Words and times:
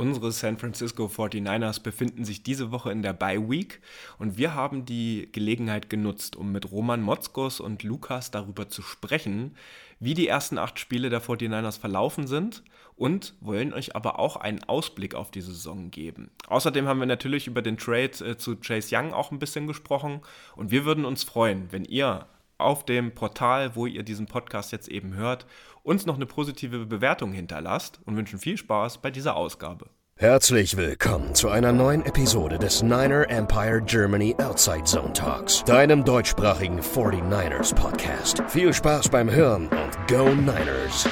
Unsere 0.00 0.32
San 0.32 0.56
Francisco 0.56 1.08
49ers 1.08 1.82
befinden 1.82 2.24
sich 2.24 2.42
diese 2.42 2.70
Woche 2.70 2.90
in 2.90 3.02
der 3.02 3.12
Bye 3.12 3.50
Week 3.50 3.82
und 4.18 4.38
wir 4.38 4.54
haben 4.54 4.86
die 4.86 5.28
Gelegenheit 5.30 5.90
genutzt, 5.90 6.36
um 6.36 6.52
mit 6.52 6.72
Roman 6.72 7.02
Motzkos 7.02 7.60
und 7.60 7.82
Lukas 7.82 8.30
darüber 8.30 8.70
zu 8.70 8.80
sprechen, 8.80 9.54
wie 9.98 10.14
die 10.14 10.26
ersten 10.26 10.56
acht 10.56 10.78
Spiele 10.78 11.10
der 11.10 11.20
49ers 11.20 11.78
verlaufen 11.78 12.26
sind 12.26 12.62
und 12.96 13.34
wollen 13.42 13.74
euch 13.74 13.94
aber 13.94 14.18
auch 14.18 14.36
einen 14.36 14.64
Ausblick 14.64 15.14
auf 15.14 15.30
die 15.30 15.42
Saison 15.42 15.90
geben. 15.90 16.30
Außerdem 16.48 16.88
haben 16.88 17.00
wir 17.00 17.06
natürlich 17.06 17.46
über 17.46 17.60
den 17.60 17.76
Trade 17.76 18.24
äh, 18.24 18.38
zu 18.38 18.56
Chase 18.56 18.96
Young 18.96 19.12
auch 19.12 19.30
ein 19.32 19.38
bisschen 19.38 19.66
gesprochen 19.66 20.22
und 20.56 20.70
wir 20.70 20.86
würden 20.86 21.04
uns 21.04 21.24
freuen, 21.24 21.70
wenn 21.72 21.84
ihr 21.84 22.26
auf 22.56 22.84
dem 22.84 23.14
Portal, 23.14 23.74
wo 23.74 23.86
ihr 23.86 24.02
diesen 24.02 24.26
Podcast 24.26 24.72
jetzt 24.72 24.88
eben 24.88 25.14
hört, 25.14 25.46
uns 25.82 26.06
noch 26.06 26.16
eine 26.16 26.26
positive 26.26 26.86
Bewertung 26.86 27.32
hinterlasst 27.32 28.00
und 28.04 28.16
wünschen 28.16 28.38
viel 28.38 28.56
Spaß 28.56 28.98
bei 28.98 29.10
dieser 29.10 29.36
Ausgabe. 29.36 29.90
Herzlich 30.16 30.76
willkommen 30.76 31.34
zu 31.34 31.48
einer 31.48 31.72
neuen 31.72 32.04
Episode 32.04 32.58
des 32.58 32.82
Niner 32.82 33.30
Empire 33.30 33.80
Germany 33.80 34.36
Outside 34.38 34.84
Zone 34.84 35.14
Talks, 35.14 35.64
deinem 35.64 36.04
deutschsprachigen 36.04 36.80
49ers 36.80 37.74
Podcast. 37.74 38.42
Viel 38.48 38.74
Spaß 38.74 39.08
beim 39.08 39.30
Hören 39.30 39.68
und 39.68 40.08
Go 40.08 40.28
Niners! 40.28 41.08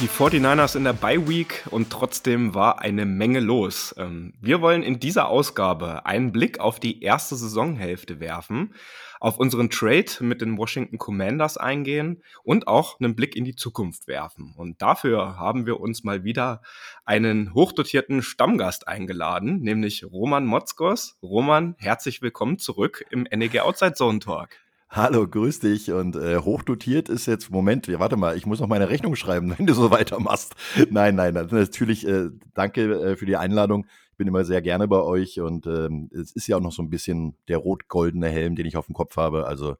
Die 0.00 0.06
49ers 0.06 0.76
in 0.76 0.84
der 0.84 0.92
Bye 0.92 1.26
Week 1.28 1.64
und 1.72 1.90
trotzdem 1.90 2.54
war 2.54 2.80
eine 2.80 3.04
Menge 3.04 3.40
los. 3.40 3.92
Ähm, 3.98 4.32
wir 4.40 4.60
wollen 4.60 4.84
in 4.84 5.00
dieser 5.00 5.26
Ausgabe 5.26 6.06
einen 6.06 6.30
Blick 6.30 6.60
auf 6.60 6.78
die 6.78 7.02
erste 7.02 7.34
Saisonhälfte 7.34 8.20
werfen, 8.20 8.74
auf 9.18 9.38
unseren 9.38 9.70
Trade 9.70 10.06
mit 10.20 10.40
den 10.40 10.56
Washington 10.56 10.98
Commanders 10.98 11.56
eingehen 11.56 12.22
und 12.44 12.68
auch 12.68 13.00
einen 13.00 13.16
Blick 13.16 13.34
in 13.34 13.44
die 13.44 13.56
Zukunft 13.56 14.06
werfen. 14.06 14.54
Und 14.56 14.80
dafür 14.82 15.36
haben 15.36 15.66
wir 15.66 15.80
uns 15.80 16.04
mal 16.04 16.22
wieder 16.22 16.62
einen 17.04 17.52
hochdotierten 17.52 18.22
Stammgast 18.22 18.86
eingeladen, 18.86 19.62
nämlich 19.62 20.04
Roman 20.04 20.46
Motzkos. 20.46 21.18
Roman, 21.24 21.74
herzlich 21.76 22.22
willkommen 22.22 22.60
zurück 22.60 23.04
im 23.10 23.24
NEG 23.24 23.58
Outside 23.58 23.94
Zone 23.94 24.20
Talk. 24.20 24.50
Hallo, 24.90 25.28
grüß 25.28 25.60
dich. 25.60 25.92
Und 25.92 26.16
äh, 26.16 26.38
hochdotiert 26.38 27.08
ist 27.10 27.26
jetzt, 27.26 27.50
Moment, 27.50 27.88
warte 27.98 28.16
mal, 28.16 28.36
ich 28.36 28.46
muss 28.46 28.58
noch 28.60 28.68
meine 28.68 28.88
Rechnung 28.88 29.16
schreiben, 29.16 29.54
wenn 29.58 29.66
du 29.66 29.74
so 29.74 29.90
weitermachst. 29.90 30.54
Nein, 30.90 31.14
nein, 31.14 31.34
natürlich, 31.34 32.06
äh, 32.06 32.30
danke 32.54 33.12
äh, 33.12 33.16
für 33.16 33.26
die 33.26 33.36
Einladung. 33.36 33.86
Ich 34.12 34.16
bin 34.16 34.26
immer 34.26 34.44
sehr 34.44 34.62
gerne 34.62 34.88
bei 34.88 35.00
euch 35.00 35.40
und 35.40 35.66
ähm, 35.66 36.10
es 36.12 36.32
ist 36.32 36.48
ja 36.48 36.56
auch 36.56 36.60
noch 36.60 36.72
so 36.72 36.82
ein 36.82 36.90
bisschen 36.90 37.36
der 37.48 37.58
rot-goldene 37.58 38.28
Helm, 38.28 38.56
den 38.56 38.66
ich 38.66 38.76
auf 38.76 38.86
dem 38.86 38.94
Kopf 38.94 39.16
habe. 39.16 39.46
Also 39.46 39.76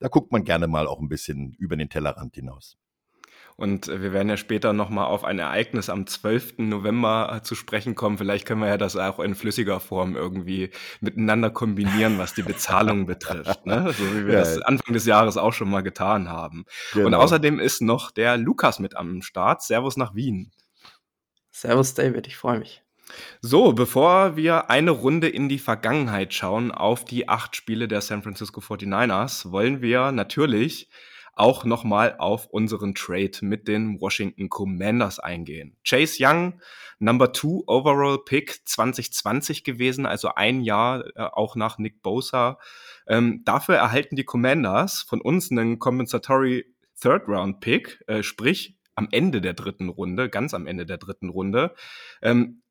da 0.00 0.08
guckt 0.08 0.32
man 0.32 0.44
gerne 0.44 0.68
mal 0.68 0.86
auch 0.86 1.00
ein 1.00 1.08
bisschen 1.08 1.54
über 1.58 1.76
den 1.76 1.90
Tellerrand 1.90 2.34
hinaus. 2.34 2.78
Und 3.56 3.88
äh, 3.88 4.02
wir 4.02 4.12
werden 4.12 4.28
ja 4.28 4.36
später 4.36 4.72
nochmal 4.72 5.06
auf 5.06 5.24
ein 5.24 5.38
Ereignis 5.38 5.88
am 5.88 6.06
12. 6.06 6.58
November 6.58 7.36
äh, 7.36 7.42
zu 7.42 7.54
sprechen 7.54 7.94
kommen. 7.94 8.18
Vielleicht 8.18 8.46
können 8.46 8.60
wir 8.60 8.68
ja 8.68 8.78
das 8.78 8.96
auch 8.96 9.20
in 9.20 9.34
flüssiger 9.34 9.80
Form 9.80 10.16
irgendwie 10.16 10.70
miteinander 11.00 11.50
kombinieren, 11.50 12.18
was 12.18 12.34
die 12.34 12.42
Bezahlung 12.42 13.06
betrifft. 13.06 13.66
Ne? 13.66 13.92
So 13.96 14.04
wie 14.14 14.26
wir 14.26 14.34
ja. 14.34 14.40
das 14.40 14.60
Anfang 14.62 14.94
des 14.94 15.06
Jahres 15.06 15.36
auch 15.36 15.52
schon 15.52 15.70
mal 15.70 15.82
getan 15.82 16.28
haben. 16.28 16.64
Genau. 16.92 17.06
Und 17.06 17.14
außerdem 17.14 17.60
ist 17.60 17.82
noch 17.82 18.10
der 18.10 18.36
Lukas 18.36 18.78
mit 18.78 18.96
am 18.96 19.22
Start. 19.22 19.62
Servus 19.62 19.96
nach 19.96 20.14
Wien. 20.14 20.52
Servus 21.50 21.94
David, 21.94 22.26
ich 22.26 22.36
freue 22.36 22.58
mich. 22.58 22.82
So, 23.40 23.72
bevor 23.72 24.36
wir 24.36 24.70
eine 24.70 24.90
Runde 24.90 25.28
in 25.28 25.48
die 25.48 25.58
Vergangenheit 25.58 26.32
schauen 26.32 26.72
auf 26.72 27.04
die 27.04 27.28
acht 27.28 27.56
Spiele 27.56 27.88
der 27.88 28.00
San 28.00 28.22
Francisco 28.22 28.60
49ers, 28.60 29.50
wollen 29.50 29.82
wir 29.82 30.12
natürlich 30.12 30.88
auch 31.34 31.64
nochmal 31.64 32.16
auf 32.18 32.46
unseren 32.46 32.94
Trade 32.94 33.32
mit 33.42 33.68
den 33.68 34.00
Washington 34.00 34.48
Commanders 34.48 35.18
eingehen. 35.18 35.76
Chase 35.84 36.16
Young, 36.20 36.60
Number 36.98 37.32
Two 37.32 37.64
Overall 37.66 38.18
Pick 38.24 38.60
2020 38.64 39.64
gewesen, 39.64 40.06
also 40.06 40.34
ein 40.34 40.62
Jahr 40.62 41.04
äh, 41.16 41.22
auch 41.22 41.56
nach 41.56 41.78
Nick 41.78 42.02
Bosa. 42.02 42.58
Ähm, 43.06 43.42
dafür 43.44 43.76
erhalten 43.76 44.16
die 44.16 44.24
Commanders 44.24 45.02
von 45.02 45.20
uns 45.20 45.50
einen 45.50 45.78
Compensatory 45.78 46.66
Third 47.00 47.26
Round 47.28 47.60
Pick, 47.60 48.02
äh, 48.06 48.22
sprich 48.22 48.76
am 48.94 49.08
Ende 49.10 49.40
der 49.40 49.54
dritten 49.54 49.88
Runde, 49.88 50.28
ganz 50.28 50.54
am 50.54 50.66
Ende 50.66 50.86
der 50.86 50.98
dritten 50.98 51.28
Runde. 51.28 51.74
Ähm, 52.20 52.61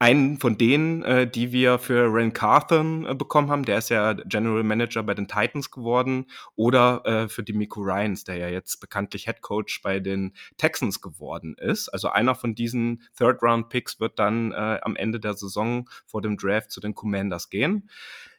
einen 0.00 0.38
von 0.38 0.56
denen, 0.56 1.02
äh, 1.02 1.30
die 1.30 1.52
wir 1.52 1.78
für 1.78 2.12
Ren 2.12 2.32
Carthon 2.32 3.04
äh, 3.04 3.14
bekommen 3.14 3.50
haben, 3.50 3.66
der 3.66 3.78
ist 3.78 3.90
ja 3.90 4.14
General 4.14 4.62
Manager 4.62 5.02
bei 5.02 5.12
den 5.12 5.28
Titans 5.28 5.70
geworden, 5.70 6.26
oder 6.56 7.04
äh, 7.04 7.28
für 7.28 7.44
Demico 7.44 7.82
Ryans, 7.82 8.24
der 8.24 8.36
ja 8.36 8.48
jetzt 8.48 8.80
bekanntlich 8.80 9.26
Head 9.26 9.42
Coach 9.42 9.82
bei 9.82 10.00
den 10.00 10.32
Texans 10.56 11.02
geworden 11.02 11.54
ist. 11.58 11.90
Also 11.90 12.08
einer 12.08 12.34
von 12.34 12.54
diesen 12.54 13.02
Third-Round-Picks 13.18 14.00
wird 14.00 14.18
dann 14.18 14.52
äh, 14.52 14.80
am 14.82 14.96
Ende 14.96 15.20
der 15.20 15.34
Saison 15.34 15.86
vor 16.06 16.22
dem 16.22 16.38
Draft 16.38 16.70
zu 16.70 16.80
den 16.80 16.94
Commanders 16.94 17.50
gehen. 17.50 17.90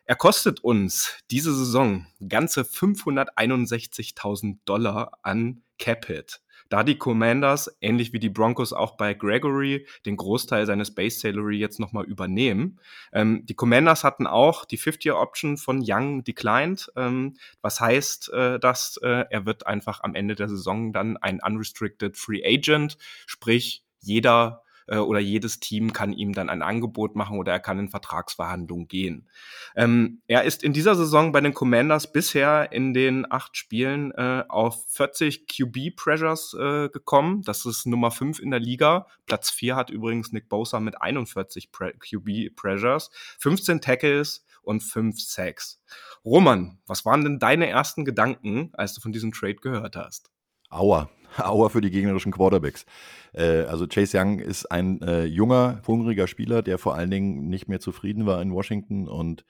Er 0.06 0.16
kostet 0.16 0.62
uns 0.62 1.20
diese 1.30 1.56
Saison 1.56 2.08
ganze 2.28 2.64
561.000 2.64 4.58
Dollar 4.66 5.20
an 5.22 5.62
Cap-Hit 5.78 6.42
da 6.72 6.84
die 6.84 6.98
Commanders, 6.98 7.78
ähnlich 7.82 8.14
wie 8.14 8.20
die 8.20 8.30
Broncos 8.30 8.72
auch 8.72 8.96
bei 8.96 9.14
Gregory, 9.14 9.86
den 10.06 10.16
Großteil 10.16 10.66
seines 10.66 10.96
Base 10.96 11.20
Salary 11.20 11.58
jetzt 11.58 11.82
nochmal 11.82 12.06
übernehmen. 12.06 12.80
Ähm, 13.12 13.46
die 13.46 13.56
Commanders 13.56 14.06
hatten 14.06 14.26
auch 14.26 14.64
die 14.64 14.80
50-Year-Option 14.80 15.58
von 15.58 15.84
Young 15.86 16.24
declined, 16.24 16.90
ähm, 16.96 17.36
was 17.62 17.82
heißt, 17.82 18.32
äh, 18.32 18.58
dass 18.58 18.98
äh, 19.04 19.26
er 19.30 19.46
wird 19.46 19.68
einfach 19.68 20.02
am 20.02 20.16
Ende 20.16 20.36
der 20.36 20.48
Saison 20.48 20.94
dann 20.94 21.18
ein 21.18 21.42
unrestricted 21.46 22.16
Free 22.16 22.42
Agent, 22.46 22.98
sprich 23.28 23.84
jeder 24.00 24.64
äh, 24.92 24.98
oder 24.98 25.20
jedes 25.20 25.60
Team 25.60 25.94
kann 25.94 26.14
ihm 26.14 26.34
dann 26.34 26.50
ein 26.50 26.62
Angebot 26.62 27.16
machen 27.16 27.40
oder 27.40 27.54
er 27.54 27.60
kann 27.60 27.80
in 27.80 27.90
Vertragsverhandlungen 27.90 28.88
gehen. 28.88 29.30
Ähm, 29.76 30.22
er 30.28 30.44
ist 30.44 30.64
in 30.64 30.74
dieser 30.74 30.96
Saison 30.96 31.32
bei 31.32 31.40
den 31.42 31.54
Commanders 31.54 32.12
bisher 32.12 32.72
in 32.72 32.94
den 32.94 33.32
acht 33.32 33.56
Spielen 33.56 34.12
äh, 34.12 34.44
auf 34.50 34.86
40 34.90 35.48
QB 35.48 35.96
Pressures 35.96 36.54
äh, 36.60 36.90
gekommen. 36.90 37.42
Das 37.44 37.66
ist 37.66 37.86
Nummer 37.86 38.12
5 38.12 38.40
in 38.40 38.52
der 38.52 38.60
Liga. 38.60 39.08
Platz 39.26 39.50
4 39.50 39.76
hat 39.76 39.90
übrigens 39.90 40.34
Nick 40.34 40.50
Bosa 40.50 40.80
mit 40.80 41.02
41 41.02 41.72
Pre 41.72 41.94
QB 41.94 42.56
Pressures, 42.56 43.10
15 43.40 43.80
Tackles 43.80 44.46
und 44.62 44.82
5 44.82 45.20
Sacks. 45.20 45.82
Roman, 46.26 46.80
was 46.86 47.06
waren 47.06 47.24
denn 47.24 47.40
deine 47.40 47.68
ersten 47.68 48.06
Gedanken, 48.06 48.72
als 48.74 48.94
du 48.94 49.02
von 49.02 49.12
diesem 49.12 49.32
Trade 49.32 49.56
gehört 49.56 49.96
hast? 49.96 50.32
Aua, 50.72 51.10
Aua 51.38 51.70
für 51.70 51.82
die 51.82 51.92
gegnerischen 51.92 52.32
Quarterbacks. 52.32 52.86
Äh, 53.34 53.64
also 53.64 53.88
Chase 53.88 54.18
Young 54.18 54.40
ist 54.40 54.72
ein 54.72 55.02
äh, 55.02 55.26
junger, 55.26 55.82
hungriger 55.86 56.28
Spieler, 56.28 56.62
der 56.62 56.78
vor 56.78 56.96
allen 56.96 57.12
Dingen 57.12 57.48
nicht 57.50 57.68
mehr 57.68 57.80
zufrieden 57.80 58.26
war 58.26 58.42
in 58.42 58.54
Washington 58.54 59.08
und 59.08 59.46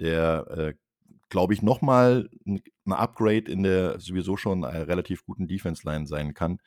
der, 0.00 0.46
äh, 0.50 0.74
glaube 1.28 1.54
ich, 1.54 1.62
nochmal 1.62 2.28
ein, 2.46 2.62
Upgrade 2.88 3.50
in 3.50 3.64
der 3.64 3.98
sowieso 3.98 4.36
schon 4.36 4.62
relativ 4.62 5.24
guten 5.24 5.48
Defense-Line 5.48 6.06
sein 6.06 6.34
kann. 6.34 6.60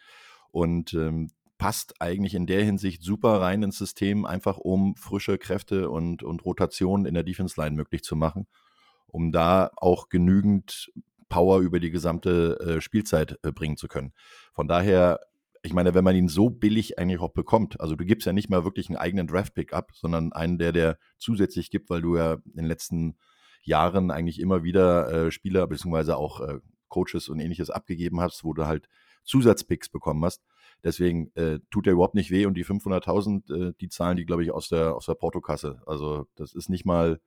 Und 0.52 0.94
ähm, 0.94 1.30
passt 1.59 2.02
eigentlich 2.02 2.34
in 2.34 2.48
der 2.48 2.64
Hinsicht 2.64 3.03
super 3.03 3.42
rein 3.42 3.62
ins 3.64 3.78
System, 3.78 4.25
einfach 4.25 4.58
um 4.58 4.96
frische 4.96 5.38
Kräfte 5.38 5.90
und, 5.90 6.24
und 6.24 6.44
Rotation 6.44 7.06
in 7.06 7.14
der 7.14 7.24
Defense-Line 7.24 7.75
möglich 7.75 8.03
zu 8.03 8.16
machen, 8.16 8.48
um 9.08 9.31
da 9.31 9.69
auch 9.75 10.09
genügend 10.09 10.92
Power 11.29 11.59
über 11.59 11.79
die 11.79 11.91
gesamte 11.91 12.59
äh, 12.59 12.81
Spielzeit 12.81 13.40
äh, 13.44 13.51
bringen 13.51 13.78
zu 13.78 13.88
können. 13.88 14.13
Von 14.53 14.67
daher, 14.67 15.19
ich 15.62 15.73
meine, 15.73 15.94
wenn 15.94 16.03
man 16.03 16.16
ihn 16.16 16.28
so 16.28 16.50
billig 16.50 17.00
eigentlich 17.00 17.19
auch 17.19 17.34
bekommt, 17.34 17.79
also 17.79 17.95
du 17.95 18.06
gibst 18.06 18.25
ja 18.25 18.34
nicht 18.34 18.50
mal 18.50 18.63
wirklich 18.63 18.90
einen 18.90 18.97
eigenen 18.97 19.28
Draft-Pick 19.28 19.73
ab, 19.73 19.91
sondern 19.94 20.34
einen, 20.34 20.57
der 20.57 20.72
der 20.72 20.97
zusätzlich 21.18 21.69
gibt, 21.69 21.89
weil 21.89 22.01
du 22.01 22.18
ja 22.18 22.34
in 22.34 22.56
den 22.56 22.66
letzten 22.66 23.18
Jahren 23.63 24.12
eigentlich 24.12 24.39
immer 24.39 24.63
wieder 24.63 25.12
äh, 25.12 25.31
Spieler 25.31 25.68
beziehungsweise 25.68 26.18
auch 26.18 26.41
äh, 26.41 26.59
Coaches 26.88 27.29
und 27.29 27.39
ähnliches 27.39 27.69
abgegeben 27.69 28.19
hast, 28.19 28.44
wo 28.44 28.54
du 28.54 28.65
halt 28.65 28.89
Zusatzpicks 29.24 29.89
bekommen 29.89 30.25
hast. 30.25 30.44
Deswegen 30.83 31.31
äh, 31.36 31.59
tut 31.69 31.88
er 31.88 31.94
überhaupt 31.94 32.15
nicht 32.15 32.31
weh 32.31 32.45
und 32.45 32.56
die 32.56 32.65
500.000, 32.65 33.69
äh, 33.69 33.74
die 33.80 33.89
zahlen 33.89 34.18
die, 34.18 34.25
glaube 34.25 34.44
ich, 34.44 34.51
aus 34.51 34.69
der, 34.69 34.95
aus 34.95 35.06
der 35.06 35.15
Portokasse. 35.15 35.81
Also 35.86 36.27
das 36.36 36.54
ist 36.54 36.69
nicht 36.69 36.86
mal, 36.86 37.19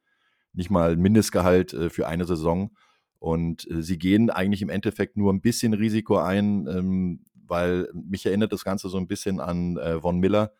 nicht 0.53 0.71
mal 0.71 0.97
Mindestgehalt 0.97 1.73
äh, 1.75 1.91
für 1.91 2.07
eine 2.07 2.25
Saison. 2.25 2.75
Und 3.23 3.71
äh, 3.71 3.85
sie 3.85 3.99
gehen 3.99 4.31
eigentlich 4.31 4.63
im 4.63 4.69
Endeffekt 4.69 5.17
nur 5.17 5.33
ein 5.33 5.41
bisschen 5.41 5.75
Risiko 5.75 6.19
ein, 6.19 6.67
ähm, 6.67 7.25
weil 7.47 7.89
mich 7.95 8.27
erinnert 8.27 8.53
das 8.53 8.65
Ganze 8.65 8.89
so 8.89 8.99
ein 8.99 9.07
bisschen 9.07 9.39
an 9.39 9.77
äh, 9.77 10.01
Von 10.01 10.19
Miller, 10.19 10.53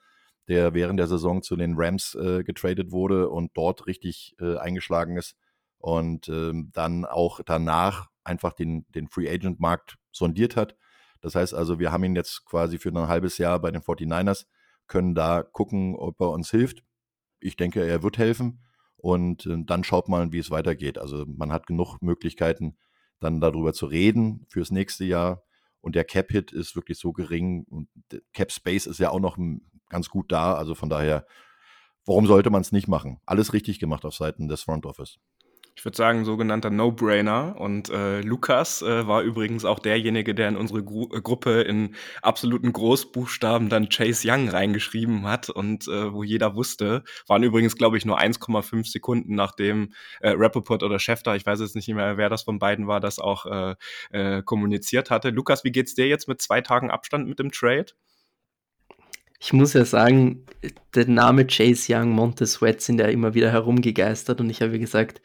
der 0.47 0.73
während 0.73 1.01
der 1.01 1.09
Saison 1.09 1.43
zu 1.43 1.57
den 1.57 1.75
Rams 1.77 2.15
äh, 2.15 2.45
getradet 2.45 2.93
wurde 2.93 3.31
und 3.31 3.51
dort 3.55 3.89
richtig 3.89 4.37
äh, 4.39 4.59
eingeschlagen 4.59 5.17
ist 5.17 5.35
und 5.79 6.29
ähm, 6.29 6.71
dann 6.73 7.05
auch 7.05 7.41
danach 7.45 8.11
einfach 8.23 8.53
den, 8.53 8.87
den 8.91 9.09
Free 9.09 9.29
Agent 9.29 9.59
Markt 9.59 9.97
sondiert 10.13 10.55
hat. 10.55 10.77
Das 11.21 11.35
heißt 11.35 11.55
also, 11.55 11.81
wir 11.81 11.91
haben 11.91 12.05
ihn 12.05 12.15
jetzt 12.15 12.45
quasi 12.45 12.79
für 12.79 12.91
ein 12.91 13.09
halbes 13.09 13.39
Jahr 13.39 13.59
bei 13.59 13.73
den 13.73 13.83
49ers, 13.83 14.47
können 14.87 15.17
da 15.17 15.43
gucken, 15.43 15.97
ob 15.97 16.21
er 16.21 16.31
uns 16.31 16.53
hilft. 16.53 16.85
Ich 17.41 17.57
denke, 17.57 17.85
er 17.85 18.05
wird 18.05 18.19
helfen 18.19 18.63
und 19.03 19.47
äh, 19.47 19.57
dann 19.67 19.85
schaut 19.85 20.09
man, 20.09 20.33
wie 20.33 20.39
es 20.39 20.51
weitergeht. 20.51 20.97
Also 20.97 21.25
man 21.27 21.53
hat 21.53 21.67
genug 21.67 21.99
Möglichkeiten, 22.01 22.79
dann 23.21 23.41
darüber 23.41 23.75
zu 23.75 23.87
reden 23.87 24.47
fürs 24.49 24.71
nächste 24.71 25.05
Jahr. 25.05 25.43
Und 25.81 25.97
der 25.97 26.05
Cap-Hit 26.05 26.53
ist 26.53 26.77
wirklich 26.77 26.99
so 26.99 27.13
gering 27.13 27.65
und 27.69 27.89
Cap-Space 28.33 28.87
ist 28.87 29.01
ja 29.01 29.11
auch 29.11 29.19
noch 29.19 29.37
ganz 29.89 30.09
gut 30.09 30.31
da. 30.31 30.55
Also 30.55 30.77
von 30.77 30.89
daher, 30.89 31.27
warum 32.07 32.27
sollte 32.27 32.51
man 32.51 32.63
es 32.63 32.71
nicht 32.71 32.87
machen? 32.87 33.21
Alles 33.27 33.53
richtig 33.53 33.81
gemacht 33.81 34.05
auf 34.05 34.15
Seiten 34.15 34.47
des 34.47 34.63
Front 34.63 34.87
Office 34.87 35.19
ich 35.75 35.85
würde 35.85 35.97
sagen, 35.97 36.25
sogenannter 36.25 36.71
No-Brainer. 36.71 37.57
Und 37.59 37.89
äh, 37.89 38.21
Lukas 38.21 38.83
äh, 38.83 39.07
war 39.07 39.23
übrigens 39.23 39.65
auch 39.65 39.79
derjenige, 39.79 40.35
der 40.35 40.49
in 40.49 40.57
unsere 40.57 40.85
Gru 40.85 41.09
äh, 41.13 41.21
Gruppe 41.21 41.63
in 41.63 41.95
absoluten 42.21 42.73
Großbuchstaben 42.73 43.69
dann 43.69 43.89
Chase 43.89 44.29
Young 44.31 44.49
reingeschrieben 44.49 45.27
hat 45.27 45.49
und 45.49 45.89
äh, 45.89 46.13
wo 46.13 46.23
jeder 46.23 46.55
wusste, 46.55 47.05
waren 47.27 47.43
übrigens, 47.43 47.77
glaube 47.77 47.97
ich, 47.97 48.05
nur 48.05 48.21
1,5 48.21 48.91
Sekunden 48.91 49.35
nachdem 49.35 49.93
äh, 50.21 50.31
Rappaport 50.31 50.83
oder 50.83 50.99
Schäfter, 50.99 51.37
ich 51.37 51.47
weiß 51.47 51.61
jetzt 51.61 51.75
nicht 51.75 51.89
mehr, 51.89 52.17
wer 52.17 52.29
das 52.29 52.43
von 52.43 52.59
beiden 52.59 52.87
war, 52.87 53.01
das 53.01 53.19
auch 53.19 53.47
äh, 53.47 53.75
äh, 54.11 54.43
kommuniziert 54.43 55.11
hatte. 55.11 55.31
Lukas, 55.31 55.65
wie 55.65 55.73
geht's 55.73 55.95
dir 55.95 56.07
jetzt 56.07 56.29
mit 56.29 56.43
zwei 56.43 56.61
Tagen 56.61 56.91
Abstand 56.91 57.29
mit 57.29 57.39
dem 57.39 57.51
Trade? 57.51 57.87
Ich 59.41 59.53
muss 59.53 59.73
ja 59.73 59.85
sagen, 59.85 60.47
der 60.95 61.09
Name 61.09 61.47
Chase 61.47 61.93
Young, 61.93 62.11
Montez 62.11 62.53
Sweat 62.53 62.81
sind 62.81 63.01
ja 63.01 63.07
immer 63.07 63.35
wieder 63.35 63.51
herumgegeistert 63.51 64.41
und 64.41 64.51
ich 64.51 64.63
habe 64.63 64.79
gesagt, 64.79 65.21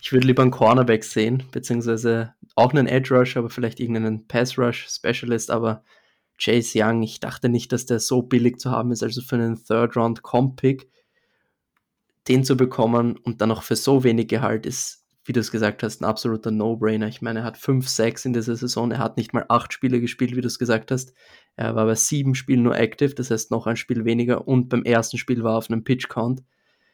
ich 0.00 0.12
würde 0.12 0.26
lieber 0.26 0.42
einen 0.42 0.50
Cornerback 0.50 1.04
sehen, 1.04 1.44
beziehungsweise 1.50 2.34
auch 2.54 2.72
einen 2.72 2.86
Edge 2.86 3.14
Rush, 3.14 3.36
aber 3.36 3.50
vielleicht 3.50 3.80
irgendeinen 3.80 4.26
Pass 4.26 4.58
Rush 4.58 4.88
Specialist, 4.88 5.50
aber 5.50 5.84
Chase 6.40 6.78
Young, 6.80 7.02
ich 7.02 7.20
dachte 7.20 7.48
nicht, 7.48 7.72
dass 7.72 7.86
der 7.86 7.98
so 7.98 8.22
billig 8.22 8.60
zu 8.60 8.70
haben 8.70 8.92
ist, 8.92 9.02
also 9.02 9.20
für 9.20 9.36
einen 9.36 9.62
Third 9.62 9.96
Round 9.96 10.22
Comp 10.22 10.60
Pick, 10.60 10.88
den 12.28 12.44
zu 12.44 12.56
bekommen 12.56 13.16
und 13.16 13.40
dann 13.40 13.50
auch 13.50 13.62
für 13.62 13.76
so 13.76 14.04
wenig 14.04 14.28
Gehalt 14.28 14.66
ist, 14.66 15.04
wie 15.24 15.32
du 15.32 15.40
es 15.40 15.50
gesagt 15.50 15.82
hast, 15.82 16.00
ein 16.00 16.04
absoluter 16.04 16.50
No-Brainer. 16.50 17.08
Ich 17.08 17.20
meine, 17.20 17.40
er 17.40 17.44
hat 17.44 17.58
5 17.58 17.88
Sacks 17.88 18.24
in 18.24 18.32
dieser 18.32 18.54
Saison, 18.54 18.92
er 18.92 18.98
hat 18.98 19.16
nicht 19.16 19.34
mal 19.34 19.46
acht 19.48 19.72
Spiele 19.72 20.00
gespielt, 20.00 20.36
wie 20.36 20.40
du 20.40 20.46
es 20.46 20.58
gesagt 20.58 20.90
hast. 20.90 21.12
Er 21.56 21.74
war 21.74 21.86
bei 21.86 21.96
sieben 21.96 22.34
Spielen 22.34 22.62
nur 22.62 22.78
active, 22.78 23.14
das 23.14 23.30
heißt 23.30 23.50
noch 23.50 23.66
ein 23.66 23.76
Spiel 23.76 24.04
weniger 24.04 24.46
und 24.46 24.68
beim 24.68 24.84
ersten 24.84 25.18
Spiel 25.18 25.42
war 25.42 25.54
er 25.54 25.58
auf 25.58 25.70
einem 25.70 25.84
Pitch 25.84 26.08
Count. 26.08 26.44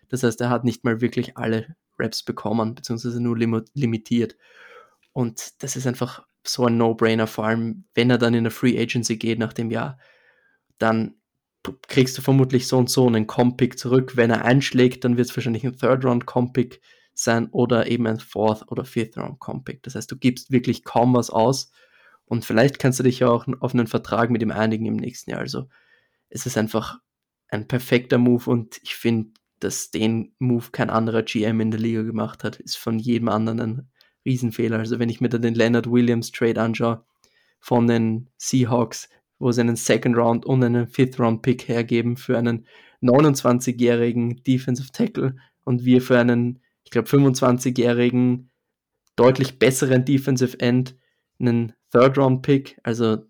Das 0.09 0.23
heißt, 0.23 0.41
er 0.41 0.51
hat 0.51 0.65
nicht 0.65 0.85
mal 0.85 1.01
wirklich 1.01 1.37
alle 1.37 1.77
Raps 1.99 2.23
bekommen, 2.23 2.75
beziehungsweise 2.75 3.21
nur 3.21 3.37
lim 3.37 3.63
limitiert. 3.75 4.37
Und 5.13 5.63
das 5.63 5.77
ist 5.77 5.87
einfach 5.87 6.27
so 6.47 6.67
ein 6.67 6.77
No-Brainer, 6.77 7.27
vor 7.27 7.47
allem 7.47 7.85
wenn 7.95 8.11
er 8.11 8.19
dann 8.19 8.35
in 8.35 8.41
eine 8.41 8.51
Free 8.51 8.79
Agency 8.79 9.17
geht 9.17 9.39
nach 9.39 9.53
dem 9.53 9.71
Jahr, 9.71 9.99
dann 10.79 11.15
kriegst 11.89 12.19
du 12.19 12.23
vermutlich 12.23 12.67
so 12.67 12.77
und 12.77 12.91
so 12.91 13.07
einen 13.07 13.27
Comp-Pick 13.27 13.79
zurück. 13.79 14.17
Wenn 14.17 14.31
er 14.31 14.45
einschlägt, 14.45 15.05
dann 15.05 15.17
wird 15.17 15.31
es 15.31 15.37
wahrscheinlich 15.37 15.65
ein 15.65 15.77
Third-Round-Comp-Pick 15.77 16.81
sein 17.15 17.49
oder 17.51 17.87
eben 17.87 18.07
ein 18.07 18.19
Fourth- 18.19 18.71
oder 18.71 18.85
Fifth-Round-Comp-Pick. 18.85 19.83
Das 19.83 19.95
heißt, 19.95 20.11
du 20.11 20.17
gibst 20.17 20.51
wirklich 20.51 20.85
kaum 20.85 21.15
was 21.15 21.31
aus 21.31 21.71
und 22.27 22.45
vielleicht 22.45 22.79
kannst 22.79 22.99
du 22.99 23.03
dich 23.03 23.21
ja 23.21 23.29
auch 23.29 23.47
auf 23.61 23.73
einen 23.73 23.87
Vertrag 23.87 24.31
mit 24.31 24.43
ihm 24.43 24.51
einigen 24.51 24.87
im 24.87 24.97
nächsten 24.97 25.31
Jahr. 25.31 25.41
Also 25.41 25.69
es 26.29 26.47
ist 26.47 26.59
einfach 26.59 26.99
ein 27.49 27.69
perfekter 27.69 28.19
Move 28.19 28.51
und 28.51 28.79
ich 28.83 28.95
finde, 28.97 29.31
dass 29.65 29.91
den 29.91 30.35
Move 30.39 30.67
kein 30.73 30.91
anderer 30.91 31.23
GM 31.23 31.61
in 31.61 31.71
der 31.71 31.81
Liga 31.81 32.03
gemacht 32.03 32.45
hat, 32.45 32.57
ist 32.57 32.77
von 32.77 32.99
jedem 32.99 33.29
anderen 33.29 33.61
ein 33.61 33.89
Riesenfehler. 34.27 34.79
Also 34.79 34.99
wenn 34.99 35.09
ich 35.09 35.21
mir 35.21 35.31
da 35.31 35.39
den 35.39 35.55
Leonard 35.55 35.91
Williams 35.91 36.31
Trade 36.33 36.61
anschaue 36.61 37.05
von 37.61 37.87
den 37.87 38.29
Seahawks, 38.37 39.09
wo 39.39 39.53
sie 39.53 39.63
einen 39.63 39.77
Second 39.77 40.17
Round 40.17 40.45
und 40.45 40.63
einen 40.63 40.87
Fifth 40.87 41.19
Round 41.19 41.43
Pick 41.43 41.67
hergeben 41.67 42.17
für 42.17 42.37
einen 42.37 42.67
29-jährigen 43.03 44.43
Defensive 44.43 44.93
Tackle 44.93 45.37
und 45.65 45.85
wir 45.85 46.03
für 46.03 46.19
einen, 46.19 46.61
ich 46.85 46.91
glaube, 46.91 47.09
25-jährigen, 47.09 48.51
deutlich 49.17 49.59
besseren 49.59 50.05
Defensive 50.05 50.61
End 50.61 50.95
einen 51.41 51.73
Third 51.91 52.19
Round 52.19 52.43
Pick. 52.43 52.79
Also 52.83 53.25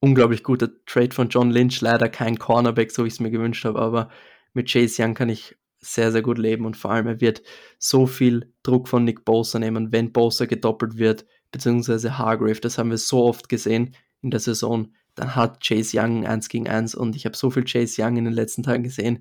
unglaublich 0.00 0.42
guter 0.42 0.70
Trade 0.86 1.14
von 1.14 1.28
John 1.28 1.50
Lynch, 1.50 1.80
leider 1.80 2.08
kein 2.08 2.36
Cornerback, 2.36 2.90
so 2.90 3.04
wie 3.04 3.08
ich 3.08 3.14
es 3.14 3.20
mir 3.20 3.30
gewünscht 3.30 3.64
habe, 3.64 3.78
aber 3.78 4.10
mit 4.54 4.70
Chase 4.70 5.02
Young 5.02 5.14
kann 5.14 5.28
ich 5.28 5.56
sehr, 5.80 6.12
sehr 6.12 6.22
gut 6.22 6.38
leben 6.38 6.64
und 6.64 6.76
vor 6.76 6.92
allem 6.92 7.06
er 7.06 7.20
wird 7.20 7.42
so 7.78 8.06
viel 8.06 8.52
Druck 8.62 8.88
von 8.88 9.04
Nick 9.04 9.24
Bosa 9.24 9.58
nehmen, 9.58 9.92
wenn 9.92 10.12
Bosa 10.12 10.46
gedoppelt 10.46 10.96
wird, 10.96 11.26
beziehungsweise 11.50 12.16
Hargrave, 12.18 12.60
das 12.60 12.78
haben 12.78 12.90
wir 12.90 12.98
so 12.98 13.24
oft 13.24 13.48
gesehen 13.48 13.94
in 14.22 14.30
der 14.30 14.40
Saison, 14.40 14.94
dann 15.14 15.36
hat 15.36 15.62
Chase 15.62 15.98
Young 16.00 16.26
1 16.26 16.48
gegen 16.48 16.68
1 16.68 16.94
und 16.94 17.14
ich 17.14 17.26
habe 17.26 17.36
so 17.36 17.50
viel 17.50 17.64
Chase 17.64 18.02
Young 18.02 18.16
in 18.16 18.24
den 18.24 18.34
letzten 18.34 18.62
Tagen 18.62 18.82
gesehen, 18.82 19.18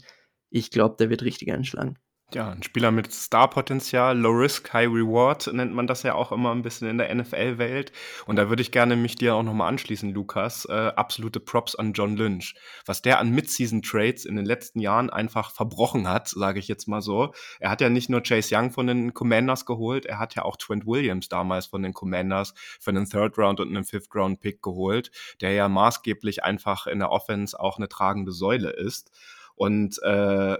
ich 0.49 0.71
glaube, 0.71 0.95
der 0.97 1.09
wird 1.09 1.23
richtig 1.23 1.51
einschlagen. 1.51 1.97
Ja, 2.31 2.49
ein 2.49 2.63
Spieler 2.63 2.89
mit 2.89 3.13
Star-Potenzial, 3.13 4.17
Low 4.17 4.31
Risk, 4.31 4.73
High 4.73 4.87
Reward 4.87 5.53
nennt 5.53 5.71
man 5.71 5.85
das 5.85 6.01
ja 6.01 6.15
auch 6.15 6.31
immer 6.31 6.51
ein 6.51 6.63
bisschen 6.63 6.89
in 6.89 6.97
der 6.97 7.13
NFL-Welt. 7.13 7.91
Und 8.25 8.37
da 8.37 8.49
würde 8.49 8.63
ich 8.63 8.71
gerne 8.71 8.95
mich 8.95 9.15
dir 9.15 9.35
auch 9.35 9.43
nochmal 9.43 9.69
anschließen, 9.69 10.11
Lukas. 10.11 10.65
Äh, 10.65 10.93
absolute 10.95 11.39
Props 11.39 11.75
an 11.75 11.93
John 11.93 12.17
Lynch. 12.17 12.55
Was 12.87 13.03
der 13.03 13.19
an 13.19 13.29
Mid-Season-Trades 13.29 14.25
in 14.25 14.35
den 14.35 14.45
letzten 14.45 14.79
Jahren 14.79 15.11
einfach 15.11 15.51
verbrochen 15.51 16.09
hat, 16.09 16.27
sage 16.27 16.57
ich 16.57 16.67
jetzt 16.67 16.87
mal 16.87 17.03
so. 17.03 17.33
Er 17.59 17.69
hat 17.69 17.81
ja 17.81 17.89
nicht 17.89 18.09
nur 18.09 18.23
Chase 18.23 18.55
Young 18.55 18.71
von 18.71 18.87
den 18.87 19.13
Commanders 19.13 19.67
geholt, 19.67 20.07
er 20.07 20.17
hat 20.17 20.33
ja 20.33 20.43
auch 20.43 20.57
Trent 20.57 20.87
Williams 20.87 21.29
damals 21.29 21.67
von 21.67 21.83
den 21.83 21.93
Commanders 21.93 22.55
für 22.79 22.89
einen 22.89 23.07
Third-Round 23.07 23.59
und 23.59 23.67
einen 23.67 23.85
Fifth-Round-Pick 23.85 24.63
geholt, 24.63 25.11
der 25.39 25.51
ja 25.51 25.69
maßgeblich 25.69 26.43
einfach 26.43 26.87
in 26.87 26.97
der 26.97 27.11
Offense 27.11 27.59
auch 27.59 27.77
eine 27.77 27.89
tragende 27.89 28.31
Säule 28.31 28.71
ist. 28.71 29.11
Und 29.55 30.01
äh, 30.01 30.57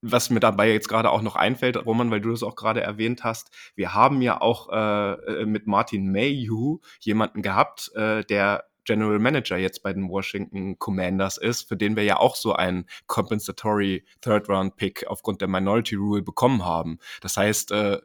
was 0.00 0.30
mir 0.30 0.40
dabei 0.40 0.70
jetzt 0.70 0.88
gerade 0.88 1.10
auch 1.10 1.22
noch 1.22 1.36
einfällt, 1.36 1.76
Roman, 1.76 2.10
weil 2.10 2.20
du 2.20 2.30
das 2.30 2.42
auch 2.42 2.56
gerade 2.56 2.80
erwähnt 2.80 3.24
hast, 3.24 3.50
wir 3.74 3.94
haben 3.94 4.22
ja 4.22 4.40
auch 4.40 4.68
äh, 4.72 5.12
äh 5.42 5.46
mit 5.46 5.66
Martin 5.66 6.10
Mayhew 6.12 6.78
jemanden 7.00 7.42
gehabt, 7.42 7.90
äh, 7.94 8.24
der 8.24 8.64
General 8.88 9.18
Manager 9.18 9.58
jetzt 9.58 9.82
bei 9.82 9.92
den 9.92 10.08
Washington 10.08 10.78
Commanders 10.78 11.36
ist, 11.36 11.68
für 11.68 11.76
den 11.76 11.94
wir 11.94 12.04
ja 12.04 12.16
auch 12.16 12.34
so 12.34 12.54
einen 12.54 12.86
Compensatory 13.06 14.02
Third 14.22 14.48
Round 14.48 14.76
Pick 14.76 15.06
aufgrund 15.06 15.42
der 15.42 15.48
Minority 15.48 15.96
Rule 15.96 16.22
bekommen 16.22 16.64
haben. 16.64 16.98
Das 17.20 17.36
heißt, 17.36 17.70
äh, 17.72 17.98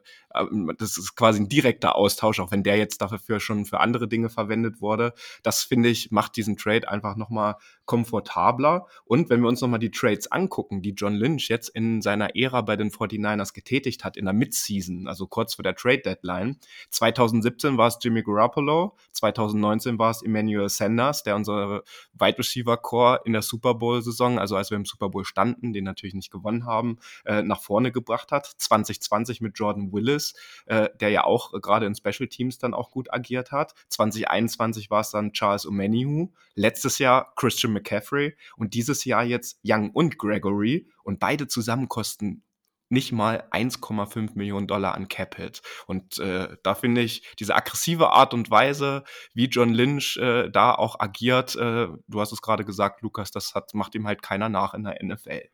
das 0.78 0.98
ist 0.98 1.14
quasi 1.16 1.40
ein 1.40 1.48
direkter 1.48 1.94
Austausch, 1.96 2.40
auch 2.40 2.50
wenn 2.50 2.62
der 2.62 2.76
jetzt 2.76 3.00
dafür 3.00 3.40
schon 3.40 3.64
für 3.64 3.80
andere 3.80 4.08
Dinge 4.08 4.28
verwendet 4.28 4.80
wurde. 4.80 5.14
Das 5.42 5.62
finde 5.62 5.88
ich, 5.88 6.10
macht 6.10 6.36
diesen 6.36 6.56
Trade 6.56 6.88
einfach 6.88 7.16
nochmal 7.16 7.56
komfortabler. 7.84 8.86
Und 9.04 9.30
wenn 9.30 9.40
wir 9.40 9.48
uns 9.48 9.60
nochmal 9.60 9.78
die 9.78 9.90
Trades 9.90 10.30
angucken, 10.32 10.82
die 10.82 10.90
John 10.90 11.14
Lynch 11.14 11.48
jetzt 11.48 11.68
in 11.68 12.02
seiner 12.02 12.34
Ära 12.34 12.62
bei 12.62 12.76
den 12.76 12.90
49ers 12.90 13.54
getätigt 13.54 14.04
hat, 14.04 14.16
in 14.16 14.24
der 14.24 14.34
Midseason, 14.34 15.06
also 15.06 15.26
kurz 15.26 15.54
vor 15.54 15.62
der 15.62 15.74
Trade 15.74 15.98
Deadline. 15.98 16.58
2017 16.90 17.76
war 17.76 17.88
es 17.88 17.98
Jimmy 18.02 18.22
Garoppolo, 18.22 18.96
2019 19.12 19.98
war 19.98 20.10
es 20.10 20.22
Emmanuel 20.22 20.68
Sanders, 20.68 21.22
der 21.22 21.36
unsere 21.36 21.84
Wide 22.18 22.38
Receiver 22.38 22.76
Core 22.76 23.20
in 23.24 23.32
der 23.32 23.42
Super 23.42 23.74
Bowl 23.74 24.02
Saison, 24.02 24.38
also 24.38 24.56
als 24.56 24.70
wir 24.70 24.76
im 24.76 24.84
Super 24.84 25.10
Bowl 25.10 25.24
standen, 25.24 25.72
den 25.72 25.84
natürlich 25.84 26.14
nicht 26.14 26.30
gewonnen 26.30 26.66
haben, 26.66 26.98
äh, 27.24 27.42
nach 27.42 27.62
vorne 27.62 27.92
gebracht 27.92 28.32
hat. 28.32 28.46
2020 28.46 29.40
mit 29.40 29.58
Jordan 29.58 29.92
Willis 29.92 30.23
ist, 30.24 30.38
äh, 30.66 30.88
der 31.00 31.10
ja 31.10 31.24
auch 31.24 31.52
äh, 31.54 31.60
gerade 31.60 31.86
in 31.86 31.94
Special 31.94 32.28
Teams 32.28 32.58
dann 32.58 32.74
auch 32.74 32.90
gut 32.90 33.12
agiert 33.12 33.52
hat. 33.52 33.74
2021 33.88 34.90
war 34.90 35.00
es 35.00 35.10
dann 35.10 35.32
Charles 35.32 35.66
Omenihu, 35.66 36.32
letztes 36.54 36.98
Jahr 36.98 37.32
Christian 37.36 37.72
McCaffrey 37.72 38.36
und 38.56 38.74
dieses 38.74 39.04
Jahr 39.04 39.24
jetzt 39.24 39.58
Young 39.64 39.90
und 39.90 40.18
Gregory 40.18 40.88
und 41.02 41.20
beide 41.20 41.46
zusammen 41.48 41.88
kosten 41.88 42.42
nicht 42.90 43.12
mal 43.12 43.44
1,5 43.50 44.32
Millionen 44.34 44.66
Dollar 44.66 44.94
an 44.94 45.08
Cap-Hit. 45.08 45.62
Und 45.86 46.18
äh, 46.18 46.56
da 46.62 46.74
finde 46.74 47.00
ich 47.00 47.22
diese 47.38 47.54
aggressive 47.54 48.10
Art 48.10 48.34
und 48.34 48.50
Weise, 48.50 49.04
wie 49.32 49.46
John 49.46 49.72
Lynch 49.72 50.16
äh, 50.18 50.50
da 50.50 50.74
auch 50.74 51.00
agiert, 51.00 51.56
äh, 51.56 51.88
du 52.06 52.20
hast 52.20 52.32
es 52.32 52.42
gerade 52.42 52.64
gesagt, 52.64 53.00
Lukas, 53.02 53.30
das 53.30 53.54
hat, 53.54 53.72
macht 53.74 53.94
ihm 53.94 54.06
halt 54.06 54.22
keiner 54.22 54.48
nach 54.48 54.74
in 54.74 54.84
der 54.84 55.02
NFL. 55.02 55.48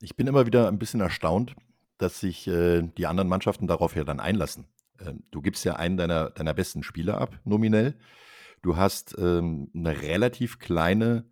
Ich 0.00 0.14
bin 0.14 0.26
immer 0.26 0.46
wieder 0.46 0.68
ein 0.68 0.78
bisschen 0.78 1.00
erstaunt, 1.00 1.54
dass 1.98 2.20
sich 2.20 2.46
äh, 2.46 2.82
die 2.82 3.06
anderen 3.06 3.28
Mannschaften 3.28 3.66
darauf 3.66 3.96
ja 3.96 4.04
dann 4.04 4.20
einlassen. 4.20 4.66
Ähm, 5.00 5.24
du 5.30 5.40
gibst 5.40 5.64
ja 5.64 5.76
einen 5.76 5.96
deiner, 5.96 6.30
deiner 6.30 6.54
besten 6.54 6.82
Spieler 6.82 7.20
ab, 7.20 7.38
nominell. 7.44 7.98
Du 8.62 8.76
hast 8.76 9.16
ähm, 9.18 9.70
eine 9.74 10.02
relativ 10.02 10.58
kleine 10.58 11.28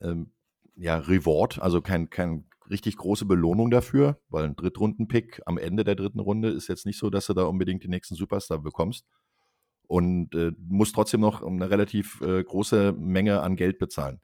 ähm, 0.00 0.32
ja, 0.76 0.98
Reward, 0.98 1.60
also 1.60 1.80
kein, 1.80 2.10
kein 2.10 2.46
richtig 2.68 2.96
große 2.96 3.24
Belohnung 3.24 3.70
dafür, 3.70 4.20
weil 4.28 4.44
ein 4.44 4.56
Drittrunden-Pick 4.56 5.42
am 5.46 5.56
Ende 5.58 5.84
der 5.84 5.94
dritten 5.94 6.20
Runde 6.20 6.50
ist 6.50 6.68
jetzt 6.68 6.86
nicht 6.86 6.98
so, 6.98 7.10
dass 7.10 7.26
du 7.26 7.34
da 7.34 7.44
unbedingt 7.44 7.84
den 7.84 7.90
nächsten 7.90 8.14
Superstar 8.14 8.58
bekommst. 8.58 9.06
Und 9.88 10.34
äh, 10.34 10.50
musst 10.58 10.96
trotzdem 10.96 11.20
noch 11.20 11.42
eine 11.42 11.70
relativ 11.70 12.20
äh, 12.20 12.42
große 12.42 12.92
Menge 12.92 13.40
an 13.40 13.54
Geld 13.54 13.78
bezahlen 13.78 14.20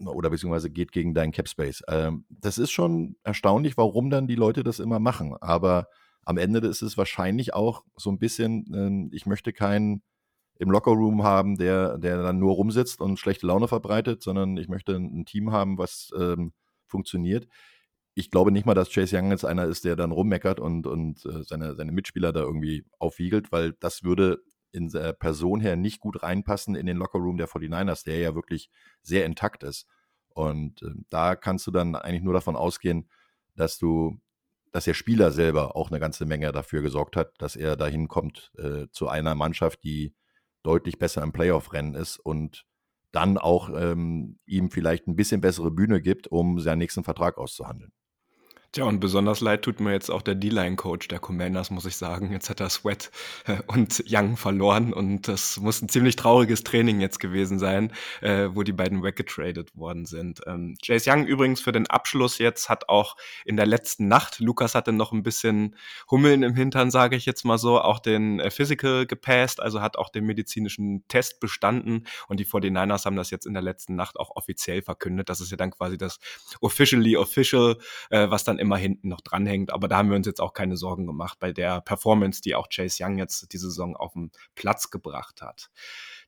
oder 0.00 0.30
beziehungsweise 0.30 0.70
geht 0.70 0.92
gegen 0.92 1.14
deinen 1.14 1.32
Cap 1.32 1.48
Space. 1.48 1.82
Ähm, 1.88 2.24
das 2.28 2.58
ist 2.58 2.70
schon 2.70 3.16
erstaunlich, 3.22 3.76
warum 3.76 4.10
dann 4.10 4.26
die 4.26 4.34
Leute 4.34 4.64
das 4.64 4.80
immer 4.80 4.98
machen. 4.98 5.36
Aber 5.40 5.88
am 6.24 6.38
Ende 6.38 6.60
ist 6.66 6.82
es 6.82 6.96
wahrscheinlich 6.96 7.54
auch 7.54 7.84
so 7.96 8.10
ein 8.10 8.18
bisschen, 8.18 9.10
äh, 9.10 9.16
ich 9.16 9.26
möchte 9.26 9.52
keinen 9.52 10.02
im 10.58 10.70
Lockerroom 10.70 11.24
haben, 11.24 11.56
der, 11.56 11.98
der 11.98 12.22
dann 12.22 12.38
nur 12.38 12.54
rumsitzt 12.54 13.00
und 13.00 13.18
schlechte 13.18 13.46
Laune 13.46 13.68
verbreitet, 13.68 14.22
sondern 14.22 14.56
ich 14.56 14.68
möchte 14.68 14.94
ein 14.94 15.24
Team 15.24 15.52
haben, 15.52 15.78
was 15.78 16.10
ähm, 16.18 16.52
funktioniert. 16.86 17.48
ich 18.14 18.30
glaube 18.30 18.52
nicht 18.52 18.66
mal, 18.66 18.74
dass 18.74 18.90
Chase 18.92 19.16
Young 19.16 19.30
jetzt 19.30 19.44
einer 19.44 19.64
ist, 19.64 19.84
der 19.84 19.96
dann 19.96 20.12
rummeckert 20.12 20.60
und, 20.60 20.86
und 20.86 21.24
äh, 21.26 21.42
seine, 21.42 21.74
seine 21.74 21.92
Mitspieler 21.92 22.32
da 22.32 22.40
irgendwie 22.40 22.84
aufwiegelt, 22.98 23.50
weil 23.52 23.72
das 23.80 24.04
würde 24.04 24.40
in 24.74 24.88
der 24.88 25.12
Person 25.12 25.60
her 25.60 25.76
nicht 25.76 26.00
gut 26.00 26.22
reinpassen 26.22 26.74
in 26.74 26.86
den 26.86 26.96
Lockerroom 26.96 27.36
der 27.36 27.48
49ers, 27.48 28.04
der 28.04 28.18
ja 28.18 28.34
wirklich 28.34 28.70
sehr 29.02 29.24
intakt 29.24 29.62
ist. 29.62 29.86
Und 30.28 30.82
äh, 30.82 30.90
da 31.10 31.36
kannst 31.36 31.66
du 31.66 31.70
dann 31.70 31.94
eigentlich 31.94 32.22
nur 32.22 32.34
davon 32.34 32.56
ausgehen, 32.56 33.08
dass 33.54 33.78
du, 33.78 34.20
dass 34.72 34.84
der 34.84 34.94
Spieler 34.94 35.30
selber 35.30 35.76
auch 35.76 35.90
eine 35.90 36.00
ganze 36.00 36.26
Menge 36.26 36.50
dafür 36.52 36.82
gesorgt 36.82 37.16
hat, 37.16 37.32
dass 37.38 37.56
er 37.56 37.76
dahin 37.76 38.08
kommt 38.08 38.52
äh, 38.58 38.88
zu 38.90 39.08
einer 39.08 39.34
Mannschaft, 39.34 39.84
die 39.84 40.14
deutlich 40.62 40.98
besser 40.98 41.22
im 41.22 41.32
Playoff-Rennen 41.32 41.94
ist 41.94 42.18
und 42.18 42.66
dann 43.12 43.38
auch 43.38 43.70
ähm, 43.70 44.40
ihm 44.44 44.70
vielleicht 44.70 45.06
ein 45.06 45.14
bisschen 45.14 45.40
bessere 45.40 45.70
Bühne 45.70 46.02
gibt, 46.02 46.26
um 46.26 46.58
seinen 46.58 46.78
nächsten 46.78 47.04
Vertrag 47.04 47.38
auszuhandeln. 47.38 47.92
Tja, 48.74 48.86
und 48.86 48.98
besonders 48.98 49.40
leid 49.40 49.62
tut 49.62 49.78
mir 49.78 49.92
jetzt 49.92 50.10
auch 50.10 50.20
der 50.20 50.34
D-Line-Coach 50.34 51.06
der 51.06 51.20
Commanders, 51.20 51.70
muss 51.70 51.84
ich 51.84 51.94
sagen. 51.94 52.32
Jetzt 52.32 52.50
hat 52.50 52.58
er 52.58 52.68
Sweat 52.70 53.12
äh, 53.46 53.58
und 53.68 54.02
Young 54.08 54.36
verloren 54.36 54.92
und 54.92 55.28
das 55.28 55.58
muss 55.58 55.80
ein 55.80 55.88
ziemlich 55.88 56.16
trauriges 56.16 56.64
Training 56.64 57.00
jetzt 57.00 57.20
gewesen 57.20 57.60
sein, 57.60 57.92
äh, 58.20 58.48
wo 58.52 58.64
die 58.64 58.72
beiden 58.72 59.04
weggetradet 59.04 59.76
worden 59.76 60.06
sind. 60.06 60.40
Ähm, 60.48 60.74
Jace 60.82 61.06
Young 61.06 61.24
übrigens 61.24 61.60
für 61.60 61.70
den 61.70 61.86
Abschluss 61.86 62.38
jetzt 62.38 62.68
hat 62.68 62.88
auch 62.88 63.16
in 63.44 63.56
der 63.56 63.66
letzten 63.66 64.08
Nacht, 64.08 64.40
Lukas 64.40 64.74
hatte 64.74 64.90
noch 64.90 65.12
ein 65.12 65.22
bisschen 65.22 65.76
Hummeln 66.10 66.42
im 66.42 66.56
Hintern, 66.56 66.90
sage 66.90 67.14
ich 67.14 67.26
jetzt 67.26 67.44
mal 67.44 67.58
so, 67.58 67.80
auch 67.80 68.00
den 68.00 68.40
äh, 68.40 68.50
Physical 68.50 69.06
gepasst, 69.06 69.62
also 69.62 69.82
hat 69.82 69.96
auch 69.96 70.08
den 70.08 70.24
medizinischen 70.24 71.06
Test 71.06 71.38
bestanden 71.38 72.08
und 72.26 72.40
die 72.40 72.44
49ers 72.44 73.04
haben 73.04 73.14
das 73.14 73.30
jetzt 73.30 73.46
in 73.46 73.54
der 73.54 73.62
letzten 73.62 73.94
Nacht 73.94 74.16
auch 74.16 74.34
offiziell 74.34 74.82
verkündet. 74.82 75.28
Das 75.28 75.40
ist 75.40 75.52
ja 75.52 75.56
dann 75.56 75.70
quasi 75.70 75.96
das 75.96 76.18
officially 76.60 77.16
official, 77.16 77.78
äh, 78.10 78.28
was 78.30 78.42
dann 78.42 78.63
immer 78.64 78.76
hinten 78.76 79.08
noch 79.08 79.20
dranhängt. 79.20 79.72
Aber 79.72 79.86
da 79.86 79.98
haben 79.98 80.10
wir 80.10 80.16
uns 80.16 80.26
jetzt 80.26 80.40
auch 80.40 80.54
keine 80.54 80.76
Sorgen 80.76 81.06
gemacht 81.06 81.38
bei 81.38 81.52
der 81.52 81.80
Performance, 81.80 82.42
die 82.42 82.54
auch 82.54 82.68
Chase 82.68 83.04
Young 83.04 83.18
jetzt 83.18 83.52
die 83.52 83.58
Saison 83.58 83.96
auf 83.96 84.14
den 84.14 84.32
Platz 84.54 84.90
gebracht 84.90 85.42
hat. 85.42 85.70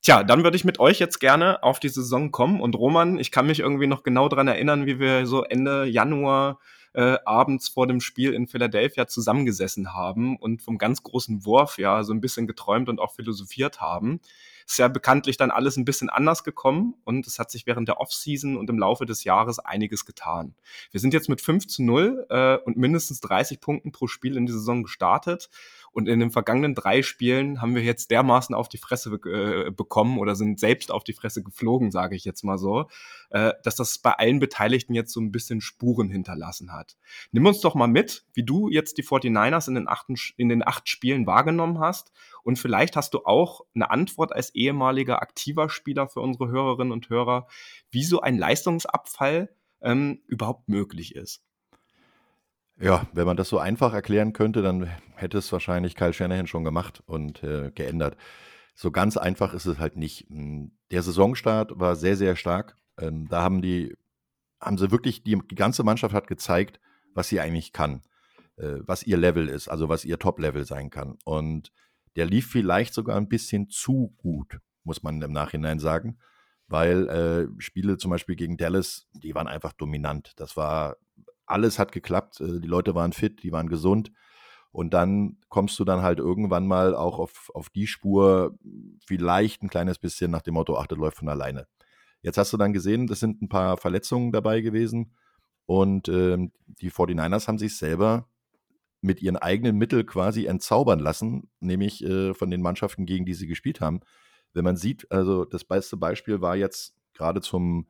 Tja, 0.02 0.22
dann 0.22 0.44
würde 0.44 0.56
ich 0.56 0.64
mit 0.64 0.78
euch 0.78 1.00
jetzt 1.00 1.18
gerne 1.18 1.62
auf 1.62 1.80
die 1.80 1.88
Saison 1.88 2.30
kommen. 2.30 2.60
Und 2.60 2.76
Roman, 2.76 3.18
ich 3.18 3.32
kann 3.32 3.46
mich 3.46 3.60
irgendwie 3.60 3.86
noch 3.88 4.02
genau 4.02 4.28
daran 4.28 4.48
erinnern, 4.48 4.86
wie 4.86 5.00
wir 5.00 5.26
so 5.26 5.42
Ende 5.42 5.86
Januar 5.86 6.60
äh, 6.92 7.18
abends 7.24 7.68
vor 7.68 7.86
dem 7.86 8.00
Spiel 8.00 8.32
in 8.32 8.46
Philadelphia 8.46 9.06
zusammengesessen 9.06 9.94
haben 9.94 10.36
und 10.36 10.62
vom 10.62 10.78
ganz 10.78 11.02
großen 11.02 11.44
Wurf 11.44 11.78
ja 11.78 12.04
so 12.04 12.12
ein 12.12 12.20
bisschen 12.20 12.46
geträumt 12.46 12.88
und 12.88 13.00
auch 13.00 13.14
philosophiert 13.14 13.80
haben. 13.80 14.20
Ist 14.66 14.78
ja 14.78 14.88
bekanntlich 14.88 15.36
dann 15.36 15.50
alles 15.50 15.76
ein 15.76 15.84
bisschen 15.84 16.10
anders 16.10 16.42
gekommen 16.42 16.94
und 17.04 17.26
es 17.26 17.38
hat 17.38 17.50
sich 17.50 17.66
während 17.66 17.88
der 17.88 18.00
Offseason 18.00 18.56
und 18.56 18.68
im 18.68 18.78
Laufe 18.78 19.06
des 19.06 19.22
Jahres 19.24 19.58
einiges 19.60 20.04
getan. 20.04 20.54
Wir 20.90 21.00
sind 21.00 21.14
jetzt 21.14 21.28
mit 21.28 21.40
5 21.40 21.68
zu 21.68 21.84
0 21.84 22.26
äh, 22.30 22.56
und 22.56 22.76
mindestens 22.76 23.20
30 23.20 23.60
Punkten 23.60 23.92
pro 23.92 24.08
Spiel 24.08 24.36
in 24.36 24.46
die 24.46 24.52
Saison 24.52 24.82
gestartet 24.82 25.50
und 25.96 26.08
in 26.08 26.20
den 26.20 26.30
vergangenen 26.30 26.74
drei 26.74 27.00
Spielen 27.00 27.62
haben 27.62 27.74
wir 27.74 27.82
jetzt 27.82 28.10
dermaßen 28.10 28.54
auf 28.54 28.68
die 28.68 28.76
Fresse 28.76 29.14
äh, 29.24 29.70
bekommen 29.70 30.18
oder 30.18 30.36
sind 30.36 30.60
selbst 30.60 30.92
auf 30.92 31.04
die 31.04 31.14
Fresse 31.14 31.42
geflogen, 31.42 31.90
sage 31.90 32.14
ich 32.14 32.26
jetzt 32.26 32.44
mal 32.44 32.58
so, 32.58 32.90
äh, 33.30 33.54
dass 33.64 33.76
das 33.76 33.96
bei 33.96 34.12
allen 34.12 34.38
Beteiligten 34.38 34.92
jetzt 34.92 35.10
so 35.10 35.20
ein 35.22 35.32
bisschen 35.32 35.62
Spuren 35.62 36.10
hinterlassen 36.10 36.74
hat. 36.74 36.98
Nimm 37.32 37.46
uns 37.46 37.60
doch 37.60 37.74
mal 37.74 37.86
mit, 37.86 38.26
wie 38.34 38.42
du 38.42 38.68
jetzt 38.68 38.98
die 38.98 39.04
49ers 39.04 39.68
in 39.68 39.74
den, 39.74 39.88
achten, 39.88 40.16
in 40.36 40.50
den 40.50 40.66
acht 40.68 40.86
Spielen 40.86 41.26
wahrgenommen 41.26 41.80
hast 41.80 42.12
und 42.42 42.58
vielleicht 42.58 42.94
hast 42.94 43.14
du 43.14 43.24
auch 43.24 43.62
eine 43.74 43.90
Antwort 43.90 44.34
als 44.34 44.54
ehemaliger 44.54 45.22
aktiver 45.22 45.70
Spieler 45.70 46.08
für 46.08 46.20
unsere 46.20 46.48
Hörerinnen 46.48 46.92
und 46.92 47.08
Hörer, 47.08 47.46
wie 47.90 48.04
so 48.04 48.20
ein 48.20 48.36
Leistungsabfall 48.36 49.48
ähm, 49.80 50.20
überhaupt 50.26 50.68
möglich 50.68 51.14
ist. 51.14 51.42
Ja, 52.78 53.06
wenn 53.12 53.26
man 53.26 53.38
das 53.38 53.48
so 53.48 53.58
einfach 53.58 53.94
erklären 53.94 54.32
könnte, 54.34 54.60
dann 54.60 54.90
hätte 55.14 55.38
es 55.38 55.50
wahrscheinlich 55.50 55.94
Kyle 55.94 56.12
Shanahan 56.12 56.46
schon 56.46 56.64
gemacht 56.64 57.02
und 57.06 57.42
äh, 57.42 57.70
geändert. 57.74 58.16
So 58.74 58.90
ganz 58.90 59.16
einfach 59.16 59.54
ist 59.54 59.64
es 59.64 59.78
halt 59.78 59.96
nicht. 59.96 60.28
Hm, 60.28 60.72
der 60.90 61.02
Saisonstart 61.02 61.78
war 61.78 61.96
sehr, 61.96 62.16
sehr 62.16 62.36
stark. 62.36 62.76
Ähm, 62.98 63.28
da 63.28 63.42
haben 63.42 63.62
die, 63.62 63.96
haben 64.60 64.76
sie 64.76 64.90
wirklich, 64.90 65.22
die, 65.22 65.40
die 65.50 65.54
ganze 65.54 65.84
Mannschaft 65.84 66.14
hat 66.14 66.26
gezeigt, 66.26 66.78
was 67.14 67.28
sie 67.28 67.40
eigentlich 67.40 67.72
kann, 67.72 68.02
äh, 68.56 68.76
was 68.80 69.02
ihr 69.04 69.16
Level 69.16 69.48
ist, 69.48 69.68
also 69.68 69.88
was 69.88 70.04
ihr 70.04 70.18
Top-Level 70.18 70.66
sein 70.66 70.90
kann. 70.90 71.16
Und 71.24 71.72
der 72.16 72.26
lief 72.26 72.50
vielleicht 72.50 72.92
sogar 72.92 73.16
ein 73.16 73.28
bisschen 73.28 73.70
zu 73.70 74.14
gut, 74.18 74.60
muss 74.84 75.02
man 75.02 75.22
im 75.22 75.32
Nachhinein 75.32 75.78
sagen, 75.78 76.18
weil 76.68 77.08
äh, 77.08 77.60
Spiele 77.62 77.96
zum 77.96 78.10
Beispiel 78.10 78.36
gegen 78.36 78.58
Dallas, 78.58 79.06
die 79.14 79.34
waren 79.34 79.48
einfach 79.48 79.72
dominant. 79.72 80.32
Das 80.36 80.58
war 80.58 80.96
alles 81.46 81.78
hat 81.78 81.92
geklappt, 81.92 82.40
äh, 82.40 82.60
die 82.60 82.68
Leute 82.68 82.94
waren 82.94 83.12
fit, 83.12 83.42
die 83.42 83.52
waren 83.52 83.68
gesund. 83.68 84.12
Und 84.72 84.92
dann 84.92 85.38
kommst 85.48 85.78
du 85.78 85.84
dann 85.84 86.02
halt 86.02 86.18
irgendwann 86.18 86.66
mal 86.66 86.94
auch 86.94 87.18
auf, 87.18 87.50
auf 87.54 87.70
die 87.70 87.86
Spur, 87.86 88.58
vielleicht 89.06 89.62
ein 89.62 89.70
kleines 89.70 89.98
bisschen 89.98 90.30
nach 90.30 90.42
dem 90.42 90.54
Motto, 90.54 90.76
ach, 90.76 90.86
das 90.86 90.98
läuft 90.98 91.18
von 91.18 91.30
alleine. 91.30 91.66
Jetzt 92.20 92.36
hast 92.36 92.52
du 92.52 92.56
dann 92.56 92.72
gesehen, 92.72 93.06
das 93.06 93.20
sind 93.20 93.40
ein 93.40 93.48
paar 93.48 93.76
Verletzungen 93.78 94.32
dabei 94.32 94.60
gewesen. 94.60 95.14
Und 95.64 96.08
ähm, 96.08 96.52
die 96.66 96.90
49ers 96.90 97.48
haben 97.48 97.58
sich 97.58 97.76
selber 97.76 98.28
mit 99.00 99.22
ihren 99.22 99.36
eigenen 99.36 99.76
Mitteln 99.76 100.06
quasi 100.06 100.46
entzaubern 100.46 100.98
lassen, 100.98 101.50
nämlich 101.60 102.04
äh, 102.04 102.34
von 102.34 102.50
den 102.50 102.62
Mannschaften, 102.62 103.06
gegen 103.06 103.24
die 103.24 103.34
sie 103.34 103.46
gespielt 103.46 103.80
haben. 103.80 104.00
Wenn 104.52 104.64
man 104.64 104.76
sieht, 104.76 105.10
also 105.10 105.44
das 105.44 105.64
beste 105.64 105.96
Beispiel 105.96 106.40
war 106.40 106.56
jetzt 106.56 106.94
gerade 107.14 107.40
zum 107.40 107.88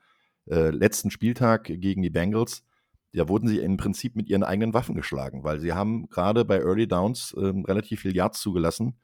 äh, 0.48 0.70
letzten 0.70 1.10
Spieltag 1.10 1.64
gegen 1.64 2.02
die 2.02 2.10
Bengals, 2.10 2.64
da 3.12 3.28
wurden 3.28 3.48
sie 3.48 3.58
im 3.58 3.76
Prinzip 3.76 4.16
mit 4.16 4.28
ihren 4.28 4.42
eigenen 4.42 4.74
Waffen 4.74 4.94
geschlagen, 4.94 5.44
weil 5.44 5.60
sie 5.60 5.72
haben 5.72 6.08
gerade 6.08 6.44
bei 6.44 6.58
Early 6.58 6.86
Downs 6.86 7.34
ähm, 7.38 7.64
relativ 7.64 8.00
viel 8.00 8.14
Yards 8.14 8.40
zugelassen, 8.40 8.98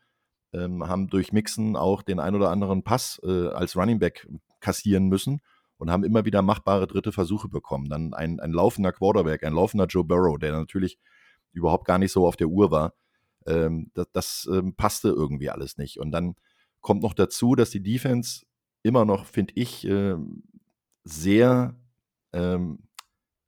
ähm, 0.52 0.86
haben 0.86 1.08
durch 1.08 1.32
Mixen 1.32 1.76
auch 1.76 2.02
den 2.02 2.20
ein 2.20 2.34
oder 2.34 2.50
anderen 2.50 2.82
Pass 2.82 3.20
äh, 3.24 3.48
als 3.48 3.76
Running 3.76 3.98
Back 3.98 4.28
kassieren 4.60 5.08
müssen 5.08 5.40
und 5.78 5.90
haben 5.90 6.04
immer 6.04 6.24
wieder 6.24 6.42
machbare 6.42 6.86
dritte 6.86 7.10
Versuche 7.10 7.48
bekommen. 7.48 7.88
Dann 7.88 8.14
ein, 8.14 8.38
ein 8.38 8.52
laufender 8.52 8.92
Quarterback, 8.92 9.44
ein 9.44 9.54
laufender 9.54 9.86
Joe 9.86 10.04
Burrow, 10.04 10.38
der 10.38 10.52
natürlich 10.52 10.98
überhaupt 11.52 11.86
gar 11.86 11.98
nicht 11.98 12.12
so 12.12 12.26
auf 12.26 12.36
der 12.36 12.48
Uhr 12.48 12.70
war. 12.70 12.94
Ähm, 13.46 13.90
das, 13.94 14.06
das 14.12 14.48
ähm, 14.52 14.74
passte 14.76 15.08
irgendwie 15.08 15.50
alles 15.50 15.78
nicht. 15.78 15.98
Und 15.98 16.12
dann 16.12 16.36
kommt 16.80 17.02
noch 17.02 17.14
dazu, 17.14 17.54
dass 17.54 17.70
die 17.70 17.82
Defense 17.82 18.44
immer 18.82 19.04
noch, 19.04 19.26
finde 19.26 19.54
ich, 19.56 19.86
äh, 19.86 20.16
sehr 21.04 21.76
ähm, 22.32 22.78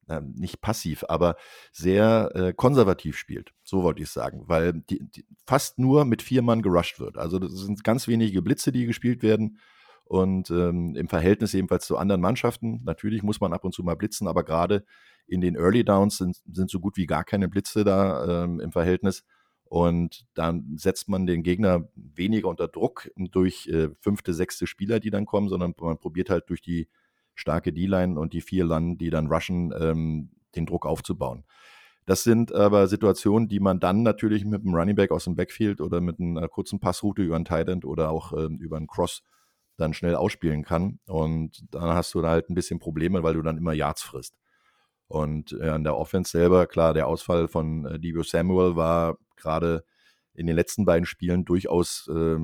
äh, 0.09 0.21
nicht 0.21 0.61
passiv, 0.61 1.05
aber 1.09 1.37
sehr 1.73 2.31
äh, 2.35 2.53
konservativ 2.53 3.17
spielt. 3.17 3.53
So 3.63 3.83
wollte 3.83 4.03
ich 4.03 4.11
sagen, 4.11 4.45
weil 4.47 4.73
die, 4.73 5.01
die 5.03 5.25
fast 5.47 5.79
nur 5.79 6.05
mit 6.05 6.23
vier 6.23 6.43
Mann 6.43 6.63
gerusht 6.63 7.01
wird. 7.01 7.19
Also 7.19 7.39
das 7.39 7.53
sind 7.53 7.85
ganz 7.85 8.09
wenige 8.09 8.43
Blitze, 8.43 8.73
die 8.73 8.87
gespielt 8.87 9.23
werden. 9.23 9.59
Und 10.05 10.51
ähm, 10.51 10.95
im 10.97 11.09
Verhältnis 11.09 11.53
jedenfalls 11.53 11.87
zu 11.87 11.97
anderen 11.97 12.21
Mannschaften, 12.21 12.83
natürlich 12.85 13.23
muss 13.23 13.41
man 13.41 13.55
ab 13.55 13.65
und 13.65 13.73
zu 13.73 13.83
mal 13.83 13.97
blitzen, 13.97 14.29
aber 14.29 14.45
gerade 14.45 14.85
in 15.27 15.41
den 15.41 15.57
Early 15.57 15.83
Downs 15.85 16.19
sind, 16.19 16.37
sind 16.53 16.71
so 16.71 16.79
gut 16.79 16.97
wie 16.99 17.07
gar 17.07 17.25
keine 17.25 17.49
Blitze 17.49 17.85
da 17.85 18.45
ähm, 18.45 18.61
im 18.61 18.73
Verhältnis. 18.73 19.25
Und 19.65 20.27
dann 20.35 20.77
setzt 20.77 21.09
man 21.09 21.27
den 21.27 21.43
Gegner 21.43 21.89
weniger 21.97 22.49
unter 22.49 22.69
Druck 22.69 23.11
durch 23.17 23.67
äh, 23.69 23.89
fünfte, 24.01 24.35
sechste 24.35 24.67
Spieler, 24.67 25.01
die 25.01 25.11
dann 25.11 25.25
kommen, 25.25 25.49
sondern 25.49 25.75
man 25.79 25.99
probiert 25.99 26.29
halt 26.29 26.51
durch 26.51 26.61
die 26.61 26.89
starke 27.35 27.73
D-Line 27.73 28.19
und 28.19 28.33
die 28.33 28.41
vier 28.41 28.65
Landen, 28.65 28.99
die 28.99 29.11
dann 29.11 29.27
rushen, 29.27 29.73
ähm, 29.79 30.31
den 30.57 30.67
Druck 30.67 30.87
aufzubauen. 30.87 31.45
Das 32.07 32.23
sind 32.23 32.55
aber 32.55 32.87
Situationen, 32.87 33.49
die 33.49 33.61
man 33.61 33.81
dann 33.81 34.03
natürlich 34.03 34.45
mit 34.45 34.63
einem 34.63 34.75
Running 34.75 34.97
Back 34.97 35.11
aus 35.11 35.25
dem 35.25 35.37
Backfield 35.37 35.81
oder 35.81 36.01
mit 36.01 36.21
einer 36.21 36.49
kurzen 36.49 36.79
Passroute 36.79 37.23
über 37.23 37.37
einen 37.37 37.47
Tight 37.47 37.69
End 37.69 37.85
oder 37.85 38.11
auch 38.11 38.33
ähm, 38.33 38.59
über 38.59 38.77
einen 38.77 38.87
Cross 38.87 39.23
dann 39.77 39.95
schnell 39.95 40.15
ausspielen 40.15 40.65
kann. 40.65 41.01
Und 41.07 41.65
dann 41.75 41.95
hast 41.95 42.15
du 42.15 42.21
da 42.21 42.31
halt 42.31 42.51
ein 42.51 42.55
bisschen 42.55 42.79
Probleme, 42.79 43.23
weil 43.23 43.35
du 43.35 43.43
dann 43.43 43.57
immer 43.57 43.73
Yards 43.73 44.03
frisst. 44.03 44.37
Und 45.09 45.57
äh, 45.61 45.69
an 45.69 45.85
der 45.85 45.97
Offense 45.97 46.31
selber, 46.31 46.67
klar, 46.67 46.95
der 46.95 47.07
Ausfall 47.07 47.49
von 47.49 47.87
äh, 47.87 47.99
Debo 47.99 48.23
Samuel 48.23 48.77
war 48.77 49.17
gerade 49.37 49.85
in 50.35 50.47
den 50.47 50.57
letzten 50.57 50.85
beiden 50.85 51.07
Spielen 51.07 51.45
durchaus 51.45 52.09
äh, 52.09 52.39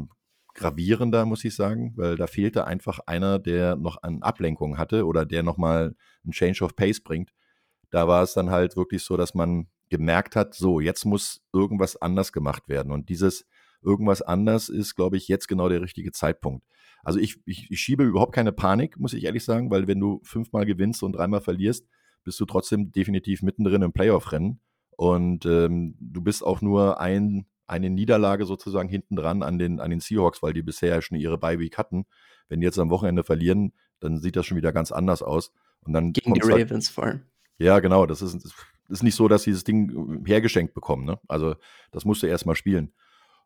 gravierender, 0.54 1.24
muss 1.24 1.44
ich 1.44 1.54
sagen, 1.54 1.92
weil 1.96 2.16
da 2.16 2.26
fehlte 2.26 2.66
einfach 2.66 3.00
einer, 3.06 3.38
der 3.38 3.76
noch 3.76 4.02
an 4.02 4.22
Ablenkung 4.22 4.78
hatte 4.78 5.06
oder 5.06 5.24
der 5.24 5.42
nochmal 5.42 5.94
einen 6.24 6.32
Change 6.32 6.64
of 6.64 6.76
Pace 6.76 7.00
bringt. 7.00 7.32
Da 7.90 8.06
war 8.08 8.22
es 8.22 8.34
dann 8.34 8.50
halt 8.50 8.76
wirklich 8.76 9.02
so, 9.02 9.16
dass 9.16 9.34
man 9.34 9.68
gemerkt 9.88 10.36
hat, 10.36 10.54
so, 10.54 10.80
jetzt 10.80 11.04
muss 11.04 11.42
irgendwas 11.52 11.96
anders 11.96 12.32
gemacht 12.32 12.68
werden. 12.68 12.92
Und 12.92 13.08
dieses 13.08 13.46
irgendwas 13.82 14.22
anders 14.22 14.68
ist, 14.68 14.94
glaube 14.94 15.16
ich, 15.16 15.28
jetzt 15.28 15.48
genau 15.48 15.68
der 15.68 15.82
richtige 15.82 16.12
Zeitpunkt. 16.12 16.64
Also 17.02 17.18
ich, 17.18 17.40
ich, 17.46 17.70
ich 17.70 17.80
schiebe 17.80 18.04
überhaupt 18.04 18.34
keine 18.34 18.52
Panik, 18.52 18.98
muss 18.98 19.14
ich 19.14 19.24
ehrlich 19.24 19.44
sagen, 19.44 19.70
weil 19.70 19.86
wenn 19.88 20.00
du 20.00 20.20
fünfmal 20.22 20.66
gewinnst 20.66 21.02
und 21.02 21.12
dreimal 21.12 21.40
verlierst, 21.40 21.88
bist 22.24 22.38
du 22.38 22.44
trotzdem 22.44 22.92
definitiv 22.92 23.42
mittendrin 23.42 23.82
im 23.82 23.92
Playoff-Rennen. 23.92 24.60
Und 24.96 25.46
ähm, 25.46 25.96
du 25.98 26.20
bist 26.20 26.44
auch 26.44 26.60
nur 26.60 27.00
ein 27.00 27.46
eine 27.70 27.88
Niederlage 27.88 28.46
sozusagen 28.46 28.88
hinten 28.88 29.14
dran 29.14 29.42
an 29.42 29.58
den, 29.58 29.80
an 29.80 29.90
den 29.90 30.00
Seahawks, 30.00 30.42
weil 30.42 30.52
die 30.52 30.62
bisher 30.62 30.96
ja 30.96 31.02
schon 31.02 31.16
ihre 31.16 31.38
Bye-Week 31.38 31.78
hatten. 31.78 32.04
Wenn 32.48 32.60
die 32.60 32.64
jetzt 32.64 32.78
am 32.78 32.90
Wochenende 32.90 33.22
verlieren, 33.22 33.72
dann 34.00 34.18
sieht 34.18 34.34
das 34.34 34.46
schon 34.46 34.56
wieder 34.56 34.72
ganz 34.72 34.90
anders 34.90 35.22
aus. 35.22 35.52
Und 35.82 35.92
dann 35.92 36.12
Gegen 36.12 36.34
die 36.34 36.40
halt 36.40 36.52
Ravens 36.52 36.88
halt, 36.88 36.94
vor 36.94 37.04
allem. 37.04 37.20
Ja, 37.58 37.78
genau. 37.78 38.06
Das 38.06 38.22
ist, 38.22 38.52
ist 38.88 39.02
nicht 39.02 39.14
so, 39.14 39.28
dass 39.28 39.44
sie 39.44 39.52
das 39.52 39.62
Ding 39.62 40.24
hergeschenkt 40.26 40.74
bekommen. 40.74 41.04
Ne? 41.04 41.20
Also 41.28 41.54
das 41.92 42.04
musst 42.04 42.22
du 42.22 42.26
erstmal 42.26 42.56
spielen. 42.56 42.92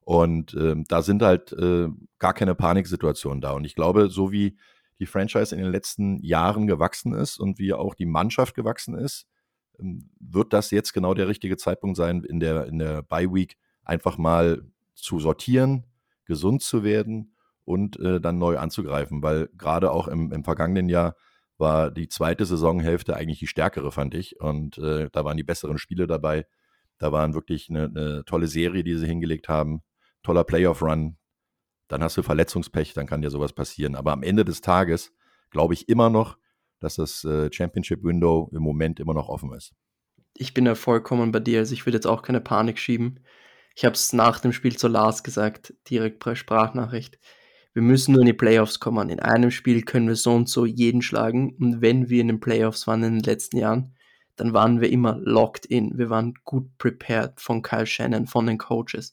Und 0.01 0.55
ähm, 0.55 0.85
da 0.89 1.03
sind 1.03 1.23
halt 1.23 1.53
äh, 1.53 1.89
gar 2.19 2.33
keine 2.33 2.55
Paniksituationen 2.55 3.43
da. 3.43 3.53
Und 3.53 3.65
ich 3.65 3.75
glaube, 3.75 4.09
so 4.09 4.33
wie 4.33 4.57
die 5.01 5.07
Franchise 5.07 5.55
in 5.55 5.63
den 5.63 5.71
letzten 5.71 6.23
Jahren 6.23 6.67
gewachsen 6.67 7.13
ist 7.13 7.39
und 7.39 7.59
wie 7.59 7.75
auch 7.75 7.95
die 7.95 8.07
Mannschaft 8.07 8.55
gewachsen 8.55 8.95
ist, 8.95 9.27
ähm, 9.79 10.11
wird 10.19 10.53
das 10.53 10.71
jetzt 10.71 10.95
genau 10.95 11.13
der 11.13 11.29
richtige 11.29 11.57
Zeitpunkt 11.57 11.97
sein, 11.97 12.23
in 12.23 12.41
der, 12.41 12.67
in 12.67 12.79
der 12.79 13.03
Bye 13.03 13.33
Week 13.33 13.57
einfach 13.85 14.19
mal 14.19 14.63
zu 14.95 15.21
sortieren, 15.21 15.85
gesund 16.25 16.63
zu 16.63 16.85
werden 16.85 17.37
und 17.65 17.99
äh, 17.99 18.21
dann 18.21 18.39
neu 18.39 18.59
anzugreifen, 18.59 19.23
weil 19.23 19.49
gerade 19.57 19.91
auch 19.91 20.09
im, 20.09 20.33
im 20.33 20.45
vergangenen 20.45 20.89
Jahr 20.89 21.17
war 21.57 21.91
die 21.91 22.09
zweite 22.09 22.45
Saisonhälfte 22.45 23.17
eigentlich 23.17 23.39
die 23.39 23.47
stärkere, 23.47 23.93
fand 23.93 24.15
ich. 24.15 24.41
Und 24.41 24.79
äh, 24.79 25.09
da 25.13 25.25
waren 25.25 25.37
die 25.37 25.45
besseren 25.45 25.79
Spiele 25.79 26.07
dabei. 26.07 26.47
Da 26.99 27.13
waren 27.13 27.35
wirklich 27.35 27.71
eine, 27.71 27.85
eine 27.85 28.25
tolle 28.25 28.49
Serie, 28.49 28.85
die 28.85 28.97
sie 28.97 29.07
hingelegt 29.07 29.49
haben. 29.49 29.83
Toller 30.23 30.45
Playoff-Run. 30.45 31.17
Dann 31.89 32.03
hast 32.03 32.17
du 32.17 32.23
Verletzungspech, 32.23 32.95
dann 32.95 33.07
kann 33.07 33.23
dir 33.23 33.31
sowas 33.31 33.53
passieren. 33.53 33.95
Aber 33.95 34.13
am 34.13 34.23
Ende 34.23 34.45
des 34.45 34.61
Tages 34.61 35.13
glaube 35.51 35.75
ich 35.75 35.89
immer 35.89 36.11
noch, 36.11 36.39
dass 36.81 36.97
das 36.97 37.25
äh, 37.25 37.53
Championship-Window 37.53 38.51
im 38.53 38.63
Moment 38.63 39.01
immer 39.01 39.15
noch 39.15 39.29
offen 39.29 39.53
ist. 39.53 39.75
Ich 40.37 40.55
bin 40.55 40.67
ja 40.67 40.75
vollkommen 40.75 41.31
bei 41.31 41.41
dir. 41.41 41.61
Also 41.61 41.73
ich 41.75 41.87
würde 41.87 41.97
jetzt 41.97 42.07
auch 42.07 42.23
keine 42.23 42.41
Panik 42.41 42.79
schieben. 42.79 43.21
Ich 43.75 43.85
habe 43.85 43.95
es 43.95 44.13
nach 44.13 44.41
dem 44.41 44.53
Spiel 44.53 44.77
zu 44.77 44.89
Lars 44.89 45.23
gesagt, 45.23 45.75
direkt 45.89 46.21
per 46.21 46.37
Sprachnachricht 46.37 47.19
wir 47.75 47.83
müssen 47.83 48.13
nur 48.13 48.23
in 48.23 48.27
die 48.27 48.33
Playoffs 48.33 48.79
kommen. 48.79 49.11
In 49.11 49.19
einem 49.19 49.51
Spiel 49.51 49.83
können 49.83 50.07
wir 50.07 50.15
so 50.15 50.33
und 50.33 50.49
so 50.49 50.65
jeden 50.65 51.03
schlagen. 51.03 51.57
Und 51.59 51.83
wenn 51.83 52.09
wir 52.09 52.21
in 52.21 52.29
den 52.29 52.41
Playoffs 52.41 52.87
waren 52.87 53.03
in 53.03 53.15
den 53.15 53.25
letzten 53.25 53.59
Jahren, 53.59 53.97
dann 54.37 54.53
waren 54.53 54.81
wir 54.81 54.91
immer 54.91 55.19
locked 55.21 55.67
in. 55.67 55.99
Wir 55.99 56.09
waren 56.09 56.35
gut 56.45 56.79
prepared 56.79 57.41
von 57.41 57.63
Kyle 57.63 57.87
Shannon, 57.87 58.29
von 58.29 58.47
den 58.47 58.59
Coaches. 58.59 59.13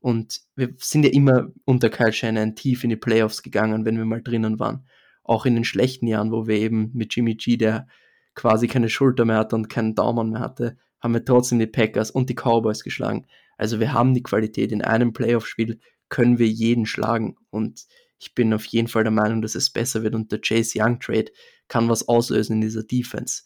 Und 0.00 0.40
wir 0.56 0.74
sind 0.78 1.04
ja 1.04 1.12
immer 1.12 1.52
unter 1.64 1.88
Kyle 1.88 2.12
Shannon 2.12 2.56
tief 2.56 2.82
in 2.82 2.90
die 2.90 2.96
Playoffs 2.96 3.42
gegangen, 3.42 3.84
wenn 3.84 3.96
wir 3.96 4.04
mal 4.04 4.22
drinnen 4.22 4.58
waren. 4.58 4.86
Auch 5.22 5.46
in 5.46 5.54
den 5.54 5.64
schlechten 5.64 6.08
Jahren, 6.08 6.32
wo 6.32 6.48
wir 6.48 6.56
eben 6.56 6.90
mit 6.92 7.14
Jimmy 7.14 7.36
G, 7.36 7.56
der 7.56 7.86
quasi 8.34 8.66
keine 8.66 8.88
Schulter 8.88 9.24
mehr 9.24 9.36
hatte 9.36 9.54
und 9.54 9.68
keinen 9.68 9.94
Daumen 9.94 10.30
mehr 10.30 10.40
hatte, 10.40 10.78
haben 11.00 11.14
wir 11.14 11.24
trotzdem 11.24 11.58
die 11.58 11.66
Packers 11.66 12.10
und 12.10 12.30
die 12.30 12.34
Cowboys 12.34 12.82
geschlagen. 12.82 13.26
Also 13.56 13.80
wir 13.80 13.92
haben 13.92 14.14
die 14.14 14.22
Qualität. 14.22 14.72
In 14.72 14.82
einem 14.82 15.12
Playoff-Spiel 15.12 15.80
können 16.08 16.38
wir 16.38 16.48
jeden 16.48 16.86
schlagen. 16.86 17.36
Und 17.50 17.86
ich 18.18 18.34
bin 18.34 18.52
auf 18.52 18.64
jeden 18.66 18.88
Fall 18.88 19.04
der 19.04 19.10
Meinung, 19.10 19.42
dass 19.42 19.54
es 19.54 19.70
besser 19.70 20.02
wird 20.02 20.14
und 20.14 20.30
der 20.30 20.40
Chase 20.40 20.78
Young 20.78 21.00
Trade 21.00 21.32
kann 21.68 21.88
was 21.88 22.06
auslösen 22.08 22.54
in 22.54 22.60
dieser 22.60 22.82
Defense. 22.82 23.44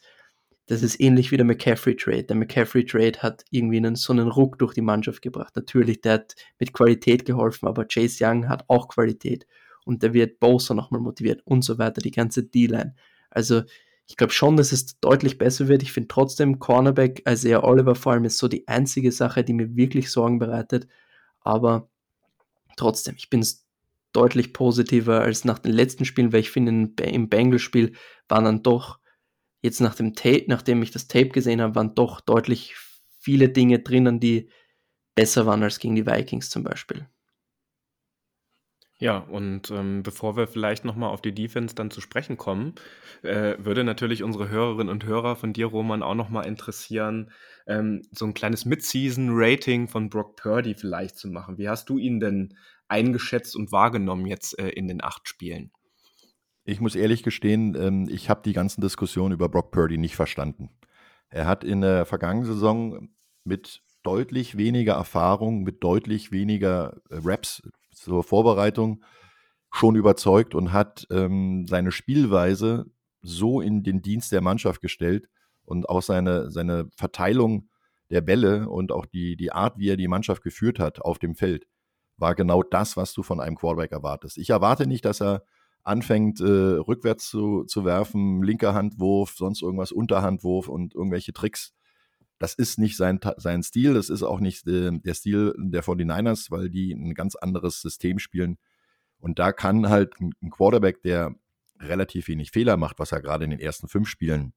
Das 0.67 0.83
ist 0.83 0.99
ähnlich 0.99 1.31
wie 1.31 1.37
der 1.37 1.45
McCaffrey 1.45 1.95
Trade. 1.95 2.25
Der 2.25 2.37
McCaffrey 2.37 2.85
Trade 2.87 3.19
hat 3.19 3.45
irgendwie 3.51 3.77
einen, 3.77 3.97
so 3.97 4.13
einen 4.13 4.29
Ruck 4.29 4.59
durch 4.59 4.73
die 4.73 4.81
Mannschaft 4.81 5.21
gebracht. 5.21 5.55
Natürlich, 5.55 6.01
der 6.01 6.15
hat 6.15 6.35
mit 6.59 6.73
Qualität 6.73 7.27
geholfen, 7.27 7.69
aber 7.69 7.85
Chase 7.85 8.25
Young 8.25 8.49
hat 8.49 8.65
auch 8.69 8.89
Qualität 8.89 9.47
und 9.85 10.03
der 10.03 10.15
wird 10.15 10.41
Bowser 10.41 10.75
nochmal 10.75 11.03
motiviert 11.03 11.43
und 11.45 11.63
so 11.63 11.79
weiter, 11.79 12.01
die 12.01 12.11
ganze 12.11 12.45
D-Line. 12.45 12.95
Also 13.31 13.63
ich 14.07 14.17
glaube 14.17 14.33
schon, 14.33 14.57
dass 14.57 14.73
es 14.73 15.01
deutlich 15.01 15.39
besser 15.39 15.69
wird. 15.69 15.83
Ich 15.83 15.93
finde 15.93 16.09
trotzdem 16.09 16.59
Cornerback, 16.59 17.23
also 17.25 17.49
ja 17.49 17.63
Oliver 17.65 17.95
vor 17.95 18.13
allem 18.13 18.25
ist 18.25 18.39
so 18.39 18.49
die 18.49 18.69
einzige 18.69 19.13
Sache, 19.13 19.45
die 19.45 19.55
mir 19.55 19.77
wirklich 19.77 20.11
Sorgen 20.11 20.39
bereitet. 20.39 20.87
Aber 21.41 21.89
trotzdem, 22.77 23.15
ich 23.17 23.31
bin 23.31 23.45
deutlich 24.13 24.53
positiver 24.53 25.21
als 25.21 25.45
nach 25.45 25.59
den 25.59 25.73
letzten 25.73 26.05
Spielen, 26.05 26.33
weil 26.33 26.41
ich 26.41 26.51
finde, 26.51 26.91
im 27.03 27.29
Bengals-Spiel 27.29 27.95
waren 28.29 28.45
dann 28.45 28.63
doch, 28.63 28.99
jetzt 29.63 29.81
nach 29.81 29.95
dem 29.95 30.15
Tape, 30.15 30.45
nachdem 30.49 30.83
ich 30.83 30.91
das 30.91 31.09
Tape 31.09 31.31
gesehen 31.31 31.63
habe, 31.63 31.75
waren 31.75 31.95
doch 31.95 32.21
deutlich 32.21 32.77
viele 33.19 33.49
Dinge 33.49 33.79
drinnen, 33.79 34.21
die 34.21 34.51
besser 35.15 35.47
waren 35.47 35.63
als 35.63 35.79
gegen 35.79 35.95
die 35.95 36.07
Vikings 36.07 36.51
zum 36.51 36.63
Beispiel. 36.63 37.09
Ja, 38.99 39.19
und 39.19 39.73
ähm, 39.73 40.05
bevor 40.05 40.37
wir 40.37 40.47
vielleicht 40.47 40.85
nochmal 40.85 41.11
auf 41.11 41.21
die 41.21 41.35
Defense 41.35 41.75
dann 41.75 41.91
zu 41.91 42.01
sprechen 42.01 42.37
kommen, 42.37 42.75
äh, 43.23 43.57
würde 43.59 43.83
natürlich 43.83 44.23
unsere 44.23 44.49
Hörerinnen 44.49 44.89
und 44.89 45.05
Hörer 45.05 45.35
von 45.35 45.53
dir, 45.53 45.67
Roman, 45.67 46.05
auch 46.05 46.15
nochmal 46.15 46.47
interessieren, 46.47 47.33
ähm, 47.67 48.03
so 48.13 48.25
ein 48.25 48.35
kleines 48.35 48.65
Mid-Season-Rating 48.65 49.89
von 49.89 50.11
Brock 50.11 50.37
Purdy 50.37 50.75
vielleicht 50.75 51.17
zu 51.17 51.29
machen. 51.29 51.59
Wie 51.59 51.69
hast 51.69 51.89
du 51.89 51.99
ihn 51.99 52.21
denn 52.21 52.57
eingeschätzt 52.87 53.57
und 53.57 53.73
wahrgenommen 53.73 54.27
jetzt 54.27 54.59
äh, 54.61 54.69
in 54.69 54.87
den 54.87 55.03
acht 55.03 55.29
Spielen? 55.29 55.73
Ich 56.65 56.81
muss 56.81 56.95
ehrlich 56.95 57.25
gestehen, 57.25 57.75
ähm, 57.75 58.09
ich 58.09 58.31
habe 58.31 58.43
die 58.45 58.53
ganzen 58.53 58.81
Diskussionen 58.81 59.35
über 59.35 59.49
Brock 59.49 59.73
Purdy 59.73 59.99
nicht 59.99 60.15
verstanden. 60.15 60.71
Er 61.31 61.47
hat 61.47 61.65
in 61.65 61.81
der 61.81 62.07
vergangenen 62.07 62.47
Saison 62.47 63.09
mit 63.43 63.83
deutlich 64.05 64.57
weniger 64.57 64.95
Erfahrung, 64.95 65.65
mit 65.65 65.83
deutlich 65.83 66.31
weniger 66.31 67.01
äh, 67.11 67.17
Raps 67.25 67.61
zur 68.05 68.23
Vorbereitung 68.23 69.03
schon 69.71 69.97
überzeugt 69.97 70.55
und 70.55 70.73
hat 70.73 71.07
ähm, 71.11 71.67
seine 71.67 71.91
Spielweise 71.91 72.87
so 73.23 73.61
in 73.61 73.83
den 73.83 74.03
Dienst 74.03 74.31
der 74.31 74.41
Mannschaft 74.41 74.81
gestellt 74.81 75.29
und 75.65 75.89
auch 75.89 76.03
seine, 76.03 76.51
seine 76.51 76.89
Verteilung 76.97 77.69
der 78.11 78.21
Bälle 78.21 78.69
und 78.69 78.93
auch 78.93 79.07
die, 79.07 79.37
die 79.37 79.51
Art, 79.51 79.79
wie 79.79 79.89
er 79.89 79.97
die 79.97 80.09
Mannschaft 80.09 80.43
geführt 80.43 80.79
hat 80.79 81.01
auf 81.01 81.19
dem 81.19 81.35
Feld, 81.35 81.67
war 82.17 82.35
genau 82.35 82.63
das, 82.63 82.97
was 82.97 83.13
du 83.13 83.23
von 83.23 83.41
einem 83.41 83.57
Quarterback 83.57 83.93
erwartest. 83.93 84.39
Ich 84.39 84.51
erwarte 84.51 84.87
nicht, 84.87 85.05
dass 85.05 85.21
er 85.21 85.43
anfängt, 85.83 86.41
äh, 86.41 86.45
rückwärts 86.45 87.29
zu, 87.29 87.65
zu 87.65 87.85
werfen, 87.85 88.43
linker 88.43 88.75
Handwurf, 88.75 89.35
sonst 89.37 89.63
irgendwas, 89.63 89.93
Unterhandwurf 89.93 90.69
und 90.69 90.95
irgendwelche 90.95 91.33
Tricks. 91.33 91.75
Das 92.39 92.55
ist 92.55 92.79
nicht 92.79 92.97
sein, 92.97 93.21
sein 93.37 93.63
Stil, 93.63 93.95
das 93.95 94.11
ist 94.11 94.23
auch 94.23 94.41
nicht 94.41 94.67
äh, 94.67 94.91
der 94.93 95.15
Stil 95.15 95.55
der 95.57 95.85
49ers, 95.85 96.51
weil 96.51 96.69
die 96.69 96.93
ein 96.93 97.15
ganz 97.15 97.37
anderes 97.37 97.81
System 97.81 98.19
spielen. 98.19 98.59
Und 99.19 99.39
da 99.39 99.53
kann 99.53 99.89
halt 99.89 100.15
ein 100.21 100.51
Quarterback, 100.51 101.03
der 101.03 101.35
relativ 101.81 102.29
wenig 102.29 102.51
Fehler 102.51 102.77
macht, 102.77 102.99
was 102.99 103.13
er 103.13 103.23
gerade 103.23 103.45
in 103.45 103.51
den 103.51 103.61
ersten 103.61 103.89
fünf 103.89 104.09
Spielen 104.09 104.53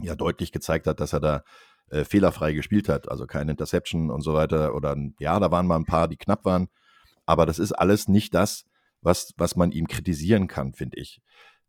ja 0.00 0.14
deutlich 0.14 0.52
gezeigt 0.52 0.86
hat, 0.86 1.00
dass 1.00 1.12
er 1.12 1.20
da 1.20 1.44
äh, 1.90 2.04
fehlerfrei 2.04 2.52
gespielt 2.52 2.88
hat, 2.88 3.08
also 3.10 3.26
keine 3.26 3.52
Interception 3.52 4.10
und 4.10 4.22
so 4.22 4.34
weiter. 4.34 4.74
Oder 4.74 4.96
ja, 5.18 5.38
da 5.38 5.50
waren 5.50 5.66
mal 5.66 5.76
ein 5.76 5.84
paar, 5.84 6.08
die 6.08 6.16
knapp 6.16 6.44
waren. 6.44 6.68
Aber 7.26 7.46
das 7.46 7.58
ist 7.58 7.72
alles 7.72 8.08
nicht 8.08 8.34
das, 8.34 8.64
was, 9.00 9.32
was 9.36 9.56
man 9.56 9.72
ihm 9.72 9.86
kritisieren 9.86 10.48
kann, 10.48 10.72
finde 10.72 10.98
ich. 10.98 11.20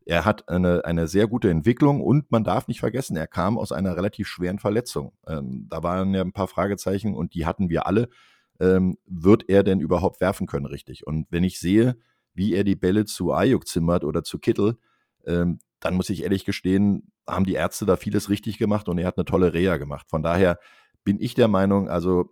Er 0.09 0.23
hat 0.23 0.47
eine, 0.47 0.85
eine 0.85 1.09
sehr 1.09 1.27
gute 1.27 1.49
Entwicklung 1.49 1.99
und 1.99 2.31
man 2.31 2.45
darf 2.45 2.69
nicht 2.69 2.79
vergessen, 2.79 3.17
er 3.17 3.27
kam 3.27 3.57
aus 3.57 3.73
einer 3.73 3.97
relativ 3.97 4.29
schweren 4.29 4.57
Verletzung. 4.57 5.11
Ähm, 5.27 5.67
da 5.69 5.83
waren 5.83 6.13
ja 6.13 6.21
ein 6.21 6.31
paar 6.31 6.47
Fragezeichen 6.47 7.13
und 7.13 7.33
die 7.33 7.45
hatten 7.45 7.67
wir 7.67 7.85
alle. 7.87 8.07
Ähm, 8.61 8.97
wird 9.05 9.49
er 9.49 9.63
denn 9.63 9.81
überhaupt 9.81 10.21
werfen 10.21 10.47
können, 10.47 10.65
richtig? 10.65 11.05
Und 11.05 11.27
wenn 11.29 11.43
ich 11.43 11.59
sehe, 11.59 11.97
wie 12.33 12.53
er 12.53 12.63
die 12.63 12.77
Bälle 12.77 13.03
zu 13.03 13.33
Ayuk 13.33 13.67
zimmert 13.67 14.05
oder 14.05 14.23
zu 14.23 14.39
Kittel, 14.39 14.77
ähm, 15.25 15.59
dann 15.81 15.95
muss 15.95 16.09
ich 16.09 16.23
ehrlich 16.23 16.45
gestehen, 16.45 17.11
haben 17.27 17.43
die 17.43 17.55
Ärzte 17.55 17.85
da 17.85 17.97
vieles 17.97 18.29
richtig 18.29 18.57
gemacht 18.57 18.87
und 18.87 18.97
er 18.99 19.07
hat 19.07 19.17
eine 19.17 19.25
tolle 19.25 19.53
Reha 19.53 19.75
gemacht. 19.75 20.07
Von 20.09 20.23
daher 20.23 20.57
bin 21.03 21.19
ich 21.19 21.33
der 21.33 21.49
Meinung, 21.49 21.89
also 21.89 22.29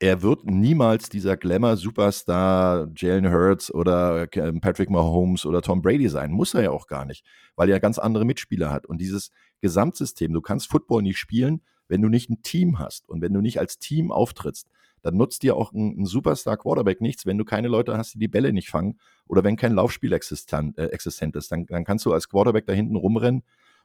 er 0.00 0.22
wird 0.22 0.44
niemals 0.44 1.08
dieser 1.08 1.36
Glamour-Superstar 1.36 2.88
Jalen 2.96 3.32
Hurts 3.32 3.72
oder 3.72 4.26
ähm, 4.34 4.60
Patrick 4.60 4.90
Mahomes 4.90 5.46
oder 5.46 5.62
Tom 5.62 5.82
Brady 5.82 6.08
sein. 6.08 6.32
Muss 6.32 6.54
er 6.54 6.62
ja 6.64 6.70
auch 6.70 6.86
gar 6.86 7.04
nicht, 7.04 7.24
weil 7.56 7.70
er 7.70 7.80
ganz 7.80 7.98
andere 7.98 8.24
Mitspieler 8.24 8.70
hat. 8.70 8.86
Und 8.86 9.00
dieses 9.00 9.30
Gesamtsystem, 9.60 10.32
du 10.32 10.40
kannst 10.40 10.68
Football 10.68 11.02
nicht 11.02 11.18
spielen, 11.18 11.62
wenn 11.88 12.02
du 12.02 12.08
nicht 12.08 12.28
ein 12.28 12.42
Team 12.42 12.78
hast 12.78 13.08
und 13.08 13.20
wenn 13.22 13.32
du 13.32 13.40
nicht 13.40 13.60
als 13.60 13.78
Team 13.78 14.10
auftrittst. 14.10 14.68
Dann 15.02 15.16
nutzt 15.16 15.42
dir 15.42 15.54
auch 15.54 15.72
ein, 15.72 16.00
ein 16.00 16.06
Superstar-Quarterback 16.06 17.00
nichts, 17.00 17.26
wenn 17.26 17.38
du 17.38 17.44
keine 17.44 17.68
Leute 17.68 17.96
hast, 17.96 18.14
die 18.14 18.18
die 18.18 18.28
Bälle 18.28 18.52
nicht 18.52 18.70
fangen 18.70 18.98
oder 19.26 19.44
wenn 19.44 19.56
kein 19.56 19.74
Laufspiel 19.74 20.12
existent, 20.12 20.78
äh, 20.78 20.86
existent 20.86 21.36
ist. 21.36 21.52
Dann, 21.52 21.66
dann 21.66 21.84
kannst 21.84 22.06
du 22.06 22.12
als 22.12 22.28
Quarterback 22.28 22.66
da 22.66 22.72
hinten 22.72 22.96
rumrennen 22.96 23.42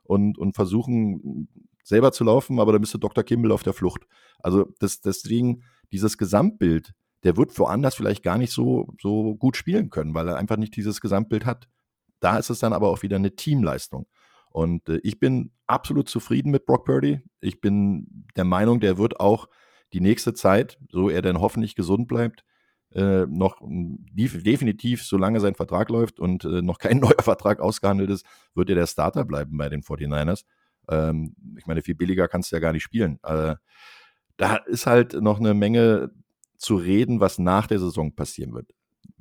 und, 0.10 0.39
und 0.39 0.56
versuchen, 0.56 1.48
selber 1.84 2.12
zu 2.12 2.24
laufen, 2.24 2.60
aber 2.60 2.72
dann 2.72 2.82
bist 2.82 2.95
du 2.95 2.98
Dr. 2.98 3.24
Kimball 3.24 3.52
auf 3.52 3.62
der 3.62 3.74
Flucht. 3.74 4.08
Also 4.39 4.74
das, 4.80 5.02
deswegen 5.02 5.63
dieses 5.91 6.17
Gesamtbild, 6.17 6.93
der 7.24 7.38
wird 7.38 7.58
woanders 7.60 7.93
vielleicht 7.93 8.24
gar 8.24 8.39
nicht 8.39 8.52
so, 8.52 8.91
so 9.00 9.36
gut 9.36 9.56
spielen 9.56 9.91
können, 9.91 10.15
weil 10.15 10.28
er 10.28 10.38
einfach 10.38 10.58
nicht 10.58 10.76
dieses 10.76 11.00
Gesamtbild 11.00 11.45
hat. 11.45 11.67
Da 12.22 12.38
ist 12.38 12.50
es 12.50 12.58
dann 12.58 12.74
aber 12.74 12.89
auch 12.89 13.04
wieder 13.04 13.17
eine 13.17 13.36
Teamleistung. 13.36 14.08
Und 14.50 14.89
äh, 14.89 15.00
ich 15.04 15.19
bin 15.19 15.52
absolut 15.67 16.10
zufrieden 16.10 16.50
mit 16.50 16.65
Brock 16.65 16.86
Purdy. 16.86 17.22
Ich 17.39 17.62
bin 17.62 18.26
der 18.36 18.45
Meinung, 18.45 18.80
der 18.80 18.98
wird 18.98 19.19
auch 19.19 19.48
die 19.93 20.02
nächste 20.02 20.34
Zeit, 20.34 20.80
so 20.91 21.10
er 21.10 21.22
denn 21.22 21.39
hoffentlich 21.39 21.76
gesund 21.76 22.08
bleibt, 22.08 22.43
äh, 22.93 23.25
noch 23.28 23.62
definitiv, 23.62 25.04
solange 25.04 25.39
sein 25.39 25.56
Vertrag 25.56 25.89
läuft 25.89 26.19
und 26.19 26.43
äh, 26.45 26.62
noch 26.62 26.80
kein 26.80 26.99
neuer 26.99 27.21
Vertrag 27.21 27.60
ausgehandelt 27.60 28.10
ist, 28.10 28.25
wird 28.56 28.69
er 28.69 28.75
der 28.75 28.88
Starter 28.88 29.25
bleiben 29.25 29.58
bei 29.58 29.69
den 29.69 29.82
49ers. 29.82 30.43
Ähm, 30.89 31.36
ich 31.58 31.67
meine, 31.67 31.82
viel 31.82 31.95
billiger 31.95 32.28
kannst 32.28 32.52
du 32.52 32.56
ja 32.56 32.60
gar 32.60 32.73
nicht 32.73 32.84
spielen. 32.84 33.19
Äh, 33.23 33.56
da 34.38 34.56
ist 34.56 34.88
halt 34.88 35.13
noch 35.13 35.39
eine 35.39 35.54
Menge 35.54 36.12
zu 36.58 36.75
reden, 36.75 37.19
was 37.19 37.39
nach 37.39 37.67
der 37.67 37.80
Saison 37.80 38.15
passieren 38.15 38.54
wird. 38.54 38.71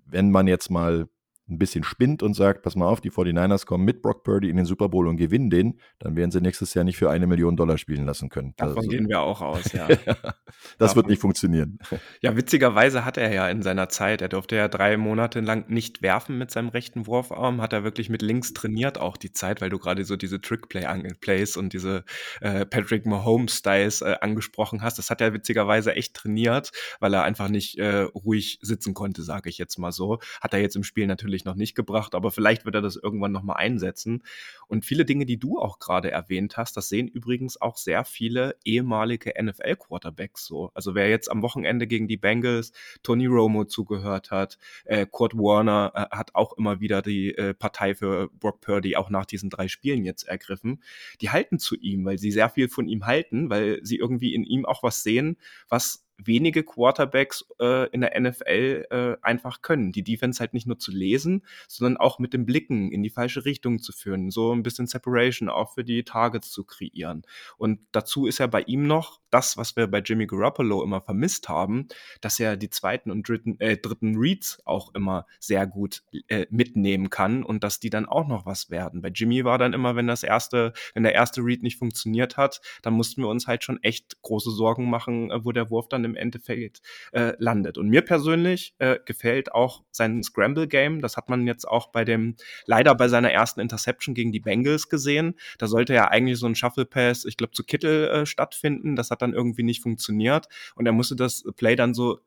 Wenn 0.05 0.31
man 0.31 0.47
jetzt 0.47 0.71
mal 0.71 1.09
ein 1.49 1.59
bisschen 1.59 1.85
spinnt 1.85 2.23
und 2.23 2.35
sagt, 2.35 2.63
pass 2.63 2.77
mal 2.77 2.87
auf, 2.87 3.01
die 3.01 3.11
49ers 3.11 3.67
kommen 3.67 3.85
mit 3.85 4.03
Brock 4.03 4.25
Purdy 4.25 4.51
in 4.51 4.57
den 4.57 4.67
Super 4.67 4.89
Bowl 4.89 5.09
und 5.09 5.17
gewinnen 5.17 5.51
den, 5.51 5.81
dann 5.99 6.17
werden 6.17 6.31
sie 6.31 6.41
nächstes 6.41 6.75
Jahr 6.75 6.85
nicht 6.85 6.97
für 6.97 7.11
eine 7.11 7.27
Million 7.27 7.57
Dollar 7.57 7.79
spielen 7.79 8.05
lassen 8.05 8.29
können. 8.29 8.55
Davon 8.57 8.79
also, 8.79 8.89
gehen 8.89 9.09
wir 9.09 9.21
auch 9.21 9.41
aus, 9.41 9.73
ja. 9.73 9.89
das 10.07 10.37
Davon. 10.79 10.97
wird 10.97 11.07
nicht 11.09 11.21
funktionieren. 11.21 11.79
Ja, 12.21 12.37
witzigerweise 12.37 13.05
hat 13.05 13.17
er 13.17 13.33
ja 13.33 13.49
in 13.49 13.63
seiner 13.63 13.89
Zeit, 13.89 14.23
er 14.23 14.29
durfte 14.29 14.57
ja 14.57 14.69
drei 14.69 14.97
Monate 14.97 15.41
lang 15.41 15.69
nicht 15.69 16.03
werfen 16.03 16.37
mit 16.37 16.51
seinem 16.51 16.69
rechten 16.69 17.07
Wurfarm, 17.07 17.61
hat 17.61 17.73
er 17.73 17.85
wirklich 17.85 18.09
mit 18.09 18.23
links 18.23 18.53
trainiert 18.55 18.99
auch 18.99 19.17
die 19.17 19.31
Zeit, 19.31 19.61
weil 19.61 19.71
du 19.71 19.79
gerade 19.79 20.05
so 20.05 20.17
diese 20.17 20.41
Trick-Play-Plays 20.41 21.57
und 21.57 21.73
diese 21.73 22.05
äh, 22.41 22.67
Patrick 22.67 23.07
Mahomes-Styles 23.07 24.03
äh, 24.03 24.17
angesprochen 24.21 24.83
hast. 24.83 24.99
Das 24.99 25.11
hat 25.11 25.21
er 25.21 25.33
witzigerweise 25.33 25.95
echt 25.95 26.15
trainiert, 26.15 26.73
weil 27.01 27.15
er 27.15 27.23
einfach 27.23 27.49
nicht 27.49 27.79
äh, 27.79 28.01
ruhig 28.01 28.59
sitzen 28.63 28.95
konnte, 28.95 29.23
sage 29.23 29.49
ich 29.49 29.59
jetzt 29.59 29.79
mal 29.79 29.93
so. 29.93 30.19
Hat 30.41 30.55
er 30.55 30.61
jetzt 30.61 30.77
im 30.77 30.85
Spiel 30.85 31.07
natürlich 31.07 31.38
noch 31.45 31.55
nicht 31.55 31.75
gebracht, 31.75 32.15
aber 32.15 32.31
vielleicht 32.31 32.65
wird 32.65 32.75
er 32.75 32.83
das 32.83 32.97
irgendwann 32.97 33.33
nochmal 33.33 33.57
einsetzen. 33.57 34.23
Und 34.67 34.85
viele 34.85 35.05
Dinge, 35.05 35.27
die 35.27 35.39
du 35.39 35.59
auch 35.59 35.79
gerade 35.79 36.11
erwähnt 36.11 36.57
hast, 36.57 36.77
das 36.77 36.89
sehen 36.89 37.09
übrigens 37.09 37.61
auch 37.61 37.77
sehr 37.77 38.05
viele 38.05 38.57
ehemalige 38.65 39.33
NFL-Quarterbacks 39.41 40.45
so. 40.45 40.71
Also 40.75 40.95
wer 40.95 41.09
jetzt 41.09 41.31
am 41.31 41.43
Wochenende 41.43 41.87
gegen 41.87 42.09
die 42.09 42.17
Bengals 42.17 42.73
Tony 43.03 43.27
Romo 43.27 43.65
zugehört 43.65 44.31
hat, 44.31 44.59
äh, 44.85 45.07
Kurt 45.07 45.35
Warner 45.35 45.93
äh, 45.95 46.17
hat 46.17 46.35
auch 46.35 46.53
immer 46.55 46.81
wieder 46.81 47.03
die 47.03 47.35
äh, 47.37 47.55
Partei 47.55 47.95
für 47.95 48.29
Brock 48.39 48.61
Purdy 48.61 48.97
auch 48.97 49.11
nach 49.11 49.27
diesen 49.27 49.51
drei 49.51 49.69
Spielen 49.69 50.05
jetzt 50.05 50.25
ergriffen. 50.25 50.83
Die 51.21 51.31
halten 51.31 51.59
zu 51.59 51.77
ihm, 51.77 52.05
weil 52.05 52.19
sie 52.19 52.31
sehr 52.31 52.49
viel 52.51 52.69
von 52.69 52.89
ihm 52.89 53.07
halten, 53.07 53.51
weil 53.51 53.81
sie 53.83 53.97
irgendwie 53.97 54.35
in 54.35 54.45
ihm 54.45 54.67
auch 54.67 54.83
was 54.83 55.03
sehen, 55.03 55.37
was 55.69 56.08
wenige 56.19 56.65
Quarterbacks 56.65 57.45
äh, 57.61 57.89
in 57.91 58.01
der 58.01 58.21
NFL 58.21 58.87
äh, 58.91 59.17
einfach 59.23 59.63
können. 59.63 59.93
Die 59.93 60.03
Defense 60.03 60.41
halt 60.41 60.53
nicht 60.53 60.67
nur 60.67 60.79
zu 60.79 60.91
lesen, 60.91 61.45
sondern 61.69 61.97
auch 61.97 62.19
mit 62.19 62.33
den 62.33 62.45
Blicken 62.45 62.91
in 62.91 63.03
die 63.03 63.11
falsche 63.11 63.45
Richtung 63.45 63.79
zu 63.79 63.93
führen, 63.93 64.31
so 64.31 64.53
ein 64.53 64.63
bisschen 64.63 64.87
Separation 64.87 65.49
auch 65.49 65.75
für 65.75 65.85
die 65.85 66.03
Targets 66.03 66.51
zu 66.51 66.65
kreieren. 66.65 67.23
Und 67.57 67.81
dazu 67.93 68.27
ist 68.27 68.39
ja 68.39 68.47
bei 68.47 68.63
ihm 68.63 68.87
noch 68.87 69.21
das, 69.31 69.57
was 69.57 69.77
wir 69.77 69.87
bei 69.87 70.01
Jimmy 70.01 70.27
Garoppolo 70.27 70.83
immer 70.83 71.01
vermisst 71.01 71.49
haben, 71.49 71.89
dass 72.21 72.41
er 72.41 72.57
die 72.57 72.71
zweiten 72.71 73.11
und 73.11 73.29
dritten, 73.29 73.61
äh, 73.61 73.77
dritten 73.77 74.17
Reads 74.17 74.63
auch 74.65 74.95
immer 74.95 75.27
sehr 75.39 75.67
gut 75.67 76.03
äh, 76.29 76.47
mitnehmen 76.51 77.11
kann 77.11 77.43
und 77.43 77.63
dass 77.63 77.81
die 77.81 77.91
dann 77.91 78.07
auch 78.07 78.27
noch 78.27 78.47
was 78.47 78.71
werden. 78.71 79.03
Bei 79.03 79.09
Jimmy 79.09 79.45
war 79.45 79.59
dann 79.59 79.73
immer, 79.73 79.97
wenn 79.97 80.07
das 80.07 80.23
erste, 80.23 80.73
wenn 80.95 81.03
der 81.03 81.15
erste 81.15 81.43
Read 81.43 81.63
nicht 81.63 81.79
funktioniert 81.79 82.37
hat, 82.37 82.61
dann 82.83 82.95
mussten 82.95 83.23
wir 83.23 83.29
uns 83.29 83.47
halt 83.47 83.65
schon 83.65 83.83
echt 83.83 84.21
große 84.23 84.51
Sorgen 84.51 84.91
machen, 84.91 85.31
äh, 85.31 85.45
wo 85.45 85.53
der 85.53 85.71
Wurf 85.71 85.89
dann 85.89 86.05
im 86.09 86.17
Endeffekt 86.17 86.81
äh, 87.13 87.33
landet. 87.39 87.79
Und 87.79 87.89
mir 87.89 88.03
persönlich 88.03 88.75
äh, 88.79 88.99
gefällt 89.05 89.53
auch 89.53 89.85
sein 89.91 90.23
Scramble-Game. 90.23 91.01
Das 91.01 91.17
hat 91.17 91.29
man 91.29 91.47
jetzt 91.47 91.67
auch 91.67 91.89
bei 91.89 92.05
dem, 92.05 92.37
leider 92.67 92.95
bei 92.95 93.09
seiner 93.09 93.31
ersten 93.31 93.61
Interception 93.61 94.15
gegen 94.15 94.33
die 94.33 94.41
Bengals 94.41 94.89
gesehen. 94.89 95.35
Da 95.59 95.67
sollte 95.67 95.95
ja 95.95 96.09
eigentlich 96.09 96.39
so 96.39 96.47
ein 96.47 96.55
Shuffle-Pass, 96.55 97.25
ich 97.25 97.37
glaube, 97.37 97.53
zu 97.53 97.65
Kittel 97.65 98.09
äh, 98.09 98.27
stattfinden. 98.27 98.97
Das 98.97 99.11
hat 99.11 99.23
dann 99.23 99.33
irgendwie 99.33 99.63
nicht 99.63 99.83
funktioniert. 99.83 100.49
Und 100.75 100.87
er 100.87 100.93
musste 100.93 101.17
das 101.17 101.45
Play 101.57 101.77
dann 101.77 101.95
so 101.95 102.21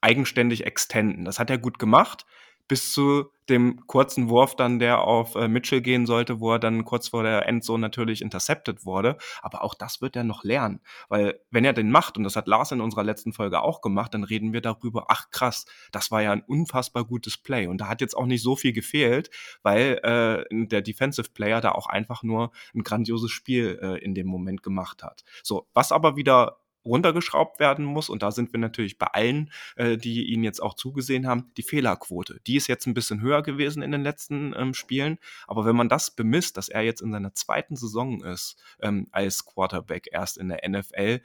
eigenständig 0.00 0.66
extenden. 0.66 1.24
Das 1.24 1.38
hat 1.38 1.50
er 1.50 1.58
gut 1.58 1.78
gemacht 1.78 2.26
bis 2.68 2.92
zu 2.92 3.30
dem 3.48 3.86
kurzen 3.86 4.28
Wurf 4.28 4.56
dann, 4.56 4.78
der 4.78 5.02
auf 5.02 5.34
äh, 5.34 5.48
Mitchell 5.48 5.82
gehen 5.82 6.06
sollte, 6.06 6.40
wo 6.40 6.52
er 6.52 6.58
dann 6.58 6.84
kurz 6.84 7.08
vor 7.08 7.22
der 7.22 7.46
Endzone 7.46 7.80
natürlich 7.80 8.22
intercepted 8.22 8.86
wurde. 8.86 9.18
Aber 9.42 9.62
auch 9.62 9.74
das 9.74 10.00
wird 10.00 10.16
er 10.16 10.24
noch 10.24 10.44
lernen, 10.44 10.80
weil 11.08 11.40
wenn 11.50 11.64
er 11.64 11.74
den 11.74 11.90
macht, 11.90 12.16
und 12.16 12.24
das 12.24 12.36
hat 12.36 12.48
Lars 12.48 12.72
in 12.72 12.80
unserer 12.80 13.04
letzten 13.04 13.32
Folge 13.32 13.60
auch 13.60 13.82
gemacht, 13.82 14.14
dann 14.14 14.24
reden 14.24 14.52
wir 14.52 14.62
darüber, 14.62 15.06
ach 15.08 15.30
krass, 15.30 15.66
das 15.92 16.10
war 16.10 16.22
ja 16.22 16.32
ein 16.32 16.42
unfassbar 16.42 17.04
gutes 17.04 17.36
Play. 17.36 17.66
Und 17.66 17.78
da 17.78 17.88
hat 17.88 18.00
jetzt 18.00 18.16
auch 18.16 18.26
nicht 18.26 18.42
so 18.42 18.56
viel 18.56 18.72
gefehlt, 18.72 19.30
weil 19.62 20.00
äh, 20.02 20.66
der 20.66 20.80
Defensive 20.80 21.30
Player 21.34 21.60
da 21.60 21.72
auch 21.72 21.86
einfach 21.86 22.22
nur 22.22 22.50
ein 22.74 22.82
grandioses 22.82 23.30
Spiel 23.30 23.78
äh, 23.82 23.98
in 24.02 24.14
dem 24.14 24.26
Moment 24.26 24.62
gemacht 24.62 25.02
hat. 25.02 25.24
So, 25.42 25.66
was 25.74 25.92
aber 25.92 26.16
wieder 26.16 26.63
runtergeschraubt 26.84 27.60
werden 27.60 27.84
muss. 27.84 28.08
Und 28.08 28.22
da 28.22 28.30
sind 28.30 28.52
wir 28.52 28.60
natürlich 28.60 28.98
bei 28.98 29.06
allen, 29.06 29.50
äh, 29.76 29.96
die 29.96 30.32
ihn 30.32 30.44
jetzt 30.44 30.62
auch 30.62 30.74
zugesehen 30.74 31.26
haben, 31.26 31.52
die 31.56 31.62
Fehlerquote. 31.62 32.40
Die 32.46 32.56
ist 32.56 32.66
jetzt 32.66 32.86
ein 32.86 32.94
bisschen 32.94 33.20
höher 33.20 33.42
gewesen 33.42 33.82
in 33.82 33.92
den 33.92 34.02
letzten 34.02 34.54
ähm, 34.56 34.74
Spielen. 34.74 35.18
Aber 35.46 35.64
wenn 35.64 35.76
man 35.76 35.88
das 35.88 36.14
bemisst, 36.14 36.56
dass 36.56 36.68
er 36.68 36.82
jetzt 36.82 37.00
in 37.00 37.12
seiner 37.12 37.34
zweiten 37.34 37.76
Saison 37.76 38.22
ist 38.22 38.56
ähm, 38.80 39.08
als 39.12 39.44
Quarterback 39.44 40.08
erst 40.12 40.38
in 40.38 40.48
der 40.48 40.68
NFL, 40.68 41.20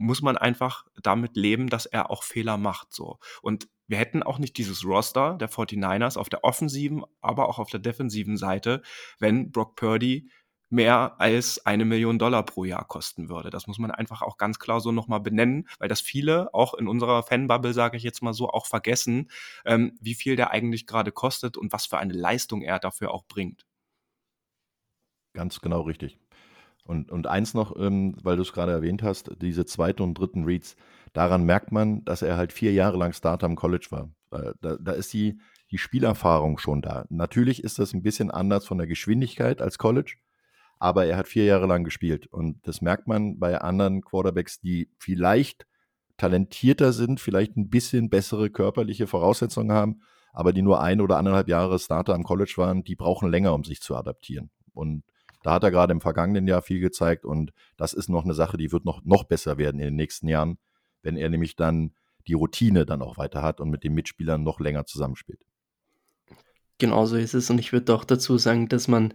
muss 0.00 0.22
man 0.22 0.38
einfach 0.38 0.86
damit 1.02 1.36
leben, 1.36 1.68
dass 1.68 1.84
er 1.84 2.10
auch 2.10 2.22
Fehler 2.22 2.56
macht. 2.56 2.92
So. 2.92 3.18
Und 3.42 3.68
wir 3.86 3.98
hätten 3.98 4.22
auch 4.22 4.38
nicht 4.38 4.56
dieses 4.56 4.84
Roster 4.84 5.36
der 5.38 5.50
49ers 5.50 6.16
auf 6.16 6.28
der 6.28 6.44
offensiven, 6.44 7.04
aber 7.20 7.48
auch 7.48 7.58
auf 7.58 7.70
der 7.70 7.80
defensiven 7.80 8.36
Seite, 8.36 8.82
wenn 9.18 9.50
Brock 9.50 9.76
Purdy 9.76 10.30
mehr 10.70 11.20
als 11.20 11.66
eine 11.66 11.84
Million 11.84 12.18
Dollar 12.18 12.44
pro 12.44 12.64
Jahr 12.64 12.86
kosten 12.86 13.28
würde. 13.28 13.50
Das 13.50 13.66
muss 13.66 13.78
man 13.78 13.90
einfach 13.90 14.22
auch 14.22 14.38
ganz 14.38 14.58
klar 14.58 14.80
so 14.80 14.92
nochmal 14.92 15.20
benennen, 15.20 15.68
weil 15.78 15.88
das 15.88 16.00
viele, 16.00 16.54
auch 16.54 16.74
in 16.74 16.88
unserer 16.88 17.22
Fanbubble, 17.22 17.74
sage 17.74 17.96
ich 17.96 18.02
jetzt 18.02 18.22
mal 18.22 18.32
so, 18.32 18.48
auch 18.48 18.66
vergessen, 18.66 19.30
ähm, 19.64 19.98
wie 20.00 20.14
viel 20.14 20.36
der 20.36 20.50
eigentlich 20.50 20.86
gerade 20.86 21.12
kostet 21.12 21.56
und 21.56 21.72
was 21.72 21.86
für 21.86 21.98
eine 21.98 22.14
Leistung 22.14 22.62
er 22.62 22.78
dafür 22.78 23.12
auch 23.12 23.24
bringt. 23.24 23.66
Ganz 25.34 25.60
genau 25.60 25.82
richtig. 25.82 26.18
Und, 26.84 27.10
und 27.10 27.26
eins 27.26 27.54
noch, 27.54 27.76
ähm, 27.78 28.16
weil 28.22 28.36
du 28.36 28.42
es 28.42 28.52
gerade 28.52 28.72
erwähnt 28.72 29.02
hast, 29.02 29.30
diese 29.40 29.64
zweiten 29.64 30.02
und 30.02 30.14
dritten 30.14 30.44
Reads, 30.44 30.76
daran 31.12 31.44
merkt 31.44 31.72
man, 31.72 32.04
dass 32.04 32.22
er 32.22 32.36
halt 32.36 32.52
vier 32.52 32.72
Jahre 32.72 32.96
lang 32.96 33.12
Starter 33.12 33.46
im 33.46 33.56
College 33.56 33.88
war. 33.90 34.10
Da, 34.30 34.76
da 34.76 34.92
ist 34.92 35.12
die, 35.12 35.40
die 35.70 35.78
Spielerfahrung 35.78 36.58
schon 36.58 36.82
da. 36.82 37.04
Natürlich 37.08 37.64
ist 37.64 37.78
das 37.78 37.92
ein 37.92 38.02
bisschen 38.02 38.30
anders 38.30 38.66
von 38.66 38.78
der 38.78 38.86
Geschwindigkeit 38.86 39.60
als 39.60 39.78
College, 39.78 40.16
aber 40.80 41.04
er 41.04 41.18
hat 41.18 41.28
vier 41.28 41.44
Jahre 41.44 41.66
lang 41.66 41.84
gespielt. 41.84 42.26
Und 42.26 42.66
das 42.66 42.80
merkt 42.80 43.06
man 43.06 43.38
bei 43.38 43.60
anderen 43.60 44.00
Quarterbacks, 44.00 44.60
die 44.60 44.90
vielleicht 44.98 45.66
talentierter 46.16 46.92
sind, 46.92 47.20
vielleicht 47.20 47.56
ein 47.56 47.68
bisschen 47.68 48.08
bessere 48.08 48.50
körperliche 48.50 49.06
Voraussetzungen 49.06 49.72
haben, 49.72 50.00
aber 50.32 50.52
die 50.52 50.62
nur 50.62 50.80
ein 50.80 51.00
oder 51.00 51.18
anderthalb 51.18 51.48
Jahre 51.48 51.78
Starter 51.78 52.14
am 52.14 52.24
College 52.24 52.54
waren, 52.56 52.82
die 52.82 52.96
brauchen 52.96 53.30
länger, 53.30 53.54
um 53.54 53.62
sich 53.62 53.82
zu 53.82 53.94
adaptieren. 53.94 54.50
Und 54.72 55.04
da 55.42 55.52
hat 55.52 55.64
er 55.64 55.70
gerade 55.70 55.92
im 55.92 56.00
vergangenen 56.00 56.48
Jahr 56.48 56.62
viel 56.62 56.80
gezeigt 56.80 57.24
und 57.24 57.52
das 57.76 57.92
ist 57.92 58.08
noch 58.08 58.24
eine 58.24 58.34
Sache, 58.34 58.56
die 58.56 58.72
wird 58.72 58.84
noch, 58.84 59.02
noch 59.04 59.24
besser 59.24 59.58
werden 59.58 59.80
in 59.80 59.86
den 59.86 59.96
nächsten 59.96 60.28
Jahren, 60.28 60.58
wenn 61.02 61.16
er 61.16 61.28
nämlich 61.28 61.56
dann 61.56 61.92
die 62.26 62.34
Routine 62.34 62.86
dann 62.86 63.02
auch 63.02 63.18
weiter 63.18 63.42
hat 63.42 63.60
und 63.60 63.70
mit 63.70 63.84
den 63.84 63.94
Mitspielern 63.94 64.42
noch 64.42 64.60
länger 64.60 64.86
zusammenspielt. 64.86 65.40
Genauso 66.78 67.16
ist 67.16 67.34
es 67.34 67.50
und 67.50 67.58
ich 67.58 67.72
würde 67.72 67.94
auch 67.94 68.04
dazu 68.04 68.38
sagen, 68.38 68.68
dass 68.68 68.88
man 68.88 69.14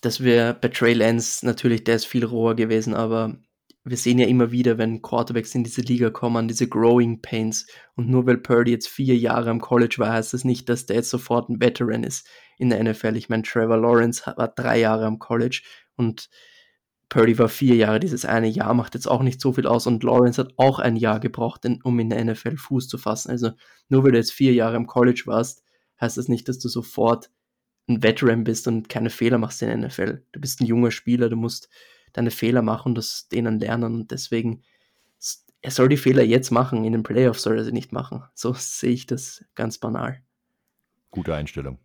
dass 0.00 0.22
wir 0.22 0.54
bei 0.54 0.68
Trey 0.68 0.94
Lance 0.94 1.44
natürlich, 1.44 1.84
der 1.84 1.96
ist 1.96 2.06
viel 2.06 2.24
roher 2.24 2.54
gewesen, 2.54 2.94
aber 2.94 3.36
wir 3.84 3.96
sehen 3.96 4.18
ja 4.18 4.26
immer 4.26 4.50
wieder, 4.50 4.78
wenn 4.78 5.00
Quarterbacks 5.00 5.54
in 5.54 5.64
diese 5.64 5.80
Liga 5.80 6.10
kommen, 6.10 6.48
diese 6.48 6.68
Growing 6.68 7.22
Pains. 7.22 7.66
Und 7.96 8.08
nur 8.08 8.26
weil 8.26 8.36
Purdy 8.36 8.72
jetzt 8.72 8.88
vier 8.88 9.16
Jahre 9.16 9.50
am 9.50 9.60
College 9.60 9.96
war, 9.98 10.12
heißt 10.12 10.34
das 10.34 10.44
nicht, 10.44 10.68
dass 10.68 10.86
der 10.86 10.96
jetzt 10.96 11.10
sofort 11.10 11.48
ein 11.48 11.60
Veteran 11.60 12.04
ist 12.04 12.28
in 12.58 12.70
der 12.70 12.82
NFL. 12.82 13.16
Ich 13.16 13.28
meine, 13.28 13.42
Trevor 13.42 13.78
Lawrence 13.78 14.22
war 14.36 14.48
drei 14.48 14.78
Jahre 14.80 15.06
am 15.06 15.18
College 15.18 15.62
und 15.96 16.28
Purdy 17.08 17.38
war 17.38 17.48
vier 17.48 17.74
Jahre. 17.74 18.00
Dieses 18.00 18.24
eine 18.24 18.48
Jahr 18.48 18.74
macht 18.74 18.94
jetzt 18.94 19.08
auch 19.08 19.22
nicht 19.22 19.40
so 19.40 19.52
viel 19.52 19.66
aus 19.66 19.86
und 19.86 20.04
Lawrence 20.04 20.40
hat 20.40 20.52
auch 20.58 20.78
ein 20.78 20.96
Jahr 20.96 21.18
gebraucht, 21.18 21.66
um 21.82 21.98
in 21.98 22.10
der 22.10 22.24
NFL 22.24 22.56
Fuß 22.56 22.86
zu 22.86 22.98
fassen. 22.98 23.30
Also 23.30 23.52
nur 23.88 24.04
weil 24.04 24.12
du 24.12 24.18
jetzt 24.18 24.32
vier 24.32 24.52
Jahre 24.52 24.76
am 24.76 24.86
College 24.86 25.22
warst, 25.24 25.64
heißt 26.00 26.18
das 26.18 26.28
nicht, 26.28 26.48
dass 26.48 26.58
du 26.58 26.68
sofort 26.68 27.30
ein 27.88 28.02
Veteran 28.02 28.44
bist 28.44 28.68
und 28.68 28.88
keine 28.88 29.10
Fehler 29.10 29.38
machst 29.38 29.62
in 29.62 29.68
der 29.68 29.88
NFL. 29.88 30.22
Du 30.32 30.40
bist 30.40 30.60
ein 30.60 30.66
junger 30.66 30.90
Spieler, 30.90 31.28
du 31.28 31.36
musst 31.36 31.68
deine 32.12 32.30
Fehler 32.30 32.62
machen 32.62 32.90
und 32.90 32.94
das 32.96 33.28
denen 33.28 33.58
lernen 33.58 33.94
und 33.94 34.10
deswegen 34.10 34.62
er 35.62 35.70
soll 35.70 35.88
die 35.88 35.96
Fehler 35.96 36.22
jetzt 36.22 36.50
machen, 36.50 36.84
in 36.84 36.92
den 36.92 37.02
Playoffs 37.02 37.42
soll 37.42 37.58
er 37.58 37.64
sie 37.64 37.72
nicht 37.72 37.92
machen. 37.92 38.22
So 38.34 38.54
sehe 38.54 38.92
ich 38.92 39.06
das 39.06 39.44
ganz 39.54 39.78
banal. 39.78 40.22
Gute 41.10 41.34
Einstellung. 41.34 41.78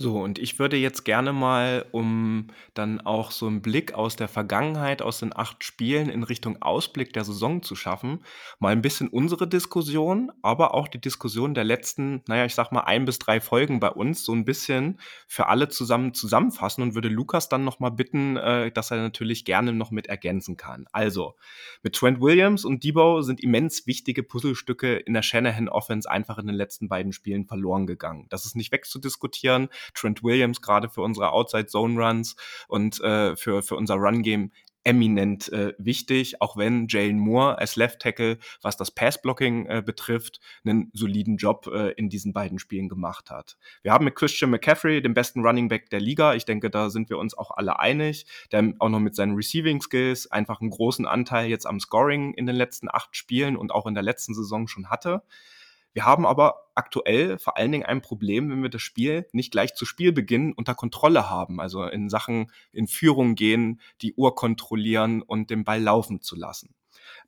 So, 0.00 0.20
und 0.20 0.38
ich 0.38 0.60
würde 0.60 0.76
jetzt 0.76 1.04
gerne 1.04 1.32
mal, 1.32 1.84
um 1.90 2.46
dann 2.72 3.00
auch 3.00 3.32
so 3.32 3.48
einen 3.48 3.62
Blick 3.62 3.94
aus 3.94 4.14
der 4.14 4.28
Vergangenheit, 4.28 5.02
aus 5.02 5.18
den 5.18 5.36
acht 5.36 5.64
Spielen 5.64 6.08
in 6.08 6.22
Richtung 6.22 6.62
Ausblick 6.62 7.12
der 7.12 7.24
Saison 7.24 7.62
zu 7.62 7.74
schaffen, 7.74 8.22
mal 8.60 8.70
ein 8.70 8.80
bisschen 8.80 9.08
unsere 9.08 9.48
Diskussion, 9.48 10.30
aber 10.40 10.74
auch 10.74 10.86
die 10.86 11.00
Diskussion 11.00 11.52
der 11.52 11.64
letzten, 11.64 12.22
naja, 12.28 12.44
ich 12.44 12.54
sag 12.54 12.70
mal 12.70 12.82
ein 12.82 13.06
bis 13.06 13.18
drei 13.18 13.40
Folgen 13.40 13.80
bei 13.80 13.90
uns 13.90 14.24
so 14.24 14.32
ein 14.32 14.44
bisschen 14.44 15.00
für 15.26 15.48
alle 15.48 15.68
zusammen 15.68 16.14
zusammenfassen 16.14 16.82
und 16.82 16.94
würde 16.94 17.08
Lukas 17.08 17.48
dann 17.48 17.64
nochmal 17.64 17.90
bitten, 17.90 18.36
äh, 18.36 18.70
dass 18.70 18.92
er 18.92 18.98
natürlich 18.98 19.44
gerne 19.44 19.72
noch 19.72 19.90
mit 19.90 20.06
ergänzen 20.06 20.56
kann. 20.56 20.86
Also, 20.92 21.34
mit 21.82 21.96
Trent 21.96 22.20
Williams 22.20 22.64
und 22.64 22.84
Debo 22.84 23.22
sind 23.22 23.42
immens 23.42 23.88
wichtige 23.88 24.22
Puzzlestücke 24.22 24.94
in 24.94 25.14
der 25.14 25.22
Shanahan 25.22 25.68
Offense 25.68 26.08
einfach 26.08 26.38
in 26.38 26.46
den 26.46 26.54
letzten 26.54 26.88
beiden 26.88 27.12
Spielen 27.12 27.46
verloren 27.46 27.88
gegangen. 27.88 28.26
Das 28.28 28.44
ist 28.44 28.54
nicht 28.54 28.70
wegzudiskutieren. 28.70 29.68
Trent 29.94 30.22
Williams 30.22 30.60
gerade 30.60 30.88
für 30.88 31.02
unsere 31.02 31.32
Outside 31.32 31.66
Zone 31.66 32.00
Runs 32.00 32.36
und 32.68 33.00
äh, 33.00 33.36
für, 33.36 33.62
für 33.62 33.76
unser 33.76 33.94
Run 33.96 34.22
Game 34.22 34.52
eminent 34.88 35.52
äh, 35.52 35.74
wichtig, 35.76 36.40
auch 36.40 36.56
wenn 36.56 36.86
Jalen 36.88 37.18
Moore 37.18 37.58
als 37.58 37.76
Left 37.76 38.00
Tackle, 38.00 38.38
was 38.62 38.78
das 38.78 38.90
Passblocking 38.90 39.66
äh, 39.66 39.82
betrifft, 39.84 40.40
einen 40.64 40.90
soliden 40.94 41.36
Job 41.36 41.68
äh, 41.70 41.90
in 41.92 42.08
diesen 42.08 42.32
beiden 42.32 42.58
Spielen 42.58 42.88
gemacht 42.88 43.30
hat. 43.30 43.58
Wir 43.82 43.92
haben 43.92 44.06
mit 44.06 44.14
Christian 44.14 44.50
McCaffrey 44.50 45.02
den 45.02 45.12
besten 45.12 45.44
Running 45.44 45.68
Back 45.68 45.90
der 45.90 46.00
Liga. 46.00 46.34
Ich 46.34 46.46
denke, 46.46 46.70
da 46.70 46.88
sind 46.88 47.10
wir 47.10 47.18
uns 47.18 47.36
auch 47.36 47.50
alle 47.50 47.78
einig, 47.78 48.24
der 48.50 48.72
auch 48.78 48.88
noch 48.88 49.00
mit 49.00 49.14
seinen 49.14 49.34
Receiving 49.34 49.82
Skills 49.82 50.30
einfach 50.30 50.62
einen 50.62 50.70
großen 50.70 51.06
Anteil 51.06 51.50
jetzt 51.50 51.66
am 51.66 51.80
Scoring 51.80 52.32
in 52.32 52.46
den 52.46 52.56
letzten 52.56 52.88
acht 52.90 53.14
Spielen 53.14 53.56
und 53.56 53.72
auch 53.72 53.86
in 53.86 53.94
der 53.94 54.02
letzten 54.02 54.32
Saison 54.32 54.68
schon 54.68 54.88
hatte. 54.88 55.22
Wir 55.98 56.04
haben 56.04 56.26
aber 56.26 56.70
aktuell 56.76 57.40
vor 57.40 57.56
allen 57.56 57.72
Dingen 57.72 57.84
ein 57.84 58.02
Problem, 58.02 58.48
wenn 58.50 58.62
wir 58.62 58.70
das 58.70 58.82
Spiel 58.82 59.26
nicht 59.32 59.50
gleich 59.50 59.74
zu 59.74 59.84
Spielbeginn 59.84 60.52
unter 60.52 60.76
Kontrolle 60.76 61.28
haben. 61.28 61.60
Also 61.60 61.82
in 61.82 62.08
Sachen 62.08 62.52
in 62.70 62.86
Führung 62.86 63.34
gehen, 63.34 63.80
die 64.00 64.14
Uhr 64.14 64.36
kontrollieren 64.36 65.22
und 65.22 65.50
den 65.50 65.64
Ball 65.64 65.82
laufen 65.82 66.20
zu 66.20 66.36
lassen. 66.36 66.76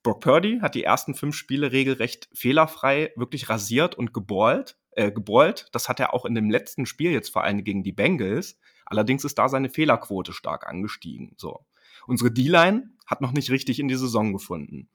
Brock 0.05 0.21
Purdy 0.21 0.61
hat 0.61 0.77
die 0.77 0.85
ersten 0.85 1.17
fünf 1.17 1.35
Spiele 1.35 1.73
regelrecht 1.73 2.29
fehlerfrei 2.33 3.13
wirklich 3.17 3.49
rasiert 3.49 3.97
und 3.97 4.15
geballt. 4.15 4.77
Äh, 4.93 5.11
geballt. 5.11 5.67
Das 5.73 5.89
hat 5.89 5.99
er 5.99 6.15
auch 6.15 6.25
in 6.25 6.37
dem 6.37 6.49
letzten 6.49 6.87
Spiel 6.87 7.11
jetzt 7.11 7.31
vor 7.31 7.43
allem 7.43 7.65
gegen 7.65 7.83
die 7.83 7.91
Bengals. 7.91 8.57
Allerdings 8.87 9.25
ist 9.25 9.37
da 9.37 9.49
seine 9.49 9.69
Fehlerquote 9.69 10.33
stark 10.33 10.69
angestiegen. 10.69 11.35
So. 11.37 11.67
Unsere 12.07 12.31
D-Line 12.31 12.91
hat 13.05 13.21
noch 13.21 13.33
nicht 13.33 13.51
richtig 13.51 13.81
in 13.81 13.89
die 13.89 13.97
Saison 13.97 14.33
gefunden. 14.33 14.89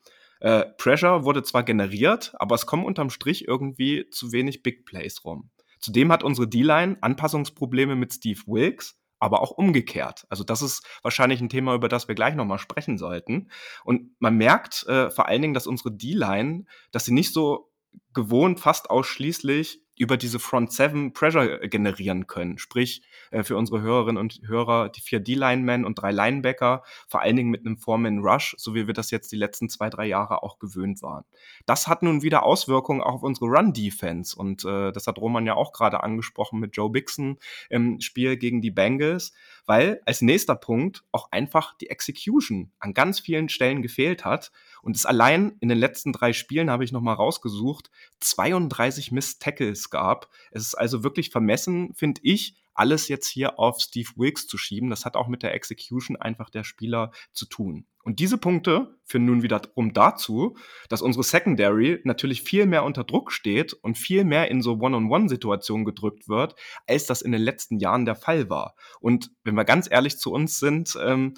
Äh, 0.46 0.68
Pressure 0.78 1.24
wurde 1.24 1.42
zwar 1.42 1.64
generiert, 1.64 2.34
aber 2.36 2.54
es 2.54 2.68
kommen 2.68 2.86
unterm 2.86 3.10
Strich 3.10 3.48
irgendwie 3.48 4.08
zu 4.12 4.32
wenig 4.32 4.62
Big 4.62 4.86
Plays 4.86 5.26
rum. 5.26 5.50
Zudem 5.80 6.12
hat 6.12 6.22
unsere 6.22 6.48
D-Line 6.48 6.98
Anpassungsprobleme 7.02 7.96
mit 7.96 8.14
Steve 8.14 8.40
Wilkes, 8.46 8.96
aber 9.18 9.42
auch 9.42 9.50
umgekehrt. 9.50 10.28
Also 10.30 10.44
das 10.44 10.62
ist 10.62 10.86
wahrscheinlich 11.02 11.42
ein 11.42 11.50
Thema, 11.50 11.74
über 11.74 11.90
das 11.90 12.08
wir 12.08 12.14
gleich 12.14 12.36
nochmal 12.36 12.60
sprechen 12.60 13.00
sollten. 13.00 13.50
Und 13.86 14.12
man 14.20 14.38
merkt 14.38 14.86
äh, 14.86 15.10
vor 15.10 15.28
allen 15.28 15.42
Dingen, 15.42 15.56
dass 15.56 15.66
unsere 15.66 15.92
D-Line, 15.92 16.66
dass 16.92 17.06
sie 17.06 17.14
nicht 17.14 17.34
so 17.34 17.72
gewohnt 18.14 18.60
fast 18.60 18.92
ausschließlich 18.92 19.82
über 19.98 20.18
diese 20.18 20.40
Front 20.40 20.72
Seven 20.72 21.14
Pressure 21.14 21.64
äh, 21.64 21.68
generieren 21.70 22.28
können. 22.28 22.58
Sprich, 22.58 23.02
äh, 23.32 23.44
für 23.44 23.58
unsere 23.58 23.82
Hörerinnen 23.82 24.18
und 24.18 24.42
Hörer 24.46 24.90
die 24.90 25.02
vier 25.02 25.20
D-Linemen 25.20 25.86
und 25.86 25.96
drei 25.96 26.12
Linebacker, 26.12 26.84
vor 27.08 27.22
allen 27.22 27.36
Dingen 27.36 27.50
mit 27.50 27.66
einem 27.66 27.78
Foreman 27.78 28.20
Rush, 28.20 28.56
so 28.58 28.76
wie 28.76 28.88
wir 28.88 28.94
das 28.94 29.12
jetzt 29.12 29.32
die 29.32 29.38
letzten 29.38 29.70
zwei, 29.70 29.90
drei 29.90 30.06
Jahre 30.06 30.44
auch 30.44 30.60
gewöhnt 30.60 31.02
waren. 31.02 31.24
Das 31.66 31.88
hat 31.88 32.04
nun 32.04 32.22
wieder 32.22 32.44
Auswirkungen 32.44 33.02
auch 33.02 33.16
auf 33.16 33.24
unsere 33.24 33.46
Run-Defense 33.48 34.36
und 34.36 34.66
äh, 34.66 34.92
das 34.92 35.08
hat 35.08 35.18
Roman 35.18 35.46
ja 35.46 35.56
auch 35.56 35.72
gerade 35.72 36.04
angesprochen 36.04 36.60
mit 36.60 36.76
Joe 36.76 36.90
Bixon 36.90 37.38
im 37.70 38.02
Spiel 38.02 38.38
gegen 38.38 38.62
die 38.62 38.72
Bengals, 38.72 39.34
weil 39.66 40.02
als 40.06 40.22
nächster 40.22 40.56
Punkt 40.56 41.04
auch 41.12 41.32
einfach 41.32 41.78
die 41.78 41.90
Execution 41.90 42.72
an 42.80 42.94
ganz 42.94 43.20
vielen 43.20 43.50
Stellen 43.50 43.82
gefehlt 43.82 44.26
hat 44.26 44.52
und 44.86 44.96
es 44.96 45.08
allein 45.08 45.58
in 45.62 45.70
den 45.70 45.80
letzten 45.80 46.14
drei 46.14 46.32
Spielen 46.32 46.70
habe 46.70 46.84
ich 46.84 46.92
nochmal 46.92 47.16
rausgesucht, 47.16 47.90
32 48.20 49.12
Miss 49.12 49.40
Tackles 49.40 49.90
gab. 49.90 50.30
Es 50.52 50.62
ist 50.62 50.76
also 50.76 51.04
wirklich 51.04 51.32
vermessen, 51.32 51.92
finde 51.96 52.22
ich, 52.24 52.56
alles 52.76 53.08
jetzt 53.08 53.28
hier 53.28 53.58
auf 53.58 53.80
Steve 53.80 54.12
Wilkes 54.16 54.46
zu 54.46 54.60
schieben. 54.60 54.92
Das 54.92 55.04
hat 55.04 55.16
auch 55.16 55.28
mit 55.28 55.42
der 55.42 55.56
Execution 55.56 56.18
einfach 56.18 56.52
der 56.52 56.64
Spieler 56.64 57.10
zu 57.32 57.48
tun. 57.48 57.88
Und 58.04 58.20
diese 58.20 58.38
Punkte 58.38 59.00
führen 59.06 59.26
nun 59.26 59.42
wiederum 59.42 59.92
dazu, 59.92 60.56
dass 60.88 61.02
unsere 61.02 61.24
Secondary 61.24 62.02
natürlich 62.04 62.44
viel 62.44 62.68
mehr 62.68 62.84
unter 62.84 63.04
Druck 63.04 63.32
steht 63.32 63.74
und 63.74 63.98
viel 63.98 64.24
mehr 64.24 64.52
in 64.52 64.62
so 64.62 64.74
One-on-One-Situationen 64.74 65.86
gedrückt 65.86 66.30
wird, 66.30 66.54
als 66.86 67.08
das 67.08 67.24
in 67.24 67.32
den 67.32 67.42
letzten 67.42 67.80
Jahren 67.80 68.06
der 68.06 68.16
Fall 68.16 68.52
war. 68.52 68.76
Und 69.00 69.32
wenn 69.44 69.56
wir 69.56 69.66
ganz 69.66 69.88
ehrlich 69.90 70.20
zu 70.20 70.32
uns 70.32 70.60
sind, 70.60 70.96
ähm, 71.02 71.34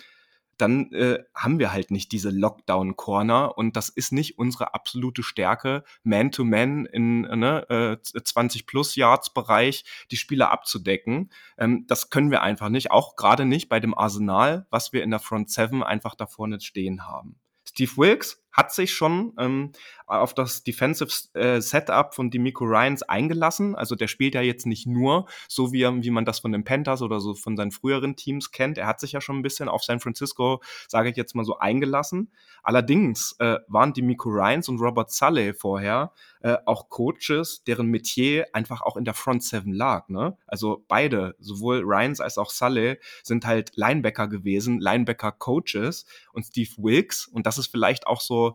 dann 0.57 0.91
äh, 0.93 1.23
haben 1.33 1.59
wir 1.59 1.71
halt 1.71 1.91
nicht 1.91 2.11
diese 2.11 2.29
Lockdown-Corner 2.29 3.57
und 3.57 3.75
das 3.75 3.89
ist 3.89 4.11
nicht 4.11 4.37
unsere 4.37 4.73
absolute 4.73 5.23
Stärke, 5.23 5.83
Man-to-Man 6.03 6.85
-Man 6.85 6.85
in 6.85 7.21
ne, 7.21 7.65
äh, 7.69 8.19
20-plus-Yards-Bereich 8.19 9.85
die 10.11 10.17
Spieler 10.17 10.51
abzudecken. 10.51 11.31
Ähm, 11.57 11.85
das 11.87 12.09
können 12.09 12.31
wir 12.31 12.41
einfach 12.41 12.69
nicht, 12.69 12.91
auch 12.91 13.15
gerade 13.15 13.45
nicht 13.45 13.69
bei 13.69 13.79
dem 13.79 13.97
Arsenal, 13.97 14.67
was 14.69 14.93
wir 14.93 15.03
in 15.03 15.11
der 15.11 15.19
Front 15.19 15.49
7 15.49 15.83
einfach 15.83 16.15
da 16.15 16.25
vorne 16.25 16.59
stehen 16.59 17.07
haben. 17.07 17.39
Steve 17.67 17.91
Wilkes 17.97 18.43
hat 18.57 18.73
sich 18.73 18.91
schon 18.91 19.33
ähm, 19.37 19.71
auf 20.07 20.33
das 20.33 20.63
Defensive 20.63 21.11
äh, 21.33 21.61
Setup 21.61 22.15
von 22.15 22.31
Demico 22.31 22.65
Ryans 22.65 23.03
eingelassen. 23.03 23.75
Also 23.75 23.95
der 23.95 24.07
spielt 24.07 24.33
ja 24.33 24.41
jetzt 24.41 24.65
nicht 24.65 24.87
nur 24.87 25.27
so, 25.47 25.73
wie, 25.73 25.83
wie 25.83 26.09
man 26.09 26.25
das 26.25 26.39
von 26.39 26.51
den 26.51 26.63
Panthers 26.63 27.01
oder 27.01 27.19
so 27.19 27.35
von 27.35 27.55
seinen 27.55 27.71
früheren 27.71 28.15
Teams 28.15 28.51
kennt. 28.51 28.77
Er 28.77 28.87
hat 28.87 28.99
sich 28.99 29.11
ja 29.11 29.21
schon 29.21 29.37
ein 29.37 29.43
bisschen 29.43 29.69
auf 29.69 29.83
San 29.83 29.99
Francisco, 29.99 30.61
sage 30.87 31.09
ich 31.09 31.17
jetzt 31.17 31.35
mal 31.35 31.45
so, 31.45 31.59
eingelassen. 31.59 32.31
Allerdings 32.63 33.35
äh, 33.39 33.57
waren 33.67 33.93
Demico 33.93 34.29
Ryans 34.29 34.69
und 34.69 34.79
Robert 34.79 35.11
Sully 35.11 35.53
vorher 35.53 36.11
äh, 36.41 36.57
auch 36.65 36.89
Coaches, 36.89 37.63
deren 37.65 37.87
Metier 37.87 38.47
einfach 38.53 38.81
auch 38.81 38.97
in 38.97 39.05
der 39.05 39.13
Front 39.13 39.43
Seven 39.43 39.73
lag. 39.73 40.09
Ne? 40.09 40.37
Also 40.47 40.83
beide, 40.87 41.35
sowohl 41.39 41.81
Ryans 41.83 42.21
als 42.21 42.37
auch 42.37 42.49
Sully, 42.49 42.97
sind 43.23 43.45
halt 43.45 43.71
Linebacker 43.75 44.27
gewesen, 44.27 44.79
Linebacker-Coaches 44.79 46.05
und 46.31 46.45
Steve 46.45 46.71
Wilkes. 46.77 47.27
Und 47.27 47.45
das 47.45 47.57
ist 47.57 47.67
vielleicht 47.67 48.07
auch 48.07 48.21
so 48.21 48.46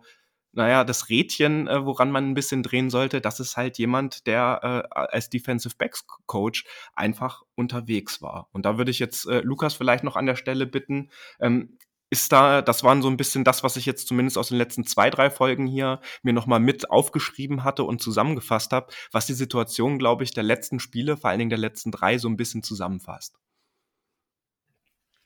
naja, 0.53 0.85
das 0.85 1.09
Rädchen, 1.09 1.67
äh, 1.67 1.85
woran 1.85 2.11
man 2.11 2.31
ein 2.31 2.35
bisschen 2.35 2.63
drehen 2.63 2.91
sollte, 2.91 3.21
das 3.21 3.41
ist 3.41 3.57
halt 3.57 3.79
jemand, 3.79 4.27
der 4.27 4.85
äh, 4.93 4.95
als 4.95 5.31
Defensive 5.31 5.75
Backs 5.79 6.07
Coach 6.27 6.65
einfach 6.95 7.43
unterwegs 7.55 8.21
war. 8.21 8.49
Und 8.53 8.67
da 8.67 8.77
würde 8.77 8.91
ich 8.91 8.99
jetzt 8.99 9.27
äh, 9.27 9.41
Lukas 9.41 9.75
vielleicht 9.75 10.05
noch 10.05 10.17
an 10.17 10.27
der 10.27 10.37
Stelle 10.37 10.67
bitten, 10.67 11.11
ähm, 11.41 11.79
ist 12.11 12.31
da, 12.31 12.61
das 12.61 12.85
waren 12.85 13.01
so 13.01 13.09
ein 13.09 13.17
bisschen 13.17 13.43
das, 13.43 13.65
was 13.65 13.79
ich 13.79 13.87
jetzt 13.87 14.07
zumindest 14.07 14.37
aus 14.37 14.49
den 14.49 14.59
letzten 14.59 14.85
zwei, 14.85 15.09
drei 15.09 15.31
Folgen 15.31 15.67
hier 15.67 15.99
mir 16.23 16.35
nochmal 16.35 16.61
mit 16.61 16.91
aufgeschrieben 16.91 17.65
hatte 17.65 17.85
und 17.85 18.03
zusammengefasst 18.03 18.73
habe, 18.73 18.93
was 19.13 19.25
die 19.25 19.33
Situation, 19.33 19.99
glaube 19.99 20.23
ich, 20.23 20.33
der 20.35 20.43
letzten 20.43 20.79
Spiele, 20.79 21.17
vor 21.17 21.31
allen 21.31 21.39
Dingen 21.39 21.49
der 21.49 21.59
letzten 21.59 21.91
drei, 21.91 22.19
so 22.19 22.29
ein 22.29 22.37
bisschen 22.37 22.63
zusammenfasst. 22.63 23.39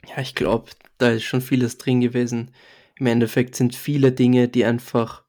Ja, 0.07 0.19
ich 0.23 0.37
glaube, 0.37 0.71
da 0.99 1.11
ist 1.11 1.25
schon 1.25 1.41
vieles 1.41 1.77
drin 1.79 2.01
gewesen 2.01 2.53
im 2.99 3.07
Endeffekt 3.07 3.55
sind 3.55 3.75
viele 3.75 4.13
Dinge, 4.13 4.49
die 4.49 4.65
einfach 4.65 5.25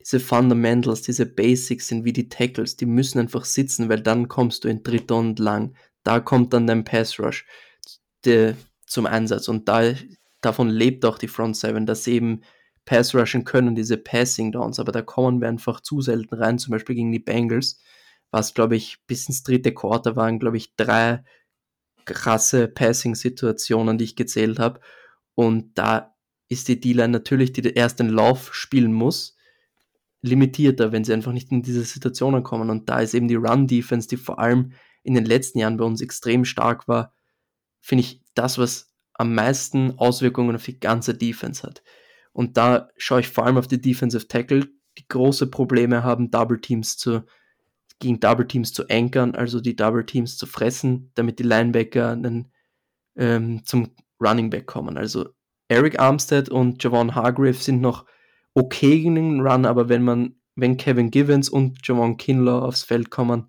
diese 0.00 0.20
Fundamentals, 0.20 1.02
diese 1.02 1.26
Basics 1.26 1.88
sind 1.88 2.04
wie 2.04 2.12
die 2.12 2.28
Tackles, 2.28 2.76
die 2.76 2.86
müssen 2.86 3.18
einfach 3.18 3.44
sitzen, 3.44 3.88
weil 3.88 4.00
dann 4.00 4.28
kommst 4.28 4.64
du 4.64 4.68
in 4.68 4.82
dritter 4.82 5.16
und 5.16 5.38
lang. 5.38 5.74
Da 6.02 6.20
kommt 6.20 6.54
dann 6.54 6.66
dein 6.66 6.84
Pass 6.84 7.20
Rush 7.20 7.44
de, 8.24 8.54
zum 8.86 9.06
Einsatz 9.06 9.48
und 9.48 9.68
da, 9.68 9.92
davon 10.40 10.70
lebt 10.70 11.04
auch 11.04 11.18
die 11.18 11.28
Front 11.28 11.56
Seven, 11.56 11.84
dass 11.84 12.04
sie 12.04 12.14
eben 12.14 12.40
Pass 12.86 13.14
rushen 13.14 13.44
können, 13.44 13.74
diese 13.74 13.98
Passing 13.98 14.52
Downs, 14.52 14.80
aber 14.80 14.90
da 14.90 15.02
kommen 15.02 15.40
wir 15.40 15.48
einfach 15.48 15.80
zu 15.80 16.00
selten 16.00 16.34
rein, 16.34 16.58
zum 16.58 16.72
Beispiel 16.72 16.96
gegen 16.96 17.12
die 17.12 17.18
Bengals, 17.18 17.78
was 18.30 18.54
glaube 18.54 18.76
ich 18.76 19.04
bis 19.06 19.28
ins 19.28 19.42
dritte 19.42 19.74
Quarter 19.74 20.16
waren, 20.16 20.38
glaube 20.38 20.56
ich, 20.56 20.74
drei 20.76 21.22
krasse 22.06 22.68
Passing-Situationen, 22.68 23.98
die 23.98 24.04
ich 24.04 24.16
gezählt 24.16 24.58
habe 24.58 24.80
und 25.34 25.76
da 25.78 26.16
ist 26.50 26.68
die 26.68 26.80
D-Line 26.80 27.08
natürlich, 27.08 27.52
die 27.52 27.62
erst 27.62 28.00
den 28.00 28.10
Lauf 28.10 28.54
spielen 28.54 28.92
muss, 28.92 29.36
limitierter, 30.20 30.92
wenn 30.92 31.04
sie 31.04 31.14
einfach 31.14 31.32
nicht 31.32 31.50
in 31.52 31.62
diese 31.62 31.84
Situationen 31.84 32.42
kommen. 32.42 32.68
Und 32.68 32.88
da 32.88 33.00
ist 33.00 33.14
eben 33.14 33.28
die 33.28 33.36
Run-Defense, 33.36 34.08
die 34.08 34.16
vor 34.16 34.38
allem 34.38 34.72
in 35.02 35.14
den 35.14 35.24
letzten 35.24 35.60
Jahren 35.60 35.76
bei 35.76 35.84
uns 35.84 36.02
extrem 36.02 36.44
stark 36.44 36.88
war, 36.88 37.14
finde 37.80 38.02
ich 38.02 38.20
das, 38.34 38.58
was 38.58 38.92
am 39.14 39.34
meisten 39.34 39.96
Auswirkungen 39.98 40.56
auf 40.56 40.64
die 40.64 40.80
ganze 40.80 41.14
Defense 41.14 41.62
hat. 41.62 41.82
Und 42.32 42.56
da 42.56 42.88
schaue 42.96 43.20
ich 43.20 43.28
vor 43.28 43.46
allem 43.46 43.56
auf 43.56 43.68
die 43.68 43.80
Defensive 43.80 44.26
Tackle, 44.28 44.66
die 44.98 45.06
große 45.08 45.46
Probleme 45.46 46.02
haben, 46.02 46.30
Double 46.30 46.60
Teams 46.60 46.96
zu, 46.96 47.24
gegen 48.00 48.18
Double 48.18 48.46
Teams 48.46 48.72
zu 48.72 48.88
ankern, 48.88 49.36
also 49.36 49.60
die 49.60 49.76
Double 49.76 50.04
Teams 50.04 50.36
zu 50.36 50.46
fressen, 50.46 51.12
damit 51.14 51.38
die 51.38 51.44
Linebacker 51.44 52.10
einen, 52.10 52.52
ähm, 53.16 53.64
zum 53.64 53.94
Running 54.20 54.50
Back 54.50 54.66
kommen. 54.66 54.98
Also 54.98 55.28
Eric 55.70 56.00
Armstead 56.00 56.48
und 56.48 56.82
Javon 56.82 57.14
Hargrave 57.14 57.54
sind 57.54 57.80
noch 57.80 58.04
okay 58.54 59.04
in 59.04 59.14
den 59.14 59.40
Run, 59.40 59.64
aber 59.64 59.88
wenn 59.88 60.02
man, 60.02 60.34
wenn 60.56 60.76
Kevin 60.76 61.12
Givens 61.12 61.48
und 61.48 61.86
Javon 61.86 62.16
Kinlaw 62.16 62.66
aufs 62.66 62.82
Feld 62.82 63.10
kommen, 63.10 63.46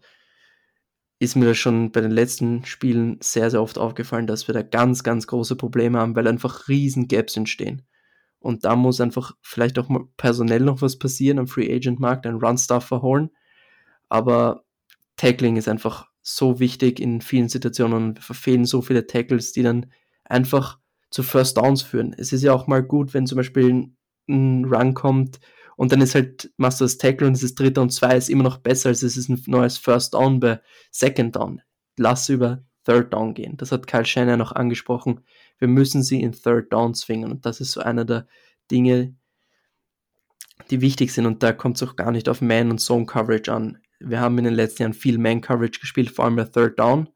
ist 1.17 1.35
mir 1.35 1.45
das 1.45 1.57
schon 1.57 1.91
bei 1.91 1.99
den 1.99 2.11
letzten 2.11 2.63
Spielen 2.63 3.17
sehr, 3.21 3.49
sehr 3.49 3.59
oft 3.59 3.79
aufgefallen, 3.79 4.27
dass 4.27 4.47
wir 4.47 4.53
da 4.53 4.61
ganz, 4.61 5.01
ganz 5.01 5.25
große 5.25 5.55
Probleme 5.55 5.97
haben, 5.97 6.15
weil 6.15 6.27
einfach 6.27 6.67
riesen 6.67 7.07
Gaps 7.07 7.37
entstehen. 7.37 7.87
Und 8.37 8.65
da 8.65 8.75
muss 8.75 9.01
einfach 9.01 9.33
vielleicht 9.41 9.79
auch 9.79 9.89
mal 9.89 10.03
personell 10.15 10.61
noch 10.61 10.83
was 10.83 10.99
passieren 10.99 11.39
am 11.39 11.47
Free 11.47 11.73
Agent 11.73 11.99
Markt, 11.99 12.27
ein 12.27 12.35
Run-Stuff 12.35 12.85
verholen. 12.85 13.31
Aber 14.09 14.63
Tackling 15.15 15.57
ist 15.57 15.67
einfach 15.67 16.05
so 16.21 16.59
wichtig 16.59 16.99
in 16.99 17.21
vielen 17.21 17.49
Situationen 17.49 18.15
wir 18.15 18.21
verfehlen 18.21 18.65
so 18.65 18.83
viele 18.83 19.07
Tackles, 19.07 19.53
die 19.53 19.63
dann 19.63 19.91
einfach 20.23 20.80
zu 21.11 21.23
First 21.23 21.57
Downs 21.57 21.83
führen. 21.83 22.15
Es 22.17 22.33
ist 22.33 22.41
ja 22.41 22.53
auch 22.53 22.67
mal 22.67 22.81
gut, 22.81 23.13
wenn 23.13 23.27
zum 23.27 23.37
Beispiel 23.37 23.91
ein 24.27 24.65
Run 24.65 24.93
kommt 24.93 25.39
und 25.75 25.91
dann 25.91 26.01
ist 26.01 26.15
halt, 26.15 26.51
machst 26.57 26.79
du 26.79 26.85
das 26.85 26.97
Tackle 26.97 27.27
und 27.27 27.33
es 27.33 27.43
ist 27.43 27.59
dritter 27.59 27.81
und 27.81 27.91
zwei, 27.91 28.15
ist 28.15 28.29
immer 28.29 28.43
noch 28.43 28.57
besser, 28.57 28.89
als 28.89 29.03
es 29.03 29.17
ist 29.17 29.29
ein 29.29 29.41
neues 29.45 29.77
First 29.77 30.13
Down 30.13 30.39
bei 30.39 30.61
Second 30.91 31.35
Down. 31.35 31.61
Lass 31.97 32.29
über 32.29 32.63
Third 32.85 33.13
Down 33.13 33.33
gehen. 33.33 33.57
Das 33.57 33.71
hat 33.71 33.87
Kyle 33.87 34.05
Shannon 34.05 34.39
noch 34.39 34.51
angesprochen. 34.51 35.21
Wir 35.57 35.67
müssen 35.67 36.03
sie 36.03 36.21
in 36.21 36.31
Third 36.31 36.71
Down 36.73 36.93
zwingen. 36.93 37.31
Und 37.31 37.45
das 37.45 37.61
ist 37.61 37.71
so 37.71 37.81
einer 37.81 38.05
der 38.05 38.27
Dinge, 38.69 39.15
die 40.69 40.81
wichtig 40.81 41.13
sind. 41.13 41.25
Und 41.25 41.43
da 41.43 41.53
kommt 41.53 41.77
es 41.77 41.87
auch 41.87 41.95
gar 41.95 42.11
nicht 42.11 42.29
auf 42.29 42.41
Man- 42.41 42.71
und 42.71 42.79
Zone-Coverage 42.79 43.51
an. 43.51 43.77
Wir 43.99 44.19
haben 44.19 44.37
in 44.37 44.45
den 44.45 44.53
letzten 44.53 44.83
Jahren 44.83 44.93
viel 44.93 45.17
Man-Coverage 45.17 45.79
gespielt, 45.79 46.11
vor 46.11 46.25
allem 46.25 46.35
bei 46.35 46.45
Third 46.45 46.79
Down. 46.79 47.09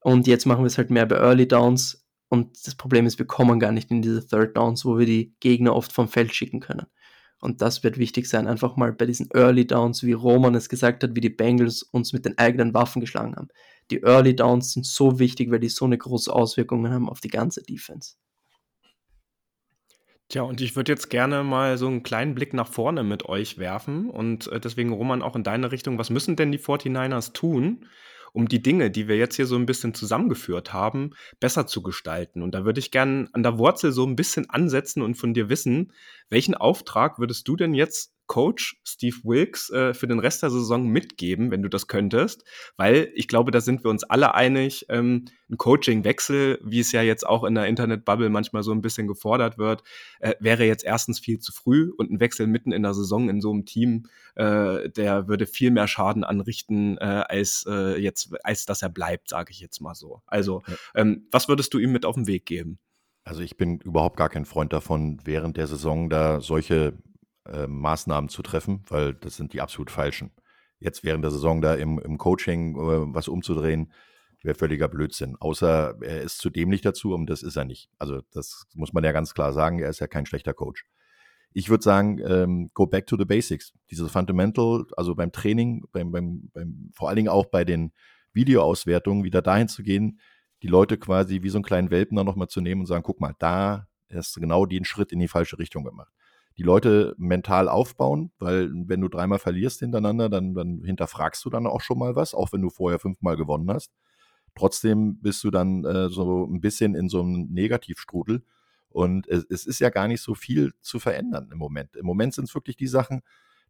Und 0.00 0.26
jetzt 0.26 0.46
machen 0.46 0.62
wir 0.62 0.66
es 0.66 0.78
halt 0.78 0.90
mehr 0.90 1.06
bei 1.06 1.16
Early 1.16 1.48
Downs. 1.48 2.06
Und 2.30 2.64
das 2.64 2.76
Problem 2.76 3.06
ist, 3.06 3.18
wir 3.18 3.26
kommen 3.26 3.58
gar 3.58 3.72
nicht 3.72 3.90
in 3.90 4.02
diese 4.02 4.24
Third 4.24 4.56
Downs, 4.56 4.84
wo 4.84 4.98
wir 4.98 5.04
die 5.04 5.34
Gegner 5.40 5.74
oft 5.74 5.92
vom 5.92 6.08
Feld 6.08 6.32
schicken 6.32 6.60
können. 6.60 6.86
Und 7.40 7.60
das 7.60 7.82
wird 7.82 7.98
wichtig 7.98 8.28
sein, 8.28 8.46
einfach 8.46 8.76
mal 8.76 8.92
bei 8.92 9.04
diesen 9.04 9.28
Early 9.34 9.66
Downs, 9.66 10.04
wie 10.04 10.12
Roman 10.12 10.54
es 10.54 10.68
gesagt 10.68 11.02
hat, 11.02 11.16
wie 11.16 11.20
die 11.20 11.28
Bengals 11.28 11.82
uns 11.82 12.12
mit 12.12 12.24
den 12.24 12.38
eigenen 12.38 12.72
Waffen 12.72 13.00
geschlagen 13.00 13.34
haben. 13.34 13.48
Die 13.90 14.02
Early 14.02 14.36
Downs 14.36 14.74
sind 14.74 14.86
so 14.86 15.18
wichtig, 15.18 15.50
weil 15.50 15.58
die 15.58 15.68
so 15.68 15.86
eine 15.86 15.98
große 15.98 16.32
Auswirkung 16.32 16.88
haben 16.88 17.08
auf 17.08 17.20
die 17.20 17.30
ganze 17.30 17.62
Defense. 17.62 18.14
Tja, 20.28 20.42
und 20.42 20.60
ich 20.60 20.76
würde 20.76 20.92
jetzt 20.92 21.10
gerne 21.10 21.42
mal 21.42 21.76
so 21.78 21.88
einen 21.88 22.04
kleinen 22.04 22.36
Blick 22.36 22.54
nach 22.54 22.68
vorne 22.68 23.02
mit 23.02 23.24
euch 23.24 23.58
werfen. 23.58 24.08
Und 24.08 24.46
äh, 24.46 24.60
deswegen, 24.60 24.92
Roman, 24.92 25.22
auch 25.22 25.34
in 25.34 25.42
deine 25.42 25.72
Richtung. 25.72 25.98
Was 25.98 26.10
müssen 26.10 26.36
denn 26.36 26.52
die 26.52 26.60
49ers 26.60 27.32
tun, 27.32 27.86
um 28.32 28.48
die 28.48 28.62
Dinge, 28.62 28.90
die 28.90 29.08
wir 29.08 29.16
jetzt 29.16 29.36
hier 29.36 29.46
so 29.46 29.56
ein 29.56 29.66
bisschen 29.66 29.94
zusammengeführt 29.94 30.72
haben, 30.72 31.10
besser 31.40 31.66
zu 31.66 31.82
gestalten. 31.82 32.42
Und 32.42 32.54
da 32.54 32.64
würde 32.64 32.80
ich 32.80 32.90
gerne 32.90 33.28
an 33.32 33.42
der 33.42 33.58
Wurzel 33.58 33.92
so 33.92 34.06
ein 34.06 34.16
bisschen 34.16 34.48
ansetzen 34.50 35.02
und 35.02 35.16
von 35.16 35.34
dir 35.34 35.48
wissen, 35.48 35.92
welchen 36.28 36.54
Auftrag 36.54 37.18
würdest 37.18 37.46
du 37.48 37.56
denn 37.56 37.74
jetzt 37.74 38.12
Coach 38.30 38.80
Steve 38.84 39.16
Wilkes 39.24 39.70
äh, 39.70 39.92
für 39.92 40.06
den 40.06 40.20
Rest 40.20 40.44
der 40.44 40.50
Saison 40.50 40.86
mitgeben, 40.86 41.50
wenn 41.50 41.62
du 41.62 41.68
das 41.68 41.88
könntest? 41.88 42.44
Weil 42.76 43.10
ich 43.16 43.26
glaube, 43.26 43.50
da 43.50 43.60
sind 43.60 43.82
wir 43.82 43.90
uns 43.90 44.04
alle 44.04 44.36
einig, 44.36 44.86
ähm, 44.88 45.24
ein 45.50 45.56
Coaching-Wechsel, 45.56 46.60
wie 46.62 46.78
es 46.78 46.92
ja 46.92 47.02
jetzt 47.02 47.26
auch 47.26 47.42
in 47.42 47.56
der 47.56 47.66
Internet-Bubble 47.66 48.30
manchmal 48.30 48.62
so 48.62 48.70
ein 48.70 48.82
bisschen 48.82 49.08
gefordert 49.08 49.58
wird, 49.58 49.82
äh, 50.20 50.36
wäre 50.38 50.64
jetzt 50.64 50.84
erstens 50.84 51.18
viel 51.18 51.40
zu 51.40 51.50
früh 51.50 51.90
und 51.98 52.12
ein 52.12 52.20
Wechsel 52.20 52.46
mitten 52.46 52.70
in 52.70 52.84
der 52.84 52.94
Saison 52.94 53.28
in 53.28 53.40
so 53.40 53.50
einem 53.50 53.64
Team, 53.64 54.06
äh, 54.36 54.88
der 54.90 55.26
würde 55.26 55.46
viel 55.46 55.72
mehr 55.72 55.88
Schaden 55.88 56.22
anrichten, 56.22 56.98
äh, 56.98 57.24
als 57.28 57.64
äh, 57.68 58.00
jetzt, 58.00 58.32
als 58.44 58.64
dass 58.64 58.80
er 58.80 58.90
bleibt, 58.90 59.28
sage 59.28 59.50
ich 59.50 59.58
jetzt 59.58 59.80
mal 59.80 59.96
so. 59.96 60.22
Also, 60.28 60.62
ähm, 60.94 61.26
was 61.32 61.48
würdest 61.48 61.74
du 61.74 61.78
ihm 61.78 61.90
mit 61.90 62.06
auf 62.06 62.14
den 62.14 62.28
Weg 62.28 62.46
geben? 62.46 62.78
Also 63.24 63.42
ich 63.42 63.56
bin 63.56 63.80
überhaupt 63.80 64.16
gar 64.16 64.28
kein 64.28 64.44
Freund 64.44 64.72
davon, 64.72 65.20
während 65.24 65.56
der 65.56 65.66
Saison 65.66 66.08
da 66.08 66.40
solche 66.40 66.94
äh, 67.46 67.66
Maßnahmen 67.66 68.28
zu 68.28 68.42
treffen, 68.42 68.84
weil 68.88 69.14
das 69.14 69.36
sind 69.36 69.52
die 69.52 69.60
absolut 69.60 69.90
falschen. 69.90 70.32
Jetzt 70.78 71.04
während 71.04 71.24
der 71.24 71.30
Saison 71.30 71.60
da 71.60 71.74
im, 71.74 71.98
im 71.98 72.18
Coaching 72.18 72.74
äh, 72.76 73.14
was 73.14 73.28
umzudrehen, 73.28 73.92
wäre 74.42 74.54
völliger 74.54 74.88
Blödsinn. 74.88 75.36
Außer 75.38 75.96
er 76.00 76.22
ist 76.22 76.38
zu 76.38 76.50
dämlich 76.50 76.80
dazu 76.80 77.14
und 77.14 77.26
das 77.28 77.42
ist 77.42 77.56
er 77.56 77.64
nicht. 77.64 77.90
Also 77.98 78.20
das 78.32 78.66
muss 78.74 78.92
man 78.92 79.04
ja 79.04 79.12
ganz 79.12 79.34
klar 79.34 79.52
sagen, 79.52 79.78
er 79.78 79.90
ist 79.90 80.00
ja 80.00 80.06
kein 80.06 80.26
schlechter 80.26 80.54
Coach. 80.54 80.84
Ich 81.52 81.68
würde 81.68 81.82
sagen, 81.82 82.20
ähm, 82.24 82.70
go 82.74 82.86
back 82.86 83.06
to 83.06 83.16
the 83.16 83.24
basics. 83.24 83.72
Dieses 83.90 84.10
Fundamental, 84.10 84.84
also 84.96 85.14
beim 85.14 85.32
Training, 85.32 85.84
beim, 85.92 86.12
beim, 86.12 86.50
beim, 86.54 86.90
vor 86.94 87.08
allen 87.08 87.16
Dingen 87.16 87.28
auch 87.28 87.46
bei 87.46 87.64
den 87.64 87.92
Videoauswertungen, 88.32 89.24
wieder 89.24 89.42
dahin 89.42 89.68
zu 89.68 89.82
gehen, 89.82 90.20
die 90.62 90.68
Leute 90.68 90.96
quasi 90.96 91.42
wie 91.42 91.48
so 91.48 91.58
einen 91.58 91.64
kleinen 91.64 91.90
Welpen 91.90 92.16
dann 92.16 92.26
nochmal 92.26 92.48
zu 92.48 92.60
nehmen 92.60 92.82
und 92.82 92.86
sagen, 92.86 93.02
guck 93.02 93.20
mal, 93.20 93.34
da 93.38 93.88
hast 94.12 94.36
du 94.36 94.40
genau 94.40 94.64
den 94.64 94.84
Schritt 94.84 95.10
in 95.10 95.18
die 95.18 95.28
falsche 95.28 95.58
Richtung 95.58 95.84
gemacht 95.84 96.12
die 96.60 96.64
Leute 96.64 97.14
mental 97.16 97.70
aufbauen, 97.70 98.32
weil 98.38 98.70
wenn 98.70 99.00
du 99.00 99.08
dreimal 99.08 99.38
verlierst 99.38 99.80
hintereinander, 99.80 100.28
dann, 100.28 100.52
dann 100.52 100.82
hinterfragst 100.84 101.42
du 101.42 101.48
dann 101.48 101.66
auch 101.66 101.80
schon 101.80 101.98
mal 101.98 102.16
was, 102.16 102.34
auch 102.34 102.52
wenn 102.52 102.60
du 102.60 102.68
vorher 102.68 102.98
fünfmal 102.98 103.38
gewonnen 103.38 103.70
hast. 103.70 103.90
Trotzdem 104.54 105.16
bist 105.22 105.42
du 105.42 105.50
dann 105.50 105.86
äh, 105.86 106.10
so 106.10 106.44
ein 106.44 106.60
bisschen 106.60 106.94
in 106.94 107.08
so 107.08 107.22
einem 107.22 107.46
Negativstrudel. 107.50 108.42
Und 108.90 109.26
es, 109.26 109.46
es, 109.48 109.64
ist 109.64 109.78
ja 109.78 109.88
gar 109.88 110.06
nicht 110.06 110.20
so 110.20 110.34
viel 110.34 110.74
zu 110.82 110.98
verändern 110.98 111.48
im 111.50 111.56
Moment. 111.56 111.96
Im 111.96 112.04
Moment 112.04 112.34
sind 112.34 112.44
es 112.44 112.54
wirklich 112.54 112.76
die 112.76 112.88
Sachen, 112.88 113.22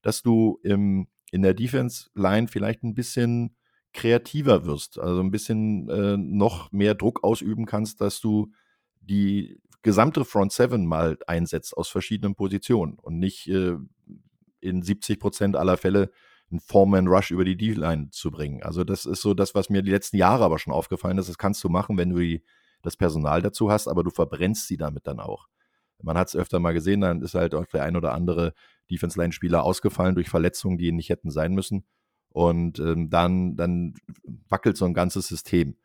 dass 0.02 0.22
du 0.22 0.58
im, 0.64 1.06
in 1.30 1.42
der 1.42 1.54
Defense-Line 1.54 2.48
vielleicht 2.48 2.82
ein 2.82 2.96
bisschen 2.96 3.54
kreativer 3.92 4.66
wirst, 4.66 4.98
also 4.98 5.20
ein 5.20 5.30
bisschen 5.30 5.88
äh, 5.90 6.16
noch 6.16 6.72
mehr 6.72 6.96
Druck 6.96 7.22
ausüben 7.22 7.66
kannst, 7.66 8.00
dass 8.00 8.20
du 8.20 8.50
die 9.10 9.60
gesamte 9.82 10.24
Front 10.24 10.52
Seven 10.52 10.86
mal 10.86 11.18
einsetzt 11.26 11.76
aus 11.76 11.88
verschiedenen 11.88 12.34
Positionen 12.34 12.94
und 12.98 13.18
nicht 13.18 13.48
äh, 13.48 13.76
in 14.60 14.82
70 14.82 15.18
Prozent 15.18 15.56
aller 15.56 15.76
Fälle 15.76 16.10
einen 16.50 16.60
Foreman 16.60 17.06
Rush 17.06 17.30
über 17.30 17.44
die 17.44 17.56
D-Line 17.56 18.10
zu 18.10 18.30
bringen. 18.30 18.62
Also 18.62 18.84
das 18.84 19.06
ist 19.06 19.22
so 19.22 19.34
das, 19.34 19.54
was 19.54 19.70
mir 19.70 19.82
die 19.82 19.90
letzten 19.90 20.16
Jahre 20.16 20.44
aber 20.44 20.58
schon 20.58 20.72
aufgefallen 20.72 21.18
ist. 21.18 21.28
Das 21.28 21.38
kannst 21.38 21.62
du 21.64 21.68
machen, 21.68 21.96
wenn 21.96 22.10
du 22.10 22.18
die, 22.18 22.42
das 22.82 22.96
Personal 22.96 23.42
dazu 23.42 23.70
hast, 23.70 23.88
aber 23.88 24.02
du 24.04 24.10
verbrennst 24.10 24.66
sie 24.66 24.76
damit 24.76 25.06
dann 25.06 25.20
auch. 25.20 25.48
Man 26.02 26.16
hat 26.16 26.28
es 26.28 26.36
öfter 26.36 26.60
mal 26.60 26.72
gesehen, 26.72 27.02
dann 27.02 27.20
ist 27.20 27.34
halt 27.34 27.54
auch 27.54 27.66
der 27.66 27.84
ein 27.84 27.96
oder 27.96 28.12
andere 28.14 28.54
Defense-Line-Spieler 28.90 29.62
ausgefallen 29.62 30.14
durch 30.14 30.28
Verletzungen, 30.28 30.78
die 30.78 30.92
nicht 30.92 31.10
hätten 31.10 31.30
sein 31.30 31.52
müssen. 31.52 31.84
Und 32.30 32.78
ähm, 32.78 33.10
dann, 33.10 33.56
dann 33.56 33.94
wackelt 34.48 34.76
so 34.76 34.86
ein 34.86 34.94
ganzes 34.94 35.28
System 35.28 35.76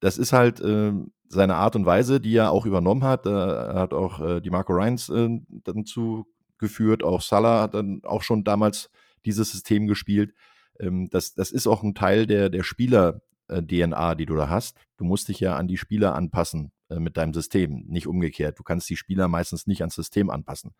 das 0.00 0.18
ist 0.18 0.32
halt 0.32 0.60
äh, 0.60 0.92
seine 1.28 1.56
Art 1.56 1.76
und 1.76 1.86
Weise, 1.86 2.20
die 2.20 2.36
er 2.36 2.50
auch 2.50 2.66
übernommen 2.66 3.04
hat. 3.04 3.26
er 3.26 3.74
hat 3.74 3.92
auch 3.92 4.20
äh, 4.20 4.40
die 4.40 4.50
Marco 4.50 4.72
Ryans 4.72 5.08
äh, 5.08 5.40
dann 5.64 5.84
zugeführt, 5.84 7.02
auch 7.02 7.20
Salah 7.20 7.62
hat 7.62 7.74
dann 7.74 8.00
auch 8.04 8.22
schon 8.22 8.44
damals 8.44 8.90
dieses 9.24 9.50
System 9.50 9.86
gespielt. 9.86 10.34
Ähm, 10.80 11.08
das, 11.10 11.34
das 11.34 11.50
ist 11.50 11.66
auch 11.66 11.82
ein 11.82 11.94
Teil 11.94 12.26
der, 12.26 12.48
der 12.48 12.62
Spieler-DNA, 12.62 14.14
die 14.14 14.26
du 14.26 14.36
da 14.36 14.48
hast. 14.48 14.76
Du 14.96 15.04
musst 15.04 15.28
dich 15.28 15.40
ja 15.40 15.56
an 15.56 15.68
die 15.68 15.76
Spieler 15.76 16.14
anpassen 16.14 16.72
äh, 16.88 16.98
mit 16.98 17.16
deinem 17.16 17.34
System, 17.34 17.84
nicht 17.86 18.06
umgekehrt. 18.06 18.58
Du 18.58 18.62
kannst 18.62 18.88
die 18.88 18.96
Spieler 18.96 19.28
meistens 19.28 19.66
nicht 19.66 19.82
ans 19.82 19.94
System 19.94 20.30
anpassen. 20.30 20.74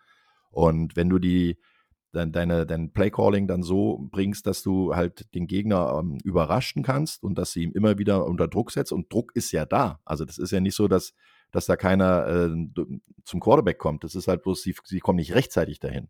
Und 0.51 0.97
wenn 0.97 1.09
du 1.09 1.19
die 1.19 1.59
dein, 2.16 2.33
deine, 2.33 2.66
dein 2.66 2.92
Playcalling 2.92 3.46
dann 3.46 3.62
so 3.62 4.09
bringst, 4.11 4.46
dass 4.46 4.62
du 4.62 4.94
halt 4.94 5.33
den 5.35 5.46
Gegner 5.46 6.00
ähm, 6.00 6.18
überraschen 6.24 6.83
kannst 6.83 7.22
und 7.22 7.37
dass 7.37 7.52
sie 7.52 7.64
ihm 7.64 7.72
immer 7.72 7.98
wieder 7.98 8.24
unter 8.26 8.48
Druck 8.48 8.72
setzt. 8.72 8.92
Und 8.92 9.12
Druck 9.12 9.35
ist 9.35 9.52
ja 9.52 9.66
da. 9.66 10.00
Also 10.05 10.24
das 10.24 10.38
ist 10.38 10.50
ja 10.50 10.61
nicht 10.61 10.74
so, 10.74 10.88
dass, 10.88 11.14
dass 11.52 11.66
da 11.66 11.76
keiner 11.76 12.26
äh, 12.26 12.83
zum 13.24 13.40
Quarterback 13.40 13.79
kommt. 13.79 14.05
Das 14.05 14.14
ist 14.14 14.29
halt 14.29 14.42
bloß, 14.42 14.62
sie, 14.62 14.74
sie 14.85 15.00
kommen 15.00 15.16
nicht 15.16 15.35
rechtzeitig 15.35 15.79
dahin. 15.79 16.09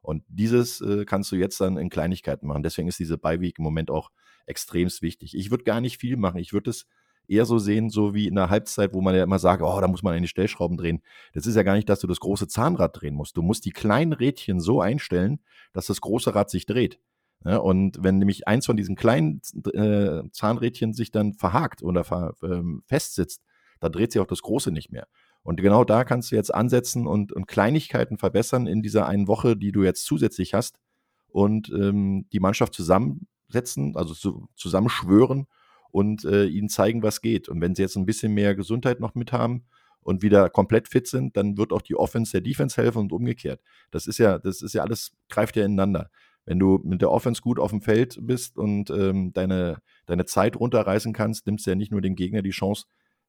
Und 0.00 0.24
dieses 0.26 0.80
äh, 0.80 1.04
kannst 1.04 1.30
du 1.30 1.36
jetzt 1.36 1.60
dann 1.60 1.76
in 1.76 1.88
Kleinigkeiten 1.90 2.46
machen. 2.46 2.64
Deswegen 2.64 2.88
ist 2.88 2.98
diese 2.98 3.18
Beiweek 3.18 3.58
im 3.58 3.64
Moment 3.64 3.90
auch 3.90 4.10
extremst 4.46 5.02
wichtig. 5.02 5.36
Ich 5.36 5.50
würde 5.50 5.64
gar 5.64 5.80
nicht 5.80 5.98
viel 5.98 6.16
machen. 6.16 6.38
Ich 6.38 6.52
würde 6.52 6.70
es 6.70 6.86
eher 7.32 7.46
so 7.46 7.58
sehen, 7.58 7.90
so 7.90 8.14
wie 8.14 8.28
in 8.28 8.34
der 8.34 8.50
Halbzeit, 8.50 8.92
wo 8.92 9.00
man 9.00 9.14
ja 9.14 9.22
immer 9.22 9.38
sagt, 9.38 9.62
oh, 9.62 9.80
da 9.80 9.88
muss 9.88 10.02
man 10.02 10.14
an 10.14 10.22
die 10.22 10.28
Stellschrauben 10.28 10.76
drehen. 10.76 11.02
Das 11.32 11.46
ist 11.46 11.56
ja 11.56 11.62
gar 11.62 11.74
nicht, 11.74 11.88
dass 11.88 12.00
du 12.00 12.06
das 12.06 12.20
große 12.20 12.48
Zahnrad 12.48 13.00
drehen 13.00 13.14
musst. 13.14 13.36
Du 13.36 13.42
musst 13.42 13.64
die 13.64 13.70
kleinen 13.70 14.12
Rädchen 14.12 14.60
so 14.60 14.80
einstellen, 14.80 15.40
dass 15.72 15.86
das 15.86 16.00
große 16.00 16.34
Rad 16.34 16.50
sich 16.50 16.66
dreht. 16.66 16.98
Ja, 17.44 17.56
und 17.56 18.02
wenn 18.02 18.18
nämlich 18.18 18.46
eins 18.46 18.66
von 18.66 18.76
diesen 18.76 18.94
kleinen 18.94 19.40
äh, 19.74 20.22
Zahnrädchen 20.30 20.92
sich 20.92 21.10
dann 21.10 21.34
verhakt 21.34 21.82
oder 21.82 22.04
ver, 22.04 22.34
ähm, 22.42 22.82
festsitzt, 22.86 23.42
dann 23.80 23.90
dreht 23.90 24.12
sich 24.12 24.20
auch 24.20 24.26
das 24.26 24.42
große 24.42 24.70
nicht 24.70 24.92
mehr. 24.92 25.08
Und 25.42 25.60
genau 25.60 25.82
da 25.82 26.04
kannst 26.04 26.30
du 26.30 26.36
jetzt 26.36 26.54
ansetzen 26.54 27.06
und, 27.06 27.32
und 27.32 27.48
Kleinigkeiten 27.48 28.16
verbessern 28.16 28.68
in 28.68 28.80
dieser 28.80 29.06
einen 29.06 29.26
Woche, 29.26 29.56
die 29.56 29.72
du 29.72 29.82
jetzt 29.82 30.04
zusätzlich 30.04 30.54
hast 30.54 30.78
und 31.26 31.68
ähm, 31.70 32.26
die 32.32 32.38
Mannschaft 32.38 32.74
zusammensetzen, 32.74 33.96
also 33.96 34.14
zu, 34.14 34.48
zusammenschwören 34.54 35.48
und 35.92 36.24
äh, 36.24 36.46
ihnen 36.46 36.68
zeigen, 36.68 37.02
was 37.02 37.20
geht. 37.20 37.48
Und 37.48 37.60
wenn 37.60 37.76
sie 37.76 37.82
jetzt 37.82 37.96
ein 37.96 38.06
bisschen 38.06 38.34
mehr 38.34 38.56
Gesundheit 38.56 38.98
noch 38.98 39.14
mit 39.14 39.30
haben 39.30 39.64
und 40.00 40.22
wieder 40.22 40.50
komplett 40.50 40.88
fit 40.88 41.06
sind, 41.06 41.36
dann 41.36 41.56
wird 41.56 41.72
auch 41.72 41.82
die 41.82 41.94
Offense 41.94 42.32
der 42.32 42.40
Defense 42.40 42.80
helfen 42.82 42.98
und 42.98 43.12
umgekehrt. 43.12 43.60
Das 43.92 44.06
ist 44.06 44.18
ja, 44.18 44.38
das 44.38 44.62
ist 44.62 44.72
ja 44.72 44.82
alles, 44.82 45.12
greift 45.28 45.54
ja 45.54 45.64
ineinander. 45.64 46.10
Wenn 46.44 46.58
du 46.58 46.80
mit 46.82 47.02
der 47.02 47.12
Offense 47.12 47.40
gut 47.40 47.60
auf 47.60 47.70
dem 47.70 47.82
Feld 47.82 48.18
bist 48.22 48.58
und 48.58 48.90
ähm, 48.90 49.32
deine, 49.32 49.80
deine 50.06 50.24
Zeit 50.24 50.56
runterreißen 50.56 51.12
kannst, 51.12 51.46
nimmst 51.46 51.66
du 51.66 51.70
ja 51.70 51.76
nicht 51.76 51.92
nur 51.92 52.00
dem 52.00 52.16
Gegner 52.16 52.42
die 52.42 52.50
Chance, 52.50 52.86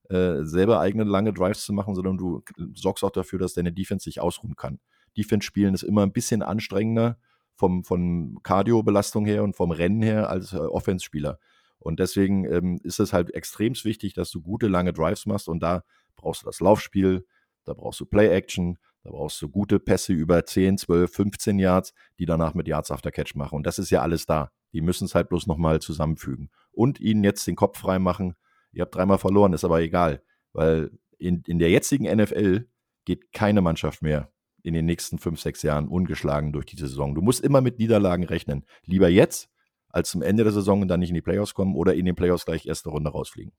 äh, 0.10 0.44
selber 0.44 0.80
eigene 0.80 1.04
lange 1.04 1.32
Drives 1.32 1.64
zu 1.64 1.74
machen, 1.74 1.94
sondern 1.94 2.18
du 2.18 2.42
sorgst 2.74 3.04
auch 3.04 3.12
dafür, 3.12 3.40
dass 3.40 3.54
deine 3.54 3.72
Defense 3.72 4.06
sich 4.06 4.20
ausruhen 4.20 4.56
kann. 4.56 4.80
Defense 5.16 5.46
spielen 5.46 5.76
ist 5.76 5.84
immer 5.84 6.02
ein 6.02 6.12
bisschen 6.12 6.42
anstrengender 6.42 7.18
vom, 7.56 7.84
von 7.84 8.40
Cardio-Belastung 8.42 9.26
her 9.26 9.44
und 9.44 9.56
vom 9.56 9.72
Rennen 9.72 10.02
her 10.02 10.30
als 10.30 10.54
äh, 10.54 10.58
Offense-Spieler. 10.58 11.40
Und 11.84 12.00
deswegen 12.00 12.46
ähm, 12.46 12.80
ist 12.84 13.00
es 13.00 13.14
halt 13.14 13.34
extrem 13.34 13.74
wichtig, 13.84 14.14
dass 14.14 14.32
du 14.32 14.42
gute 14.42 14.68
lange 14.68 14.94
Drives 14.94 15.26
machst 15.26 15.50
und 15.50 15.62
da 15.62 15.84
brauchst 16.16 16.44
du 16.44 16.46
das 16.46 16.62
Laufspiel, 16.62 17.26
da 17.66 17.74
brauchst 17.74 18.00
du 18.00 18.06
Play-Action, 18.06 18.78
da 19.04 19.12
brauchst 19.12 19.42
du 19.42 19.50
gute 19.50 19.80
Pässe 19.80 20.14
über 20.14 20.46
10, 20.46 20.78
12, 20.78 21.12
15 21.12 21.60
Yards, 21.60 21.94
die 22.20 22.26
danach 22.26 22.54
mit 22.54 22.68
Yards 22.68 22.90
after 22.90 23.12
Catch 23.12 23.36
machen. 23.36 23.56
Und 23.56 23.68
das 23.68 23.80
ist 23.80 23.90
ja 23.90 24.02
alles 24.02 24.26
da. 24.26 24.52
Die 24.72 24.82
müssen 24.82 25.06
es 25.06 25.14
halt 25.14 25.28
bloß 25.28 25.46
nochmal 25.46 25.82
zusammenfügen. 25.82 26.50
Und 26.72 27.02
ihnen 27.02 27.24
jetzt 27.24 27.46
den 27.46 27.56
Kopf 27.56 27.78
frei 27.78 28.00
machen. 28.00 28.36
Ihr 28.72 28.84
habt 28.84 28.96
dreimal 28.96 29.18
verloren, 29.18 29.54
ist 29.54 29.66
aber 29.66 29.82
egal. 29.82 30.24
Weil 30.54 30.92
in, 31.18 31.44
in 31.46 31.60
der 31.60 31.70
jetzigen 31.70 32.06
NFL 32.06 32.66
geht 33.06 33.34
keine 33.34 33.62
Mannschaft 33.62 34.02
mehr 34.02 34.32
in 34.64 34.74
den 34.74 34.86
nächsten 34.86 35.20
fünf, 35.20 35.42
sechs 35.42 35.62
Jahren 35.62 35.90
ungeschlagen 35.90 36.54
durch 36.54 36.66
die 36.66 36.78
Saison. 36.78 37.14
Du 37.14 37.22
musst 37.22 37.44
immer 37.44 37.60
mit 37.60 37.80
Niederlagen 37.80 38.24
rechnen. 38.24 38.66
Lieber 38.86 39.10
jetzt 39.10 39.50
als 39.94 40.10
zum 40.10 40.22
Ende 40.22 40.44
der 40.44 40.52
Saison 40.52 40.82
und 40.82 40.90
dann 40.90 41.00
nicht 41.00 41.10
in 41.10 41.16
die 41.16 41.22
Playoffs 41.22 41.54
kommen 41.54 41.76
oder 41.76 41.94
in 41.94 42.06
den 42.06 42.16
Playoffs 42.16 42.46
gleich 42.46 42.66
erste 42.66 42.90
Runde 42.90 43.12
rausfliegen. 43.12 43.54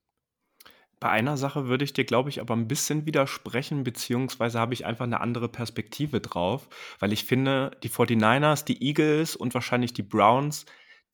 Bei 1.01 1.11
einer 1.11 1.37
Sache 1.37 1.67
würde 1.67 1.85
ich 1.85 1.93
dir, 1.93 2.05
glaube 2.05 2.31
ich, 2.31 2.41
aber 2.41 2.55
ein 2.55 2.69
bisschen 2.69 3.07
widersprechen, 3.07 3.85
beziehungsweise 3.85 4.59
habe 4.59 4.75
ich 4.75 4.87
einfach 4.87 5.05
eine 5.05 5.21
andere 5.21 5.49
Perspektive 5.49 6.21
drauf, 6.21 6.69
weil 6.99 7.13
ich 7.13 7.25
finde, 7.25 7.73
die 7.83 7.91
49ers, 7.91 8.65
die 8.65 8.83
Eagles 8.83 9.37
und 9.37 9.55
wahrscheinlich 9.55 9.93
die 9.93 10.03
Browns, 10.03 10.67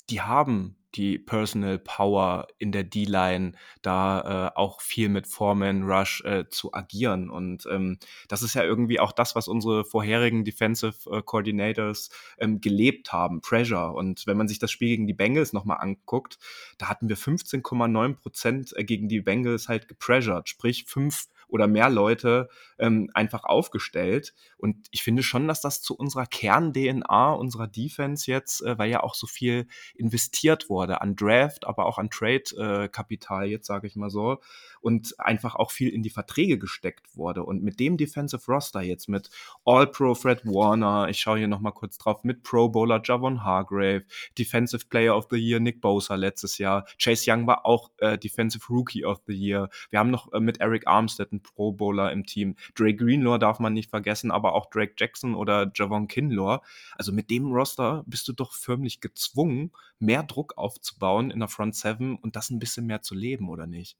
die 0.09 0.21
haben 0.21 0.77
die 0.95 1.18
Personal 1.18 1.78
Power 1.78 2.47
in 2.59 2.72
der 2.72 2.84
D-Line, 2.84 3.53
da 3.82 4.49
äh, 4.49 4.59
auch 4.59 4.80
viel 4.80 5.09
mit 5.09 5.26
Foreman 5.26 5.84
Rush 5.84 6.22
äh, 6.24 6.49
zu 6.49 6.72
agieren. 6.74 7.30
Und 7.30 7.66
ähm, 7.70 7.99
das 8.28 8.43
ist 8.43 8.55
ja 8.55 8.62
irgendwie 8.62 9.01
auch 9.01 9.12
das, 9.12 9.34
was 9.34 9.49
unsere 9.49 9.84
vorherigen 9.84 10.45
Defensive 10.45 11.11
äh, 11.11 11.22
Coordinators 11.22 12.11
ähm, 12.38 12.61
gelebt 12.61 13.12
haben, 13.12 13.41
Pressure. 13.41 13.95
Und 13.95 14.26
wenn 14.26 14.36
man 14.36 14.49
sich 14.49 14.59
das 14.59 14.70
Spiel 14.70 14.88
gegen 14.88 15.07
die 15.07 15.14
Bengals 15.14 15.53
nochmal 15.53 15.78
anguckt, 15.80 16.38
da 16.78 16.88
hatten 16.88 17.09
wir 17.09 17.16
15,9 17.16 18.14
Prozent 18.14 18.76
äh, 18.76 18.84
gegen 18.84 19.09
die 19.09 19.20
Bengals 19.20 19.68
halt 19.68 19.88
gepressured, 19.88 20.49
sprich 20.49 20.84
fünf 20.86 21.28
oder 21.51 21.66
mehr 21.66 21.90
Leute 21.90 22.48
ähm, 22.78 23.11
einfach 23.14 23.44
aufgestellt. 23.44 24.34
Und 24.57 24.86
ich 24.90 25.03
finde 25.03 25.22
schon, 25.22 25.48
dass 25.48 25.61
das 25.61 25.82
zu 25.82 25.94
unserer 25.94 26.26
Kern-DNA, 26.26 27.32
unserer 27.32 27.66
Defense 27.66 28.30
jetzt, 28.30 28.62
äh, 28.62 28.78
weil 28.78 28.90
ja 28.90 29.03
auch 29.03 29.14
so 29.14 29.26
viel 29.26 29.66
investiert 29.94 30.68
wurde 30.68 31.01
an 31.01 31.16
Draft, 31.16 31.66
aber 31.66 31.86
auch 31.86 31.98
an 31.98 32.11
Trade-Kapital, 32.11 33.44
äh, 33.44 33.51
jetzt 33.51 33.66
sage 33.66 33.86
ich 33.86 33.96
mal 33.96 34.11
so, 34.11 34.40
und 34.80 35.18
einfach 35.20 35.55
auch 35.55 35.70
viel 35.70 35.90
in 35.90 36.03
die 36.03 36.11
Verträge 36.11 36.59
gesteckt 36.59 37.16
wurde. 37.16 37.44
Und 37.44 37.62
mit 37.62 37.80
dem 37.80 37.96
Defensive 37.96 38.42
Roster 38.51 38.80
jetzt 38.80 39.09
mit 39.09 39.30
All-Pro 39.64 40.14
Fred 40.14 40.44
Warner, 40.44 41.09
ich 41.09 41.20
schaue 41.20 41.38
hier 41.38 41.48
nochmal 41.48 41.72
kurz 41.72 41.98
drauf, 41.98 42.24
mit 42.24 42.42
Pro 42.42 42.68
Bowler 42.68 43.01
Javon 43.05 43.44
Hargrave, 43.44 44.05
Defensive 44.38 44.86
Player 44.88 45.16
of 45.16 45.28
the 45.30 45.36
Year 45.36 45.61
Nick 45.61 45.80
Bosa 45.80 46.14
letztes 46.14 46.59
Jahr, 46.59 46.86
Chase 46.98 47.30
Young 47.30 47.46
war 47.46 47.66
auch 47.66 47.90
äh, 47.98 48.18
Defensive 48.18 48.64
Rookie 48.68 49.05
of 49.05 49.20
the 49.26 49.34
Year. 49.34 49.68
Wir 49.90 49.98
haben 49.98 50.11
noch 50.11 50.32
äh, 50.32 50.40
mit 50.40 50.61
Eric 50.61 50.86
Armstead 50.86 51.32
einen 51.32 51.39
Pro 51.41 51.72
Bowler 51.72 52.12
im 52.12 52.24
Team. 52.24 52.57
Drake 52.74 52.97
Greenlaw 52.97 53.38
darf 53.38 53.59
man 53.59 53.72
nicht 53.72 53.91
vergessen, 53.91 54.30
aber 54.30 54.55
auch 54.55 54.70
Drake 54.70 54.95
Jackson 54.97 55.34
oder 55.34 55.70
Javon 55.74 56.09
Kinlaw. 56.09 56.61
Also 56.97 57.12
mit 57.12 57.30
dem 57.30 57.53
Roster 57.53 58.05
bist 58.07 58.28
du 58.28 58.32
doch 58.32 58.53
förmlich 58.53 59.01
gezwungen, 59.01 59.72
mehr 59.99 60.22
Druck 60.22 60.57
aufzubauen 60.57 61.30
in 61.30 61.41
der 61.41 61.49
Front 61.49 61.74
Seven 61.74 62.16
und 62.16 62.36
das 62.36 62.51
ein 62.51 62.59
bisschen 62.59 62.86
mehr 62.86 63.03
zu 63.03 63.14
leben, 63.14 63.49
oder 63.49 63.66
nicht? 63.66 63.97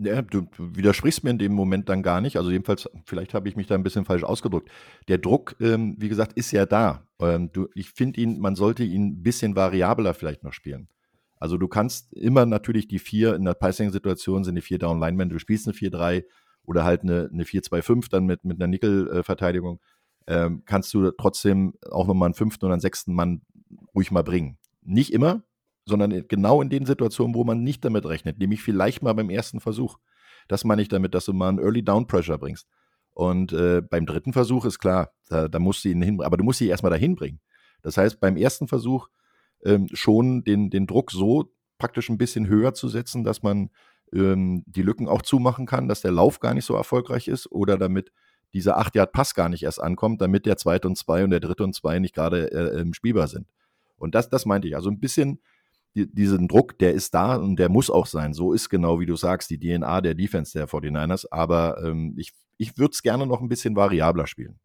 Ja, 0.00 0.22
du 0.22 0.46
widersprichst 0.58 1.24
mir 1.24 1.30
in 1.30 1.38
dem 1.38 1.52
Moment 1.52 1.88
dann 1.88 2.04
gar 2.04 2.20
nicht. 2.20 2.36
Also 2.36 2.50
jedenfalls, 2.52 2.88
vielleicht 3.04 3.34
habe 3.34 3.48
ich 3.48 3.56
mich 3.56 3.66
da 3.66 3.74
ein 3.74 3.82
bisschen 3.82 4.04
falsch 4.04 4.22
ausgedrückt. 4.22 4.70
Der 5.08 5.18
Druck, 5.18 5.56
ähm, 5.60 5.96
wie 5.98 6.08
gesagt, 6.08 6.34
ist 6.34 6.52
ja 6.52 6.66
da. 6.66 7.08
Ähm, 7.18 7.50
du, 7.52 7.68
ich 7.74 7.90
finde 7.90 8.20
ihn, 8.20 8.38
man 8.38 8.54
sollte 8.54 8.84
ihn 8.84 9.08
ein 9.08 9.22
bisschen 9.24 9.56
variabler 9.56 10.14
vielleicht 10.14 10.44
noch 10.44 10.52
spielen. 10.52 10.88
Also 11.40 11.56
du 11.56 11.66
kannst 11.66 12.12
immer 12.12 12.46
natürlich 12.46 12.86
die 12.86 12.98
vier, 13.00 13.34
in 13.34 13.44
der 13.44 13.54
Passing-Situation 13.54 14.44
sind 14.44 14.54
die 14.54 14.60
vier 14.60 14.78
Down-Linemen, 14.78 15.30
du 15.30 15.38
spielst 15.38 15.66
eine 15.66 15.76
4-3 15.76 16.24
oder 16.68 16.84
halt 16.84 17.02
eine, 17.02 17.30
eine 17.32 17.44
4-2-5 17.44 18.10
dann 18.10 18.26
mit, 18.26 18.44
mit 18.44 18.60
einer 18.60 18.66
Nickel-Verteidigung, 18.66 19.80
ähm, 20.26 20.62
kannst 20.66 20.92
du 20.92 21.10
trotzdem 21.12 21.72
auch 21.90 22.06
nochmal 22.06 22.26
einen 22.26 22.34
fünften 22.34 22.66
oder 22.66 22.74
einen 22.74 22.82
sechsten 22.82 23.14
Mann 23.14 23.40
ruhig 23.94 24.10
mal 24.10 24.22
bringen. 24.22 24.58
Nicht 24.82 25.14
immer, 25.14 25.42
sondern 25.86 26.28
genau 26.28 26.60
in 26.60 26.68
den 26.68 26.84
Situationen, 26.84 27.34
wo 27.34 27.44
man 27.44 27.62
nicht 27.62 27.86
damit 27.86 28.04
rechnet, 28.04 28.38
nämlich 28.38 28.62
vielleicht 28.62 29.02
mal 29.02 29.14
beim 29.14 29.30
ersten 29.30 29.60
Versuch. 29.60 29.98
Das 30.46 30.64
meine 30.64 30.82
ich 30.82 30.88
damit, 30.88 31.14
dass 31.14 31.24
du 31.24 31.32
mal 31.32 31.48
einen 31.48 31.58
Early 31.58 31.82
Down 31.82 32.06
Pressure 32.06 32.36
bringst. 32.36 32.68
Und 33.14 33.54
äh, 33.54 33.80
beim 33.80 34.04
dritten 34.04 34.34
Versuch 34.34 34.66
ist 34.66 34.78
klar, 34.78 35.12
da, 35.30 35.48
da 35.48 35.58
musst 35.58 35.86
du 35.86 35.88
ihn 35.88 36.02
hin, 36.02 36.20
aber 36.20 36.36
du 36.36 36.44
musst 36.44 36.60
ihn 36.60 36.68
erstmal 36.68 36.90
dahin 36.90 37.16
bringen. 37.16 37.40
Das 37.80 37.96
heißt, 37.96 38.20
beim 38.20 38.36
ersten 38.36 38.68
Versuch 38.68 39.08
ähm, 39.64 39.88
schon 39.94 40.44
den, 40.44 40.68
den 40.68 40.86
Druck 40.86 41.12
so 41.12 41.50
praktisch 41.78 42.10
ein 42.10 42.18
bisschen 42.18 42.46
höher 42.46 42.74
zu 42.74 42.88
setzen, 42.88 43.24
dass 43.24 43.42
man 43.42 43.70
ähm, 44.12 44.62
die 44.66 44.82
Lücken 44.82 45.08
auch 45.08 45.22
zumachen 45.22 45.66
kann, 45.66 45.88
dass 45.88 46.00
der 46.00 46.12
Lauf 46.12 46.40
gar 46.40 46.54
nicht 46.54 46.64
so 46.64 46.74
erfolgreich 46.74 47.28
ist 47.28 47.50
oder 47.50 47.78
damit 47.78 48.12
dieser 48.54 48.78
8-Yard-Pass 48.78 49.34
gar 49.34 49.48
nicht 49.48 49.62
erst 49.62 49.80
ankommt, 49.80 50.20
damit 50.20 50.46
der 50.46 50.56
zweite 50.56 50.88
und 50.88 50.96
zwei 50.96 51.24
und 51.24 51.30
der 51.30 51.40
dritte 51.40 51.64
und 51.64 51.74
zwei 51.74 51.98
nicht 51.98 52.14
gerade 52.14 52.50
äh, 52.50 52.84
spielbar 52.92 53.28
sind. 53.28 53.48
Und 53.96 54.14
das, 54.14 54.30
das 54.30 54.46
meinte 54.46 54.68
ich. 54.68 54.76
Also 54.76 54.90
ein 54.90 55.00
bisschen 55.00 55.40
die, 55.94 56.12
diesen 56.12 56.48
Druck, 56.48 56.78
der 56.78 56.94
ist 56.94 57.14
da 57.14 57.36
und 57.36 57.56
der 57.56 57.68
muss 57.68 57.90
auch 57.90 58.06
sein. 58.06 58.32
So 58.32 58.52
ist 58.52 58.68
genau, 58.68 59.00
wie 59.00 59.06
du 59.06 59.16
sagst, 59.16 59.50
die 59.50 59.58
DNA 59.58 60.00
der 60.00 60.14
Defense 60.14 60.56
der 60.56 60.68
49ers. 60.68 61.26
Aber 61.30 61.82
ähm, 61.84 62.14
ich, 62.16 62.32
ich 62.56 62.78
würde 62.78 62.92
es 62.92 63.02
gerne 63.02 63.26
noch 63.26 63.40
ein 63.40 63.48
bisschen 63.48 63.76
variabler 63.76 64.26
spielen. 64.26 64.58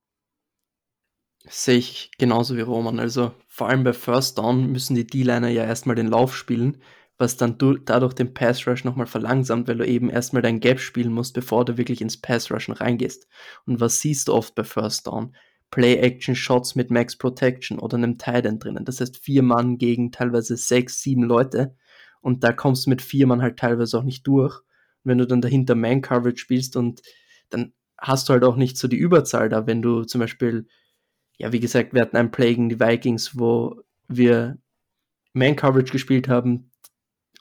Sehe 1.46 1.78
ich 1.78 2.12
genauso 2.18 2.56
wie 2.56 2.62
Roman. 2.62 3.00
Also 3.00 3.34
vor 3.48 3.68
allem 3.68 3.84
bei 3.84 3.94
First 3.94 4.38
Down 4.38 4.72
müssen 4.72 4.96
die 4.96 5.06
D-Liner 5.06 5.50
ja 5.50 5.66
erstmal 5.66 5.96
den 5.96 6.08
Lauf 6.08 6.36
spielen, 6.36 6.78
was 7.18 7.38
dann 7.38 7.58
dadurch 7.86 8.14
den 8.14 8.34
Pass 8.34 8.68
Rush 8.68 8.84
nochmal 8.84 9.08
verlangsamt, 9.08 9.68
weil 9.68 9.78
du 9.78 9.88
eben 9.88 10.10
erstmal 10.10 10.42
dein 10.42 10.60
Gap 10.60 10.80
spielen 10.80 11.14
musst, 11.14 11.34
bevor 11.34 11.64
du 11.66 11.78
wirklich 11.78 12.02
ins 12.02 12.20
Pass 12.20 12.52
Rushen 12.52 12.74
reingehst. 12.74 13.28
Und 13.66 13.80
was 13.80 14.00
siehst 14.00 14.28
du 14.28 14.34
oft 14.34 14.56
bei 14.56 14.64
First 14.64 15.08
Down? 15.08 15.36
Play-Action-Shots 15.72 16.76
mit 16.76 16.92
Max 16.92 17.18
Protection 17.18 17.80
oder 17.80 17.98
einem 17.98 18.18
Tight 18.18 18.46
End 18.46 18.64
drinnen. 18.64 18.86
Das 18.86 19.02
heißt, 19.02 19.18
vier 19.18 19.42
Mann 19.42 19.78
gegen 19.78 20.12
teilweise 20.12 20.56
sechs, 20.56 21.02
sieben 21.02 21.24
Leute. 21.24 21.76
Und 22.22 22.44
da 22.44 22.54
kommst 22.54 22.86
du 22.86 22.92
mit 22.92 23.02
vier 23.02 23.26
Mann 23.26 23.42
halt 23.42 23.58
teilweise 23.58 23.98
auch 23.98 24.04
nicht 24.04 24.26
durch. 24.28 24.60
Und 24.60 25.10
wenn 25.10 25.18
du 25.18 25.26
dann 25.26 25.42
dahinter 25.42 25.76
Man-Coverage 25.76 26.38
spielst 26.38 26.76
und 26.76 27.02
dann 27.50 27.74
hast 27.98 28.30
du 28.30 28.34
halt 28.34 28.44
auch 28.44 28.56
nicht 28.56 28.78
so 28.78 28.88
die 28.88 28.98
Überzahl 28.98 29.50
da, 29.50 29.66
wenn 29.66 29.82
du 29.82 30.04
zum 30.04 30.20
Beispiel, 30.20 30.68
ja, 31.38 31.52
wie 31.52 31.60
gesagt, 31.60 31.94
wir 31.94 32.02
hatten 32.02 32.18
ein 32.18 32.32
Play 32.32 32.50
gegen 32.50 32.70
die 32.70 32.80
Vikings, 32.80 33.38
wo 33.40 33.82
wir 34.08 34.58
Man-Coverage 35.34 35.92
gespielt 35.92 36.28
haben 36.28 36.70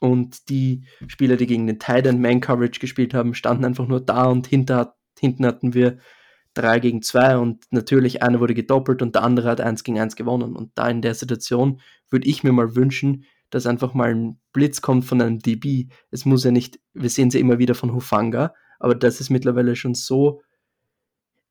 und 0.03 0.49
die 0.49 0.83
Spieler, 1.07 1.37
die 1.37 1.47
gegen 1.47 1.69
den 1.69 1.79
Tight 1.79 2.09
End 2.09 2.21
Man-Coverage 2.21 2.81
gespielt 2.81 3.15
haben, 3.15 3.35
standen 3.35 3.65
einfach 3.65 3.87
nur 3.87 4.01
da 4.01 4.25
und 4.25 4.49
hinter, 4.49 4.97
hinten 5.17 5.47
hatten 5.47 5.75
wir 5.75 5.99
3 6.55 6.81
gegen 6.81 7.03
2 7.03 7.39
und 7.39 7.65
natürlich 7.71 8.21
einer 8.21 8.41
wurde 8.41 8.55
gedoppelt 8.55 9.01
und 9.01 9.15
der 9.15 9.23
andere 9.23 9.49
hat 9.49 9.61
1 9.61 9.85
gegen 9.85 10.01
1 10.01 10.17
gewonnen. 10.17 10.57
Und 10.57 10.73
da 10.75 10.89
in 10.89 11.03
der 11.03 11.15
Situation 11.15 11.81
würde 12.11 12.27
ich 12.27 12.43
mir 12.43 12.51
mal 12.51 12.75
wünschen, 12.75 13.27
dass 13.51 13.65
einfach 13.65 13.95
mal 13.95 14.13
ein 14.13 14.41
Blitz 14.53 14.81
kommt 14.81 15.05
von 15.05 15.23
einem 15.23 15.39
DB. 15.39 15.87
Es 16.11 16.25
muss 16.25 16.43
ja 16.43 16.51
nicht, 16.51 16.81
wir 16.95 17.09
sehen 17.09 17.31
sie 17.31 17.39
ja 17.39 17.45
immer 17.45 17.61
wieder 17.61 17.77
von 17.77 17.95
Hufanga, 17.95 18.55
aber 18.81 18.97
das 18.97 19.21
ist 19.21 19.31
mittlerweile 19.31 19.77
schon 19.77 19.95
so 19.95 20.43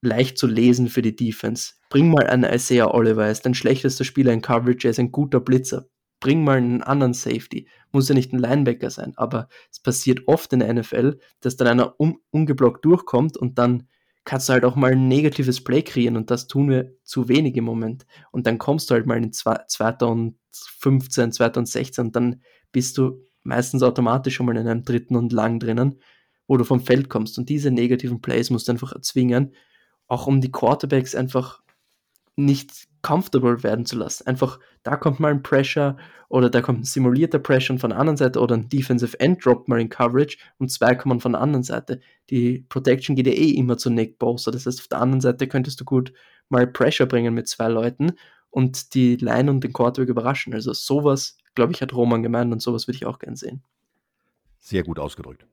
leicht 0.02 0.38
zu 0.38 0.46
lesen 0.46 0.90
für 0.90 1.02
die 1.02 1.16
Defense. 1.16 1.76
Bring 1.90 2.10
mal 2.10 2.28
einen 2.28 2.52
Isaiah 2.52 2.94
Oliver, 2.94 3.26
er 3.26 3.32
ist 3.32 3.46
dein 3.46 3.54
schlechtester 3.54 4.04
Spieler 4.04 4.34
in 4.34 4.42
Coverage, 4.42 4.90
er 4.90 4.92
ist 4.92 5.00
ein 5.00 5.14
guter 5.14 5.40
Blitzer. 5.40 5.86
Bring 6.22 6.46
mal 6.46 6.58
einen 6.58 6.82
anderen 6.82 7.14
Safety. 7.14 7.68
Muss 7.92 8.08
ja 8.08 8.16
nicht 8.16 8.32
ein 8.32 8.40
Linebacker 8.40 8.90
sein, 8.90 9.12
aber 9.18 9.50
es 9.70 9.82
passiert 9.82 10.22
oft 10.28 10.54
in 10.54 10.60
der 10.60 10.74
NFL, 10.74 11.20
dass 11.42 11.58
dann 11.58 11.68
einer 11.68 12.00
un 12.00 12.16
ungeblockt 12.30 12.86
durchkommt 12.86 13.36
und 13.36 13.58
dann 13.58 13.90
kannst 14.24 14.48
du 14.48 14.54
halt 14.54 14.64
auch 14.64 14.76
mal 14.76 14.94
ein 14.94 15.10
negatives 15.10 15.64
Play 15.64 15.82
kreieren 15.82 16.16
und 16.16 16.32
das 16.32 16.48
tun 16.48 16.70
wir 16.70 16.94
zu 17.04 17.28
wenig 17.28 17.58
im 17.58 17.66
Moment. 17.66 18.06
Und 18.32 18.48
dann 18.48 18.58
kommst 18.58 18.90
du 18.90 18.94
halt 18.94 19.06
mal 19.06 19.18
in 19.18 19.34
2015, 19.34 21.32
2016 21.34 22.06
und 22.06 22.16
dann 22.16 22.42
bist 22.72 22.98
du 22.98 23.28
meistens 23.44 23.84
automatisch 23.84 24.36
schon 24.36 24.46
mal 24.46 24.56
in 24.58 24.68
einem 24.68 24.84
dritten 24.84 25.16
und 25.16 25.34
lang 25.34 25.60
drinnen, 25.60 26.00
wo 26.48 26.58
du 26.58 26.64
vom 26.64 26.82
Feld 26.82 27.10
kommst. 27.10 27.38
Und 27.38 27.50
diese 27.50 27.72
negativen 27.72 28.22
Plays 28.22 28.50
musst 28.50 28.68
du 28.68 28.74
einfach 28.74 28.94
erzwingen, 28.94 29.56
auch 30.08 30.28
um 30.28 30.42
die 30.42 30.52
Quarterbacks 30.52 31.16
einfach 31.16 31.62
nicht 32.36 32.88
comfortable 33.02 33.64
werden 33.64 33.86
zu 33.86 33.98
lassen. 33.98 34.28
Einfach, 34.28 34.60
da 34.84 34.96
kommt 34.96 35.20
mal 35.20 35.32
ein 35.32 35.44
Pressure 35.44 35.98
oder 36.30 36.50
da 36.50 36.62
kommt 36.62 36.82
ein 36.82 36.84
simulierter 36.84 37.40
Pressure 37.40 37.78
von 37.78 37.90
der 37.92 38.00
anderen 38.00 38.18
Seite 38.18 38.40
oder 38.40 38.56
ein 38.56 38.70
Defensive 38.70 39.20
End 39.20 39.44
droppt 39.46 39.68
mal 39.68 39.80
in 39.80 39.90
Coverage 39.90 40.38
und 40.58 40.72
zwei 40.72 40.96
kommen 40.96 41.20
von 41.20 41.34
der 41.34 41.42
anderen 41.42 41.64
Seite. 41.64 42.00
Die 42.30 42.66
Protection 42.70 43.16
geht 43.16 43.28
ja 43.28 43.34
eh 43.34 43.52
immer 43.52 43.78
zu 43.78 43.90
Nick 43.90 44.20
Bosa. 44.20 44.52
Das 44.52 44.66
heißt, 44.66 44.80
auf 44.80 44.88
der 44.88 45.02
anderen 45.02 45.22
Seite 45.22 45.48
könntest 45.48 45.80
du 45.82 45.86
gut 45.86 46.14
mal 46.50 46.68
Pressure 46.68 47.08
bringen 47.08 47.34
mit 47.34 47.48
zwei 47.48 47.68
Leuten 47.68 48.14
und 48.50 48.94
die 48.94 49.16
Line 49.16 49.50
und 49.50 49.64
den 49.64 49.74
Quarterback 49.74 50.10
überraschen. 50.10 50.54
Also 50.54 50.74
sowas, 50.74 51.38
glaube 51.56 51.74
ich, 51.74 51.82
hat 51.82 51.94
Roman 51.94 52.24
gemeint 52.24 52.52
und 52.52 52.62
sowas 52.62 52.88
würde 52.88 52.98
ich 52.98 53.06
auch 53.06 53.20
gern 53.20 53.36
sehen. 53.36 53.64
Sehr 54.60 54.84
gut 54.84 55.00
ausgedrückt. 55.00 55.46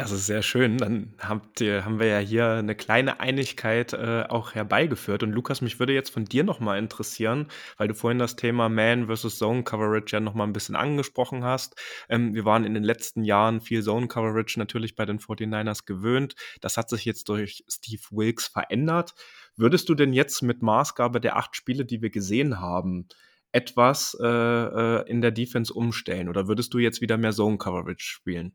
Das 0.00 0.12
ist 0.12 0.24
sehr 0.24 0.40
schön. 0.40 0.78
Dann 0.78 1.12
habt 1.18 1.60
ihr, 1.60 1.84
haben 1.84 2.00
wir 2.00 2.06
ja 2.06 2.18
hier 2.20 2.48
eine 2.52 2.74
kleine 2.74 3.20
Einigkeit 3.20 3.92
äh, 3.92 4.24
auch 4.26 4.54
herbeigeführt. 4.54 5.22
Und 5.22 5.32
Lukas, 5.32 5.60
mich 5.60 5.78
würde 5.78 5.92
jetzt 5.92 6.08
von 6.08 6.24
dir 6.24 6.42
nochmal 6.42 6.78
interessieren, 6.78 7.48
weil 7.76 7.88
du 7.88 7.94
vorhin 7.94 8.18
das 8.18 8.34
Thema 8.34 8.70
Man 8.70 9.08
versus 9.08 9.36
Zone 9.36 9.62
Coverage 9.62 10.16
ja 10.16 10.20
nochmal 10.20 10.46
ein 10.46 10.54
bisschen 10.54 10.74
angesprochen 10.74 11.44
hast. 11.44 11.78
Ähm, 12.08 12.34
wir 12.34 12.46
waren 12.46 12.64
in 12.64 12.72
den 12.72 12.82
letzten 12.82 13.24
Jahren 13.24 13.60
viel 13.60 13.82
Zone 13.82 14.08
Coverage 14.08 14.58
natürlich 14.58 14.96
bei 14.96 15.04
den 15.04 15.18
49ers 15.18 15.84
gewöhnt. 15.84 16.34
Das 16.62 16.78
hat 16.78 16.88
sich 16.88 17.04
jetzt 17.04 17.28
durch 17.28 17.62
Steve 17.68 18.02
Wilkes 18.10 18.46
verändert. 18.46 19.14
Würdest 19.54 19.90
du 19.90 19.94
denn 19.94 20.14
jetzt 20.14 20.40
mit 20.40 20.62
Maßgabe 20.62 21.20
der 21.20 21.36
acht 21.36 21.54
Spiele, 21.54 21.84
die 21.84 22.00
wir 22.00 22.08
gesehen 22.08 22.58
haben, 22.58 23.06
etwas 23.52 24.16
äh, 24.18 24.26
äh 24.26 25.10
in 25.10 25.20
der 25.20 25.30
Defense 25.30 25.74
umstellen? 25.74 26.30
Oder 26.30 26.48
würdest 26.48 26.72
du 26.72 26.78
jetzt 26.78 27.02
wieder 27.02 27.18
mehr 27.18 27.32
Zone 27.32 27.58
Coverage 27.58 28.06
spielen? 28.06 28.54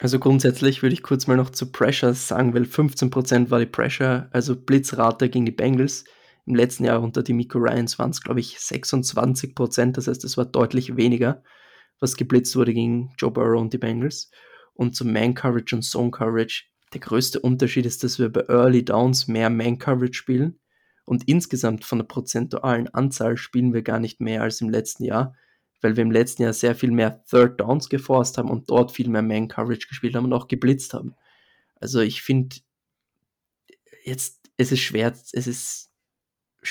Also 0.00 0.18
grundsätzlich 0.18 0.82
würde 0.82 0.92
ich 0.92 1.02
kurz 1.02 1.26
mal 1.26 1.36
noch 1.36 1.50
zu 1.50 1.72
Pressure 1.72 2.12
sagen, 2.12 2.52
weil 2.52 2.64
15% 2.64 3.50
war 3.50 3.58
die 3.58 3.66
Pressure, 3.66 4.28
also 4.30 4.54
Blitzrate 4.54 5.30
gegen 5.30 5.46
die 5.46 5.52
Bengals. 5.52 6.04
Im 6.44 6.54
letzten 6.54 6.84
Jahr 6.84 7.02
unter 7.02 7.22
die 7.22 7.32
Miko 7.32 7.58
Ryans 7.58 7.98
waren 7.98 8.10
es, 8.10 8.22
glaube 8.22 8.40
ich, 8.40 8.56
26%, 8.58 9.92
das 9.92 10.06
heißt, 10.06 10.22
es 10.24 10.36
war 10.36 10.44
deutlich 10.44 10.96
weniger. 10.96 11.42
was 11.98 12.16
geblitzt 12.16 12.54
wurde 12.56 12.74
gegen 12.74 13.14
Joe 13.16 13.30
Burrow 13.30 13.58
und 13.58 13.72
die 13.72 13.78
Bengals. 13.78 14.30
Und 14.74 14.94
zum 14.94 15.14
Man 15.14 15.34
Coverage 15.34 15.74
und 15.74 15.82
Zone 15.82 16.10
Coverage. 16.10 16.64
Der 16.92 17.00
größte 17.00 17.40
Unterschied 17.40 17.86
ist, 17.86 18.04
dass 18.04 18.18
wir 18.18 18.30
bei 18.30 18.42
Early 18.48 18.84
Downs 18.84 19.28
mehr 19.28 19.48
Man 19.48 19.78
Coverage 19.78 20.12
spielen. 20.12 20.60
Und 21.06 21.26
insgesamt 21.26 21.86
von 21.86 21.98
der 21.98 22.04
prozentualen 22.04 22.88
Anzahl 22.88 23.38
spielen 23.38 23.72
wir 23.72 23.80
gar 23.80 23.98
nicht 23.98 24.20
mehr 24.20 24.42
als 24.42 24.60
im 24.60 24.68
letzten 24.68 25.04
Jahr, 25.04 25.34
weil 25.80 25.96
wir 25.96 26.02
im 26.02 26.10
letzten 26.10 26.42
Jahr 26.42 26.52
sehr 26.52 26.74
viel 26.74 26.90
mehr 26.90 27.24
Third 27.24 27.60
Downs 27.60 27.88
geforst 27.88 28.38
haben 28.38 28.50
und 28.50 28.70
dort 28.70 28.92
viel 28.92 29.08
mehr 29.08 29.22
Man 29.22 29.48
Coverage 29.48 29.88
gespielt 29.88 30.14
haben 30.14 30.24
und 30.24 30.32
auch 30.32 30.48
geblitzt 30.48 30.94
haben. 30.94 31.14
Also 31.80 32.00
ich 32.00 32.22
finde, 32.22 32.56
jetzt, 34.04 34.50
es 34.56 34.72
ist 34.72 34.80
schwer, 34.80 35.12
es 35.12 35.46
ist 35.46 35.90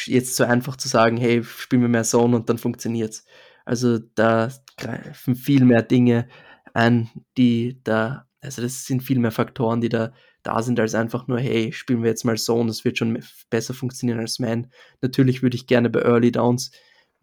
jetzt 0.06 0.36
so 0.36 0.44
einfach 0.44 0.76
zu 0.76 0.88
sagen, 0.88 1.18
hey, 1.18 1.44
spielen 1.44 1.82
wir 1.82 1.90
mehr 1.90 2.04
Zone 2.04 2.36
und 2.36 2.50
dann 2.50 2.58
funktioniert's. 2.58 3.26
Also 3.66 4.00
da 4.00 4.52
greifen 4.78 5.36
viel 5.36 5.66
mehr 5.66 5.84
Dinge 5.84 6.28
ein, 6.74 7.10
die 7.38 7.80
da, 7.84 8.28
also 8.42 8.62
das 8.62 8.86
sind 8.86 9.02
viel 9.02 9.20
mehr 9.20 9.32
Faktoren, 9.32 9.82
die 9.82 9.90
da 9.90 10.14
da 10.46 10.62
sind, 10.62 10.80
als 10.80 10.96
einfach 10.96 11.28
nur, 11.28 11.40
hey, 11.40 11.74
spielen 11.74 12.04
wir 12.04 12.10
jetzt 12.10 12.24
mal 12.24 12.38
Zone, 12.38 12.68
das 12.68 12.86
wird 12.86 12.98
schon 12.98 13.22
besser 13.50 13.74
funktionieren 13.74 14.20
als 14.20 14.40
Man. 14.40 14.68
Natürlich 15.02 15.42
würde 15.42 15.56
ich 15.56 15.68
gerne 15.68 15.90
bei 15.90 16.02
Early 16.02 16.32
Downs 16.32 16.72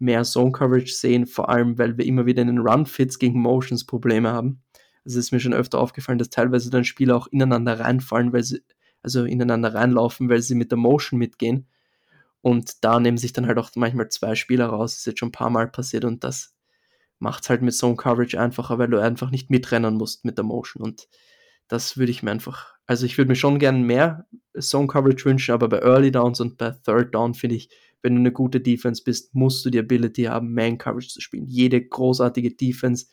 mehr 0.03 0.23
Zone 0.23 0.51
Coverage 0.51 0.93
sehen, 0.93 1.25
vor 1.25 1.49
allem, 1.49 1.77
weil 1.77 1.97
wir 1.97 2.05
immer 2.05 2.25
wieder 2.25 2.41
in 2.41 2.47
den 2.47 2.59
Run-Fits 2.59 3.19
gegen 3.19 3.39
Motions 3.39 3.85
Probleme 3.85 4.31
haben. 4.31 4.61
Also 5.05 5.19
es 5.19 5.25
ist 5.25 5.31
mir 5.31 5.39
schon 5.39 5.53
öfter 5.53 5.79
aufgefallen, 5.79 6.17
dass 6.17 6.29
teilweise 6.29 6.69
dann 6.69 6.83
Spieler 6.83 7.15
auch 7.15 7.27
ineinander 7.27 7.79
reinfallen, 7.79 8.33
weil 8.33 8.43
sie, 8.43 8.61
also 9.01 9.25
ineinander 9.25 9.73
reinlaufen, 9.73 10.29
weil 10.29 10.41
sie 10.41 10.55
mit 10.55 10.71
der 10.71 10.77
Motion 10.77 11.19
mitgehen. 11.19 11.67
Und 12.41 12.83
da 12.83 12.99
nehmen 12.99 13.17
sich 13.17 13.33
dann 13.33 13.47
halt 13.47 13.57
auch 13.57 13.71
manchmal 13.75 14.09
zwei 14.09 14.35
Spieler 14.35 14.67
raus. 14.67 14.91
Das 14.91 14.99
ist 14.99 15.05
jetzt 15.05 15.19
schon 15.19 15.29
ein 15.29 15.33
paar 15.33 15.49
Mal 15.49 15.69
passiert 15.69 16.05
und 16.05 16.23
das 16.23 16.53
macht 17.19 17.43
es 17.43 17.49
halt 17.49 17.61
mit 17.61 17.73
Zone 17.73 17.95
Coverage 17.95 18.39
einfacher, 18.39 18.77
weil 18.79 18.89
du 18.89 18.99
einfach 18.99 19.31
nicht 19.31 19.49
mitrennen 19.49 19.95
musst 19.95 20.25
mit 20.25 20.37
der 20.37 20.43
Motion. 20.43 20.83
Und 20.83 21.07
das 21.69 21.97
würde 21.97 22.11
ich 22.11 22.21
mir 22.21 22.31
einfach, 22.31 22.73
also 22.85 23.05
ich 23.05 23.17
würde 23.17 23.29
mir 23.29 23.35
schon 23.35 23.59
gerne 23.59 23.79
mehr 23.79 24.27
Zone 24.59 24.87
Coverage 24.87 25.23
wünschen, 25.23 25.53
aber 25.53 25.69
bei 25.69 25.79
Early 25.79 26.11
Downs 26.11 26.41
und 26.41 26.57
bei 26.57 26.71
Third 26.71 27.15
Down 27.15 27.33
finde 27.33 27.55
ich, 27.55 27.69
wenn 28.03 28.15
du 28.15 28.19
eine 28.19 28.31
gute 28.31 28.59
Defense 28.61 29.01
bist, 29.03 29.33
musst 29.33 29.65
du 29.65 29.69
die 29.69 29.79
Ability 29.79 30.23
haben, 30.23 30.53
Man 30.53 30.77
Coverage 30.77 31.07
zu 31.07 31.21
spielen. 31.21 31.47
Jede 31.47 31.83
großartige 31.83 32.53
Defense 32.53 33.07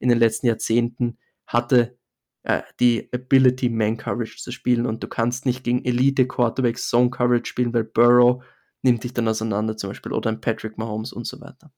in 0.00 0.08
den 0.08 0.18
letzten 0.18 0.48
Jahrzehnten 0.48 1.18
hatte 1.46 1.96
äh, 2.42 2.62
die 2.80 3.08
Ability, 3.12 3.70
Man 3.70 3.96
Coverage 3.96 4.36
zu 4.38 4.50
spielen 4.50 4.86
und 4.86 5.02
du 5.02 5.08
kannst 5.08 5.46
nicht 5.46 5.64
gegen 5.64 5.84
Elite 5.84 6.26
Quarterbacks 6.26 6.88
Zone 6.88 7.10
Coverage 7.10 7.46
spielen, 7.46 7.72
weil 7.72 7.84
Burrow 7.84 8.44
nimmt 8.82 9.04
dich 9.04 9.14
dann 9.14 9.28
auseinander 9.28 9.76
zum 9.76 9.90
Beispiel 9.90 10.12
oder 10.12 10.30
ein 10.30 10.40
Patrick 10.40 10.76
Mahomes 10.76 11.12
und 11.12 11.26
so 11.26 11.40
weiter. 11.40 11.72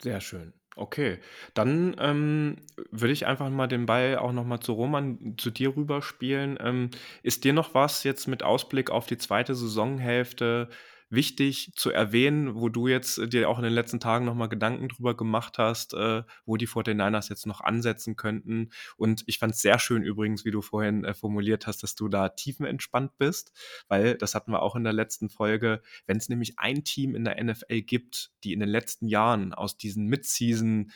Sehr 0.00 0.20
schön. 0.20 0.54
Okay, 0.76 1.18
dann 1.54 1.96
ähm, 1.98 2.56
würde 2.92 3.12
ich 3.12 3.26
einfach 3.26 3.50
mal 3.50 3.66
den 3.66 3.86
Ball 3.86 4.16
auch 4.16 4.32
nochmal 4.32 4.60
zu 4.60 4.72
Roman, 4.74 5.34
zu 5.36 5.50
dir 5.50 5.76
rüberspielen. 5.76 6.56
Ähm, 6.60 6.90
ist 7.24 7.42
dir 7.42 7.52
noch 7.52 7.74
was 7.74 8.04
jetzt 8.04 8.28
mit 8.28 8.44
Ausblick 8.44 8.90
auf 8.90 9.06
die 9.06 9.18
zweite 9.18 9.56
Saisonhälfte 9.56 10.68
wichtig 11.10 11.72
zu 11.74 11.90
erwähnen, 11.90 12.54
wo 12.54 12.68
du 12.68 12.88
jetzt 12.88 13.18
äh, 13.18 13.28
dir 13.28 13.48
auch 13.48 13.58
in 13.58 13.64
den 13.64 13.72
letzten 13.72 14.00
Tagen 14.00 14.24
nochmal 14.24 14.48
Gedanken 14.48 14.88
drüber 14.88 15.16
gemacht 15.16 15.58
hast, 15.58 15.94
äh, 15.94 16.22
wo 16.44 16.56
die 16.56 16.68
49ers 16.68 17.30
jetzt 17.30 17.46
noch 17.46 17.60
ansetzen 17.60 18.16
könnten. 18.16 18.70
Und 18.96 19.24
ich 19.26 19.38
fand 19.38 19.54
es 19.54 19.62
sehr 19.62 19.78
schön 19.78 20.02
übrigens, 20.02 20.44
wie 20.44 20.50
du 20.50 20.62
vorhin 20.62 21.04
äh, 21.04 21.14
formuliert 21.14 21.66
hast, 21.66 21.82
dass 21.82 21.94
du 21.94 22.08
da 22.08 22.28
tiefenentspannt 22.28 23.16
bist, 23.18 23.52
weil 23.88 24.16
das 24.16 24.34
hatten 24.34 24.52
wir 24.52 24.62
auch 24.62 24.76
in 24.76 24.84
der 24.84 24.92
letzten 24.92 25.28
Folge. 25.28 25.82
Wenn 26.06 26.18
es 26.18 26.28
nämlich 26.28 26.58
ein 26.58 26.84
Team 26.84 27.14
in 27.14 27.24
der 27.24 27.42
NFL 27.42 27.82
gibt, 27.82 28.32
die 28.44 28.52
in 28.52 28.60
den 28.60 28.68
letzten 28.68 29.08
Jahren 29.08 29.54
aus 29.54 29.76
diesen 29.76 30.06
Mid-Season 30.06 30.92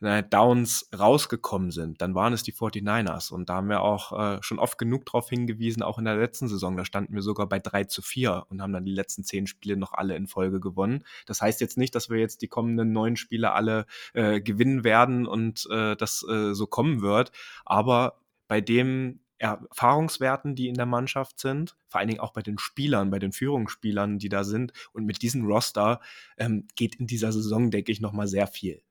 Downs 0.00 0.88
rausgekommen 0.96 1.72
sind, 1.72 2.00
dann 2.00 2.14
waren 2.14 2.32
es 2.32 2.44
die 2.44 2.52
49ers. 2.52 3.32
Und 3.32 3.48
da 3.48 3.56
haben 3.56 3.68
wir 3.68 3.82
auch 3.82 4.12
äh, 4.12 4.38
schon 4.42 4.60
oft 4.60 4.78
genug 4.78 5.06
darauf 5.06 5.28
hingewiesen, 5.28 5.82
auch 5.82 5.98
in 5.98 6.04
der 6.04 6.16
letzten 6.16 6.46
Saison. 6.46 6.76
Da 6.76 6.84
standen 6.84 7.14
wir 7.14 7.22
sogar 7.22 7.48
bei 7.48 7.58
3 7.58 7.84
zu 7.84 8.00
4 8.00 8.46
und 8.48 8.62
haben 8.62 8.72
dann 8.72 8.84
die 8.84 8.94
letzten 8.94 9.24
zehn 9.24 9.46
Spiele 9.48 9.76
noch 9.76 9.92
alle 9.92 10.14
in 10.14 10.28
Folge 10.28 10.60
gewonnen. 10.60 11.04
Das 11.26 11.42
heißt 11.42 11.60
jetzt 11.60 11.78
nicht, 11.78 11.94
dass 11.94 12.10
wir 12.10 12.18
jetzt 12.18 12.42
die 12.42 12.48
kommenden 12.48 12.92
neun 12.92 13.16
Spiele 13.16 13.52
alle 13.52 13.86
äh, 14.14 14.40
gewinnen 14.40 14.84
werden 14.84 15.26
und 15.26 15.66
äh, 15.70 15.96
das 15.96 16.24
äh, 16.28 16.54
so 16.54 16.66
kommen 16.66 17.00
wird. 17.00 17.32
Aber 17.64 18.20
bei 18.46 18.60
dem 18.60 19.20
Erfahrungswerten, 19.38 20.54
die 20.54 20.68
in 20.68 20.74
der 20.74 20.86
Mannschaft 20.86 21.38
sind, 21.38 21.76
vor 21.88 22.00
allen 22.00 22.08
Dingen 22.08 22.20
auch 22.20 22.32
bei 22.32 22.42
den 22.42 22.58
Spielern, 22.58 23.10
bei 23.10 23.18
den 23.18 23.32
Führungsspielern, 23.32 24.18
die 24.18 24.28
da 24.28 24.44
sind. 24.44 24.72
Und 24.92 25.04
mit 25.04 25.22
diesem 25.22 25.44
Roster 25.46 26.00
ähm, 26.36 26.66
geht 26.76 26.96
in 26.96 27.06
dieser 27.06 27.32
Saison, 27.32 27.70
denke 27.70 27.92
ich, 27.92 28.00
nochmal 28.00 28.26
sehr 28.26 28.46
viel. 28.46 28.82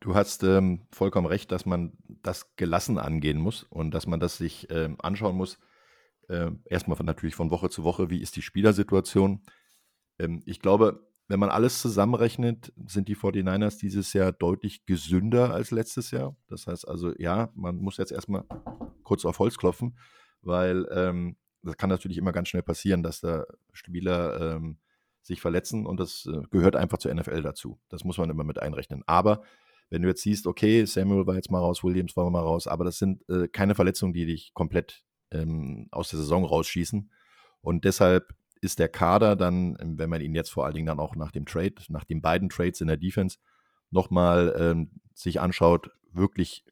Du 0.00 0.14
hast 0.14 0.42
ähm, 0.44 0.86
vollkommen 0.90 1.26
recht, 1.26 1.52
dass 1.52 1.66
man 1.66 1.92
das 2.22 2.56
gelassen 2.56 2.98
angehen 2.98 3.38
muss 3.38 3.64
und 3.64 3.92
dass 3.92 4.06
man 4.06 4.18
das 4.18 4.38
sich 4.38 4.66
ähm, 4.70 4.96
anschauen 4.98 5.36
muss. 5.36 5.58
Äh, 6.28 6.52
erstmal 6.64 6.96
von, 6.96 7.04
natürlich 7.04 7.34
von 7.34 7.50
Woche 7.50 7.68
zu 7.68 7.84
Woche, 7.84 8.08
wie 8.08 8.22
ist 8.22 8.34
die 8.36 8.42
Spielersituation. 8.42 9.42
Ähm, 10.18 10.42
ich 10.46 10.60
glaube, 10.60 11.06
wenn 11.28 11.38
man 11.38 11.50
alles 11.50 11.80
zusammenrechnet, 11.80 12.72
sind 12.86 13.08
die 13.08 13.16
49ers 13.16 13.78
dieses 13.78 14.12
Jahr 14.14 14.32
deutlich 14.32 14.86
gesünder 14.86 15.52
als 15.52 15.70
letztes 15.70 16.10
Jahr. 16.10 16.34
Das 16.48 16.66
heißt 16.66 16.88
also, 16.88 17.12
ja, 17.18 17.50
man 17.54 17.76
muss 17.76 17.98
jetzt 17.98 18.10
erstmal 18.10 18.44
kurz 19.04 19.26
auf 19.26 19.38
Holz 19.38 19.58
klopfen, 19.58 19.98
weil 20.40 20.88
ähm, 20.92 21.36
das 21.62 21.76
kann 21.76 21.90
natürlich 21.90 22.16
immer 22.16 22.32
ganz 22.32 22.48
schnell 22.48 22.62
passieren, 22.62 23.02
dass 23.02 23.20
da 23.20 23.44
Spieler 23.72 24.56
ähm, 24.56 24.78
sich 25.20 25.42
verletzen 25.42 25.84
und 25.84 26.00
das 26.00 26.26
äh, 26.26 26.40
gehört 26.50 26.74
einfach 26.74 26.98
zur 26.98 27.14
NFL 27.14 27.42
dazu. 27.42 27.78
Das 27.90 28.02
muss 28.02 28.16
man 28.16 28.30
immer 28.30 28.44
mit 28.44 28.58
einrechnen. 28.58 29.02
Aber 29.06 29.42
wenn 29.90 30.02
du 30.02 30.08
jetzt 30.08 30.22
siehst, 30.22 30.46
okay, 30.46 30.84
Samuel 30.84 31.26
war 31.26 31.34
jetzt 31.34 31.50
mal 31.50 31.58
raus, 31.58 31.84
Williams 31.84 32.16
war 32.16 32.30
mal 32.30 32.40
raus, 32.40 32.66
aber 32.66 32.84
das 32.84 32.98
sind 32.98 33.28
äh, 33.28 33.48
keine 33.48 33.74
Verletzungen, 33.74 34.12
die 34.12 34.24
dich 34.24 34.54
komplett 34.54 35.04
ähm, 35.32 35.88
aus 35.90 36.10
der 36.10 36.20
Saison 36.20 36.44
rausschießen. 36.44 37.10
Und 37.60 37.84
deshalb 37.84 38.34
ist 38.60 38.78
der 38.78 38.88
Kader 38.88 39.36
dann, 39.36 39.76
ähm, 39.80 39.98
wenn 39.98 40.10
man 40.10 40.20
ihn 40.20 40.34
jetzt 40.34 40.50
vor 40.50 40.64
allen 40.64 40.74
Dingen 40.74 40.86
dann 40.86 41.00
auch 41.00 41.16
nach 41.16 41.32
dem 41.32 41.44
Trade, 41.44 41.74
nach 41.88 42.04
den 42.04 42.22
beiden 42.22 42.48
Trades 42.48 42.80
in 42.80 42.86
der 42.86 42.96
Defense 42.96 43.38
nochmal 43.90 44.54
ähm, 44.56 44.90
sich 45.12 45.40
anschaut, 45.40 45.90
wirklich 46.12 46.64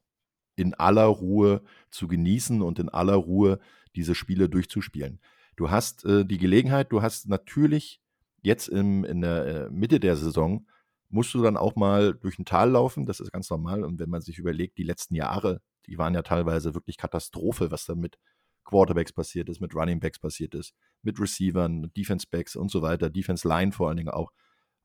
in 0.54 0.74
aller 0.74 1.06
Ruhe 1.06 1.62
zu 1.90 2.08
genießen 2.08 2.62
und 2.62 2.78
in 2.78 2.88
aller 2.88 3.14
Ruhe 3.14 3.58
diese 3.96 4.14
Spiele 4.14 4.48
durchzuspielen. 4.48 5.20
Du 5.56 5.70
hast 5.70 6.04
äh, 6.04 6.24
die 6.24 6.38
Gelegenheit, 6.38 6.92
du 6.92 7.02
hast 7.02 7.28
natürlich 7.28 8.00
jetzt 8.42 8.68
im, 8.68 9.04
in 9.04 9.20
der 9.20 9.46
äh, 9.46 9.70
Mitte 9.70 9.98
der 9.98 10.16
Saison 10.16 10.66
musst 11.08 11.32
du 11.34 11.42
dann 11.42 11.56
auch 11.56 11.76
mal 11.76 12.14
durch 12.14 12.38
ein 12.38 12.44
Tal 12.44 12.70
laufen. 12.70 13.06
Das 13.06 13.20
ist 13.20 13.32
ganz 13.32 13.48
normal. 13.50 13.84
Und 13.84 13.98
wenn 13.98 14.10
man 14.10 14.20
sich 14.20 14.38
überlegt, 14.38 14.78
die 14.78 14.84
letzten 14.84 15.14
Jahre, 15.14 15.60
die 15.86 15.98
waren 15.98 16.14
ja 16.14 16.22
teilweise 16.22 16.74
wirklich 16.74 16.96
Katastrophe, 16.96 17.70
was 17.70 17.86
da 17.86 17.94
mit 17.94 18.18
Quarterbacks 18.64 19.12
passiert 19.12 19.48
ist, 19.48 19.60
mit 19.60 19.74
Running 19.74 20.00
Backs 20.00 20.18
passiert 20.18 20.54
ist, 20.54 20.74
mit 21.02 21.18
Receivern, 21.18 21.90
Defense 21.96 22.26
Backs 22.30 22.54
und 22.54 22.70
so 22.70 22.82
weiter, 22.82 23.08
Defense 23.08 23.48
Line 23.48 23.72
vor 23.72 23.88
allen 23.88 23.96
Dingen 23.96 24.10
auch. 24.10 24.30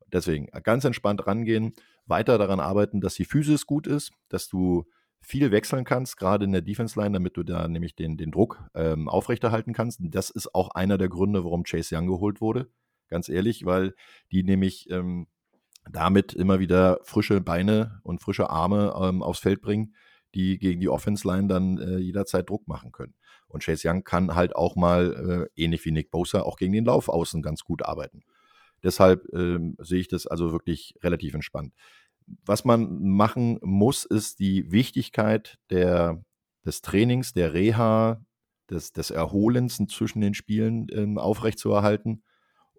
Deswegen 0.06 0.46
ganz 0.62 0.84
entspannt 0.84 1.26
rangehen, 1.26 1.74
weiter 2.06 2.38
daran 2.38 2.60
arbeiten, 2.60 3.00
dass 3.00 3.14
die 3.14 3.24
Physis 3.24 3.66
gut 3.66 3.86
ist, 3.86 4.12
dass 4.28 4.48
du 4.48 4.84
viel 5.20 5.50
wechseln 5.50 5.84
kannst, 5.84 6.16
gerade 6.16 6.44
in 6.44 6.52
der 6.52 6.62
Defense 6.62 6.98
Line, 6.98 7.12
damit 7.12 7.36
du 7.36 7.42
da 7.42 7.66
nämlich 7.66 7.94
den, 7.94 8.16
den 8.16 8.30
Druck 8.30 8.62
ähm, 8.74 9.08
aufrechterhalten 9.08 9.72
kannst. 9.72 10.00
Und 10.00 10.14
das 10.14 10.30
ist 10.30 10.54
auch 10.54 10.70
einer 10.70 10.98
der 10.98 11.08
Gründe, 11.08 11.44
warum 11.44 11.64
Chase 11.64 11.96
Young 11.96 12.06
geholt 12.06 12.40
wurde. 12.40 12.70
Ganz 13.08 13.28
ehrlich, 13.28 13.64
weil 13.64 13.94
die 14.30 14.42
nämlich 14.42 14.88
ähm, 14.90 15.26
damit 15.90 16.32
immer 16.32 16.58
wieder 16.60 16.98
frische 17.02 17.40
Beine 17.40 18.00
und 18.02 18.20
frische 18.20 18.50
Arme 18.50 18.94
ähm, 19.00 19.22
aufs 19.22 19.40
Feld 19.40 19.60
bringen, 19.60 19.94
die 20.34 20.58
gegen 20.58 20.80
die 20.80 20.88
Offense-Line 20.88 21.48
dann 21.48 21.78
äh, 21.78 21.98
jederzeit 21.98 22.48
Druck 22.48 22.66
machen 22.66 22.92
können. 22.92 23.14
Und 23.46 23.62
Chase 23.62 23.88
Young 23.88 24.02
kann 24.02 24.34
halt 24.34 24.56
auch 24.56 24.74
mal, 24.76 25.48
äh, 25.56 25.62
ähnlich 25.62 25.84
wie 25.84 25.92
Nick 25.92 26.10
Bosa, 26.10 26.42
auch 26.42 26.56
gegen 26.56 26.72
den 26.72 26.86
Lauf 26.86 27.08
außen 27.08 27.42
ganz 27.42 27.62
gut 27.62 27.84
arbeiten. 27.84 28.22
Deshalb 28.82 29.26
ähm, 29.32 29.76
sehe 29.78 30.00
ich 30.00 30.08
das 30.08 30.26
also 30.26 30.52
wirklich 30.52 30.94
relativ 31.02 31.34
entspannt. 31.34 31.72
Was 32.44 32.64
man 32.64 33.02
machen 33.02 33.58
muss, 33.62 34.04
ist 34.04 34.40
die 34.40 34.72
Wichtigkeit 34.72 35.58
der, 35.70 36.22
des 36.64 36.82
Trainings, 36.82 37.32
der 37.32 37.54
Reha, 37.54 38.24
des, 38.70 38.92
des 38.92 39.10
Erholens 39.10 39.80
zwischen 39.88 40.20
den 40.20 40.34
Spielen 40.34 40.86
ähm, 40.90 41.18
aufrechtzuerhalten 41.18 42.22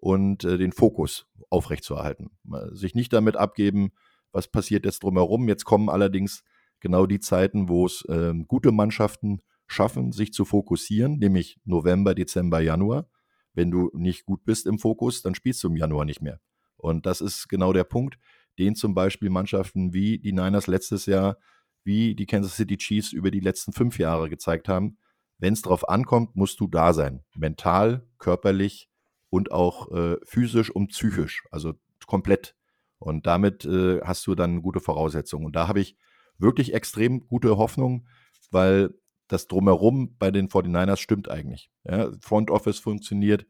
und 0.06 0.44
äh, 0.44 0.56
den 0.56 0.70
Fokus 0.70 1.26
aufrechtzuerhalten. 1.50 2.30
Sich 2.70 2.94
nicht 2.94 3.12
damit 3.12 3.36
abgeben, 3.36 3.90
was 4.30 4.46
passiert 4.46 4.84
jetzt 4.84 5.02
drumherum. 5.02 5.48
Jetzt 5.48 5.64
kommen 5.64 5.90
allerdings 5.90 6.44
genau 6.78 7.06
die 7.06 7.18
Zeiten, 7.18 7.68
wo 7.68 7.86
es 7.86 8.04
äh, 8.04 8.32
gute 8.46 8.70
Mannschaften 8.70 9.42
schaffen, 9.66 10.12
sich 10.12 10.32
zu 10.32 10.44
fokussieren, 10.44 11.18
nämlich 11.18 11.58
November, 11.64 12.14
Dezember, 12.14 12.60
Januar. 12.60 13.08
Wenn 13.52 13.72
du 13.72 13.90
nicht 13.94 14.26
gut 14.26 14.44
bist 14.44 14.66
im 14.66 14.78
Fokus, 14.78 15.22
dann 15.22 15.34
spielst 15.34 15.64
du 15.64 15.68
im 15.68 15.76
Januar 15.76 16.04
nicht 16.04 16.22
mehr. 16.22 16.38
Und 16.76 17.04
das 17.04 17.20
ist 17.20 17.48
genau 17.48 17.72
der 17.72 17.82
Punkt, 17.82 18.16
den 18.60 18.76
zum 18.76 18.94
Beispiel 18.94 19.28
Mannschaften 19.28 19.92
wie 19.92 20.20
die 20.20 20.32
Niners 20.32 20.68
letztes 20.68 21.06
Jahr, 21.06 21.36
wie 21.82 22.14
die 22.14 22.26
Kansas 22.26 22.54
City 22.54 22.76
Chiefs 22.76 23.12
über 23.12 23.32
die 23.32 23.40
letzten 23.40 23.72
fünf 23.72 23.98
Jahre 23.98 24.28
gezeigt 24.28 24.68
haben. 24.68 24.98
Wenn 25.38 25.54
es 25.54 25.62
darauf 25.62 25.88
ankommt, 25.88 26.36
musst 26.36 26.60
du 26.60 26.68
da 26.68 26.92
sein. 26.92 27.24
Mental, 27.34 28.06
körperlich, 28.18 28.88
und 29.30 29.50
auch 29.50 29.90
äh, 29.92 30.16
physisch 30.24 30.70
und 30.70 30.88
psychisch, 30.88 31.44
also 31.50 31.74
komplett. 32.06 32.54
Und 32.98 33.26
damit 33.26 33.64
äh, 33.64 34.00
hast 34.02 34.26
du 34.26 34.34
dann 34.34 34.62
gute 34.62 34.80
Voraussetzungen. 34.80 35.46
Und 35.46 35.56
da 35.56 35.68
habe 35.68 35.80
ich 35.80 35.96
wirklich 36.38 36.74
extrem 36.74 37.26
gute 37.26 37.56
Hoffnung, 37.56 38.06
weil 38.50 38.94
das 39.28 39.48
Drumherum 39.48 40.16
bei 40.18 40.30
den 40.30 40.48
49ers 40.48 40.98
stimmt 40.98 41.30
eigentlich. 41.30 41.70
Ja, 41.84 42.10
Front 42.20 42.50
Office 42.50 42.78
funktioniert. 42.78 43.46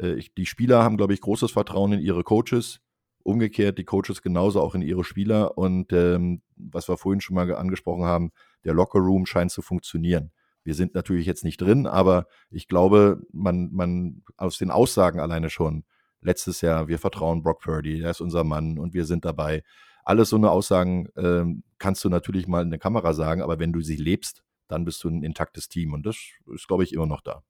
Äh, 0.00 0.14
ich, 0.14 0.34
die 0.34 0.46
Spieler 0.46 0.82
haben, 0.82 0.96
glaube 0.96 1.14
ich, 1.14 1.20
großes 1.20 1.50
Vertrauen 1.52 1.92
in 1.92 2.00
ihre 2.00 2.24
Coaches. 2.24 2.80
Umgekehrt, 3.24 3.78
die 3.78 3.84
Coaches 3.84 4.22
genauso 4.22 4.60
auch 4.60 4.74
in 4.74 4.82
ihre 4.82 5.04
Spieler. 5.04 5.58
Und 5.58 5.92
ähm, 5.92 6.42
was 6.56 6.88
wir 6.88 6.96
vorhin 6.96 7.20
schon 7.20 7.34
mal 7.34 7.52
angesprochen 7.54 8.04
haben, 8.04 8.32
der 8.64 8.74
Locker 8.74 9.00
Room 9.00 9.26
scheint 9.26 9.50
zu 9.50 9.60
funktionieren. 9.60 10.30
Wir 10.64 10.74
sind 10.74 10.94
natürlich 10.94 11.26
jetzt 11.26 11.44
nicht 11.44 11.60
drin, 11.60 11.86
aber 11.86 12.26
ich 12.50 12.68
glaube, 12.68 13.20
man, 13.32 13.70
man 13.72 14.22
aus 14.36 14.58
den 14.58 14.70
Aussagen 14.70 15.20
alleine 15.20 15.50
schon, 15.50 15.84
letztes 16.20 16.60
Jahr, 16.60 16.88
wir 16.88 16.98
vertrauen 16.98 17.42
Brock 17.42 17.60
Purdy, 17.60 18.00
er 18.00 18.10
ist 18.10 18.20
unser 18.20 18.44
Mann 18.44 18.78
und 18.78 18.94
wir 18.94 19.04
sind 19.04 19.24
dabei. 19.24 19.62
Alles 20.04 20.30
so 20.30 20.36
eine 20.36 20.50
Aussagen 20.50 21.08
ähm, 21.16 21.62
kannst 21.78 22.04
du 22.04 22.08
natürlich 22.08 22.48
mal 22.48 22.62
in 22.62 22.70
der 22.70 22.78
Kamera 22.78 23.12
sagen, 23.12 23.42
aber 23.42 23.58
wenn 23.58 23.72
du 23.72 23.80
sie 23.80 23.96
lebst, 23.96 24.42
dann 24.66 24.84
bist 24.84 25.02
du 25.04 25.08
ein 25.08 25.22
intaktes 25.22 25.68
Team 25.68 25.92
und 25.92 26.04
das 26.04 26.16
ist, 26.52 26.68
glaube 26.68 26.84
ich, 26.84 26.92
immer 26.92 27.06
noch 27.06 27.20
da. 27.20 27.42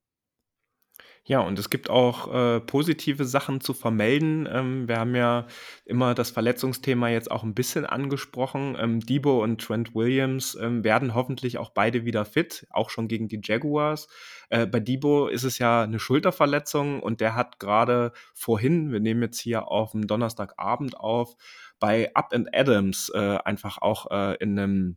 Ja, 1.28 1.40
und 1.40 1.58
es 1.58 1.68
gibt 1.68 1.90
auch 1.90 2.32
äh, 2.32 2.58
positive 2.60 3.26
Sachen 3.26 3.60
zu 3.60 3.74
vermelden. 3.74 4.48
Ähm, 4.50 4.88
wir 4.88 4.98
haben 4.98 5.14
ja 5.14 5.46
immer 5.84 6.14
das 6.14 6.30
Verletzungsthema 6.30 7.10
jetzt 7.10 7.30
auch 7.30 7.42
ein 7.42 7.52
bisschen 7.52 7.84
angesprochen. 7.84 8.78
Ähm, 8.80 9.00
Debo 9.00 9.42
und 9.42 9.60
Trent 9.60 9.94
Williams 9.94 10.56
ähm, 10.58 10.84
werden 10.84 11.14
hoffentlich 11.14 11.58
auch 11.58 11.68
beide 11.68 12.06
wieder 12.06 12.24
fit, 12.24 12.66
auch 12.70 12.88
schon 12.88 13.08
gegen 13.08 13.28
die 13.28 13.42
Jaguars. 13.44 14.08
Äh, 14.48 14.66
bei 14.66 14.80
Debo 14.80 15.28
ist 15.28 15.44
es 15.44 15.58
ja 15.58 15.82
eine 15.82 15.98
Schulterverletzung 15.98 17.02
und 17.02 17.20
der 17.20 17.34
hat 17.34 17.60
gerade 17.60 18.12
vorhin, 18.32 18.90
wir 18.90 19.00
nehmen 19.00 19.20
jetzt 19.20 19.38
hier 19.38 19.68
auf 19.68 19.90
dem 19.92 20.06
Donnerstagabend 20.06 20.98
auf, 20.98 21.36
bei 21.78 22.10
Up 22.14 22.32
and 22.32 22.48
Adams 22.54 23.12
äh, 23.14 23.36
einfach 23.44 23.76
auch 23.82 24.10
äh, 24.10 24.36
in 24.36 24.58
einem 24.58 24.96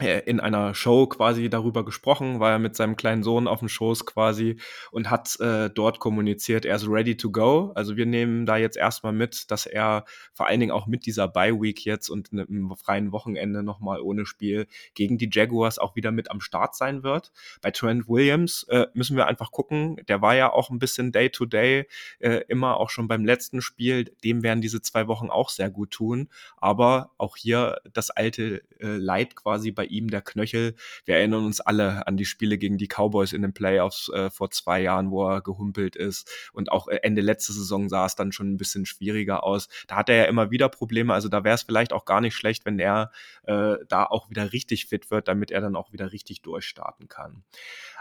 in 0.00 0.40
einer 0.40 0.74
Show 0.74 1.06
quasi 1.06 1.48
darüber 1.48 1.84
gesprochen, 1.84 2.40
war 2.40 2.50
er 2.50 2.58
mit 2.58 2.74
seinem 2.74 2.96
kleinen 2.96 3.22
Sohn 3.22 3.46
auf 3.46 3.60
dem 3.60 3.68
Schoß 3.68 4.06
quasi 4.06 4.56
und 4.90 5.08
hat 5.08 5.38
äh, 5.38 5.70
dort 5.70 6.00
kommuniziert, 6.00 6.64
er 6.64 6.74
ist 6.74 6.88
ready 6.88 7.16
to 7.16 7.30
go. 7.30 7.70
Also 7.76 7.96
wir 7.96 8.04
nehmen 8.04 8.44
da 8.44 8.56
jetzt 8.56 8.76
erstmal 8.76 9.12
mit, 9.12 9.52
dass 9.52 9.66
er 9.66 10.04
vor 10.32 10.48
allen 10.48 10.58
Dingen 10.58 10.72
auch 10.72 10.88
mit 10.88 11.06
dieser 11.06 11.28
Bye 11.28 11.60
Week 11.60 11.84
jetzt 11.84 12.08
und 12.08 12.32
einem 12.32 12.74
freien 12.76 13.12
Wochenende 13.12 13.62
nochmal 13.62 14.00
ohne 14.00 14.26
Spiel 14.26 14.66
gegen 14.94 15.16
die 15.16 15.30
Jaguars 15.30 15.78
auch 15.78 15.94
wieder 15.94 16.10
mit 16.10 16.28
am 16.28 16.40
Start 16.40 16.74
sein 16.74 17.04
wird. 17.04 17.30
Bei 17.62 17.70
Trent 17.70 18.08
Williams 18.08 18.64
äh, 18.70 18.86
müssen 18.94 19.16
wir 19.16 19.28
einfach 19.28 19.52
gucken, 19.52 20.00
der 20.08 20.20
war 20.20 20.34
ja 20.34 20.52
auch 20.52 20.70
ein 20.70 20.80
bisschen 20.80 21.12
Day 21.12 21.30
to 21.30 21.46
Day, 21.46 21.86
äh, 22.18 22.40
immer 22.48 22.78
auch 22.78 22.90
schon 22.90 23.06
beim 23.06 23.24
letzten 23.24 23.62
Spiel, 23.62 24.06
dem 24.24 24.42
werden 24.42 24.60
diese 24.60 24.82
zwei 24.82 25.06
Wochen 25.06 25.30
auch 25.30 25.50
sehr 25.50 25.70
gut 25.70 25.92
tun, 25.92 26.28
aber 26.56 27.12
auch 27.16 27.36
hier 27.36 27.78
das 27.92 28.10
alte 28.10 28.62
äh, 28.80 28.96
Leid 28.96 29.36
quasi 29.36 29.70
bei 29.70 29.83
bei 29.84 29.88
ihm 29.88 30.08
der 30.08 30.22
Knöchel. 30.22 30.74
Wir 31.04 31.16
erinnern 31.16 31.44
uns 31.44 31.60
alle 31.60 32.06
an 32.06 32.16
die 32.16 32.24
Spiele 32.24 32.56
gegen 32.56 32.78
die 32.78 32.88
Cowboys 32.88 33.32
in 33.32 33.42
den 33.42 33.52
Playoffs 33.52 34.08
äh, 34.08 34.30
vor 34.30 34.50
zwei 34.50 34.80
Jahren, 34.80 35.10
wo 35.10 35.28
er 35.28 35.42
gehumpelt 35.42 35.94
ist. 35.94 36.30
Und 36.52 36.72
auch 36.72 36.88
äh, 36.88 37.00
Ende 37.02 37.20
letzte 37.20 37.52
Saison 37.52 37.88
sah 37.88 38.06
es 38.06 38.16
dann 38.16 38.32
schon 38.32 38.52
ein 38.52 38.56
bisschen 38.56 38.86
schwieriger 38.86 39.44
aus. 39.44 39.68
Da 39.86 39.96
hat 39.96 40.08
er 40.08 40.16
ja 40.16 40.24
immer 40.24 40.50
wieder 40.50 40.70
Probleme. 40.70 41.12
Also 41.12 41.28
da 41.28 41.44
wäre 41.44 41.54
es 41.54 41.62
vielleicht 41.62 41.92
auch 41.92 42.06
gar 42.06 42.22
nicht 42.22 42.34
schlecht, 42.34 42.64
wenn 42.64 42.78
er 42.78 43.10
äh, 43.42 43.74
da 43.88 44.04
auch 44.04 44.30
wieder 44.30 44.52
richtig 44.52 44.86
fit 44.86 45.10
wird, 45.10 45.28
damit 45.28 45.50
er 45.50 45.60
dann 45.60 45.76
auch 45.76 45.92
wieder 45.92 46.12
richtig 46.12 46.40
durchstarten 46.40 47.08
kann. 47.08 47.44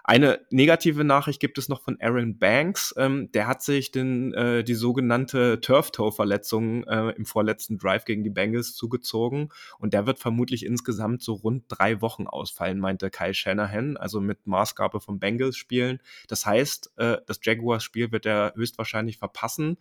Eine 0.05 0.41
negative 0.49 1.05
Nachricht 1.05 1.39
gibt 1.39 1.57
es 1.57 1.69
noch 1.69 1.81
von 1.81 1.97
Aaron 2.01 2.37
Banks. 2.37 2.93
Ähm, 2.97 3.31
der 3.31 3.47
hat 3.47 3.61
sich 3.63 3.91
den, 3.91 4.33
äh, 4.33 4.63
die 4.63 4.73
sogenannte 4.73 5.61
Turf-Toe-Verletzung 5.61 6.83
äh, 6.83 7.11
im 7.11 7.25
vorletzten 7.25 7.77
Drive 7.77 8.03
gegen 8.03 8.23
die 8.23 8.29
Bengals 8.29 8.75
zugezogen 8.75 9.49
und 9.79 9.93
der 9.93 10.05
wird 10.05 10.19
vermutlich 10.19 10.65
insgesamt 10.65 11.23
so 11.23 11.35
rund 11.35 11.63
drei 11.69 12.01
Wochen 12.01 12.27
ausfallen, 12.27 12.79
meinte 12.79 13.09
Kyle 13.09 13.33
Shanahan, 13.33 13.95
also 13.95 14.19
mit 14.19 14.45
Maßgabe 14.45 14.99
vom 14.99 15.19
Bengals 15.19 15.55
spielen. 15.55 15.99
Das 16.27 16.45
heißt, 16.45 16.91
äh, 16.97 17.17
das 17.25 17.39
Jaguars-Spiel 17.41 18.11
wird 18.11 18.25
er 18.25 18.53
höchstwahrscheinlich 18.55 19.17
verpassen. 19.17 19.77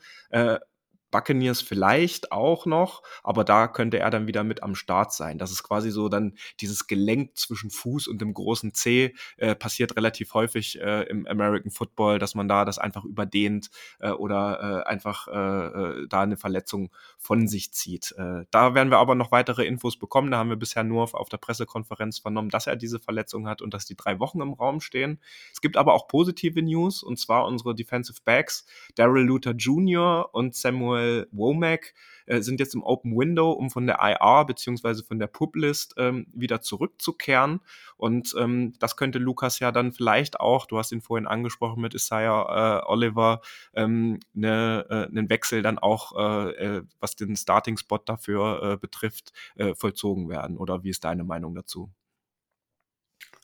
Buccaneers 1.12 1.60
vielleicht 1.60 2.32
auch 2.32 2.66
noch, 2.66 3.04
aber 3.22 3.44
da 3.44 3.68
könnte 3.68 4.00
er 4.00 4.10
dann 4.10 4.26
wieder 4.26 4.42
mit 4.42 4.64
am 4.64 4.74
Start 4.74 5.12
sein. 5.12 5.38
Das 5.38 5.52
ist 5.52 5.62
quasi 5.62 5.92
so 5.92 6.08
dann 6.08 6.34
dieses 6.60 6.88
Gelenk 6.88 7.36
zwischen 7.36 7.70
Fuß 7.70 8.08
und 8.08 8.20
dem 8.20 8.34
großen 8.34 8.74
C 8.74 9.14
äh, 9.36 9.54
passiert 9.54 9.96
relativ 9.96 10.34
häufig 10.34 10.80
äh, 10.80 11.02
im 11.02 11.26
American 11.28 11.70
Football, 11.70 12.18
dass 12.18 12.34
man 12.34 12.48
da 12.48 12.64
das 12.64 12.78
einfach 12.78 13.04
überdehnt 13.04 13.70
äh, 14.00 14.10
oder 14.10 14.84
äh, 14.84 14.88
einfach 14.88 15.28
äh, 15.28 16.00
äh, 16.00 16.08
da 16.08 16.22
eine 16.22 16.36
Verletzung 16.36 16.90
von 17.18 17.46
sich 17.46 17.72
zieht. 17.72 18.14
da 18.50 18.74
werden 18.74 18.90
wir 18.90 18.98
aber 18.98 19.14
noch 19.14 19.30
weitere 19.30 19.64
Infos 19.64 19.96
bekommen. 19.96 20.32
Da 20.32 20.38
haben 20.38 20.48
wir 20.48 20.56
bisher 20.56 20.82
nur 20.82 21.02
auf 21.14 21.28
der 21.28 21.36
Pressekonferenz 21.36 22.18
vernommen, 22.18 22.50
dass 22.50 22.66
er 22.66 22.74
diese 22.74 22.98
Verletzung 22.98 23.46
hat 23.46 23.62
und 23.62 23.72
dass 23.72 23.84
die 23.84 23.94
drei 23.94 24.18
Wochen 24.18 24.40
im 24.40 24.52
Raum 24.54 24.80
stehen. 24.80 25.20
Es 25.52 25.60
gibt 25.60 25.76
aber 25.76 25.94
auch 25.94 26.08
positive 26.08 26.60
News 26.62 27.02
und 27.02 27.18
zwar 27.18 27.46
unsere 27.46 27.74
Defensive 27.76 28.18
Backs 28.24 28.66
Daryl 28.96 29.24
Luther 29.24 29.52
Jr. 29.52 30.30
und 30.32 30.56
Samuel 30.56 31.01
Samuel 31.02 31.28
Womack 31.32 31.94
äh, 32.26 32.40
sind 32.40 32.60
jetzt 32.60 32.74
im 32.74 32.82
Open 32.82 33.16
Window, 33.16 33.52
um 33.52 33.70
von 33.70 33.86
der 33.86 33.98
IR 34.00 34.44
beziehungsweise 34.44 35.04
von 35.04 35.18
der 35.18 35.26
Publist 35.26 35.94
ähm, 35.96 36.26
wieder 36.32 36.60
zurückzukehren. 36.60 37.60
Und 37.96 38.34
ähm, 38.38 38.74
das 38.78 38.96
könnte 38.96 39.18
Lukas 39.18 39.58
ja 39.58 39.72
dann 39.72 39.92
vielleicht 39.92 40.40
auch, 40.40 40.66
du 40.66 40.78
hast 40.78 40.92
ihn 40.92 41.00
vorhin 41.00 41.26
angesprochen 41.26 41.80
mit 41.80 41.94
Isaiah 41.94 42.82
äh, 42.82 42.90
Oliver, 42.90 43.40
ähm, 43.74 44.20
ne, 44.32 44.86
äh, 44.88 45.06
einen 45.06 45.30
Wechsel 45.30 45.62
dann 45.62 45.78
auch, 45.78 46.16
äh, 46.16 46.50
äh 46.78 46.82
was 47.00 47.16
den 47.16 47.36
Starting-Spot 47.36 47.98
dafür 48.04 48.62
äh, 48.62 48.76
betrifft, 48.76 49.32
äh, 49.56 49.74
vollzogen 49.74 50.28
werden. 50.28 50.56
Oder 50.56 50.84
wie 50.84 50.90
ist 50.90 51.04
deine 51.04 51.24
Meinung 51.24 51.54
dazu? 51.54 51.90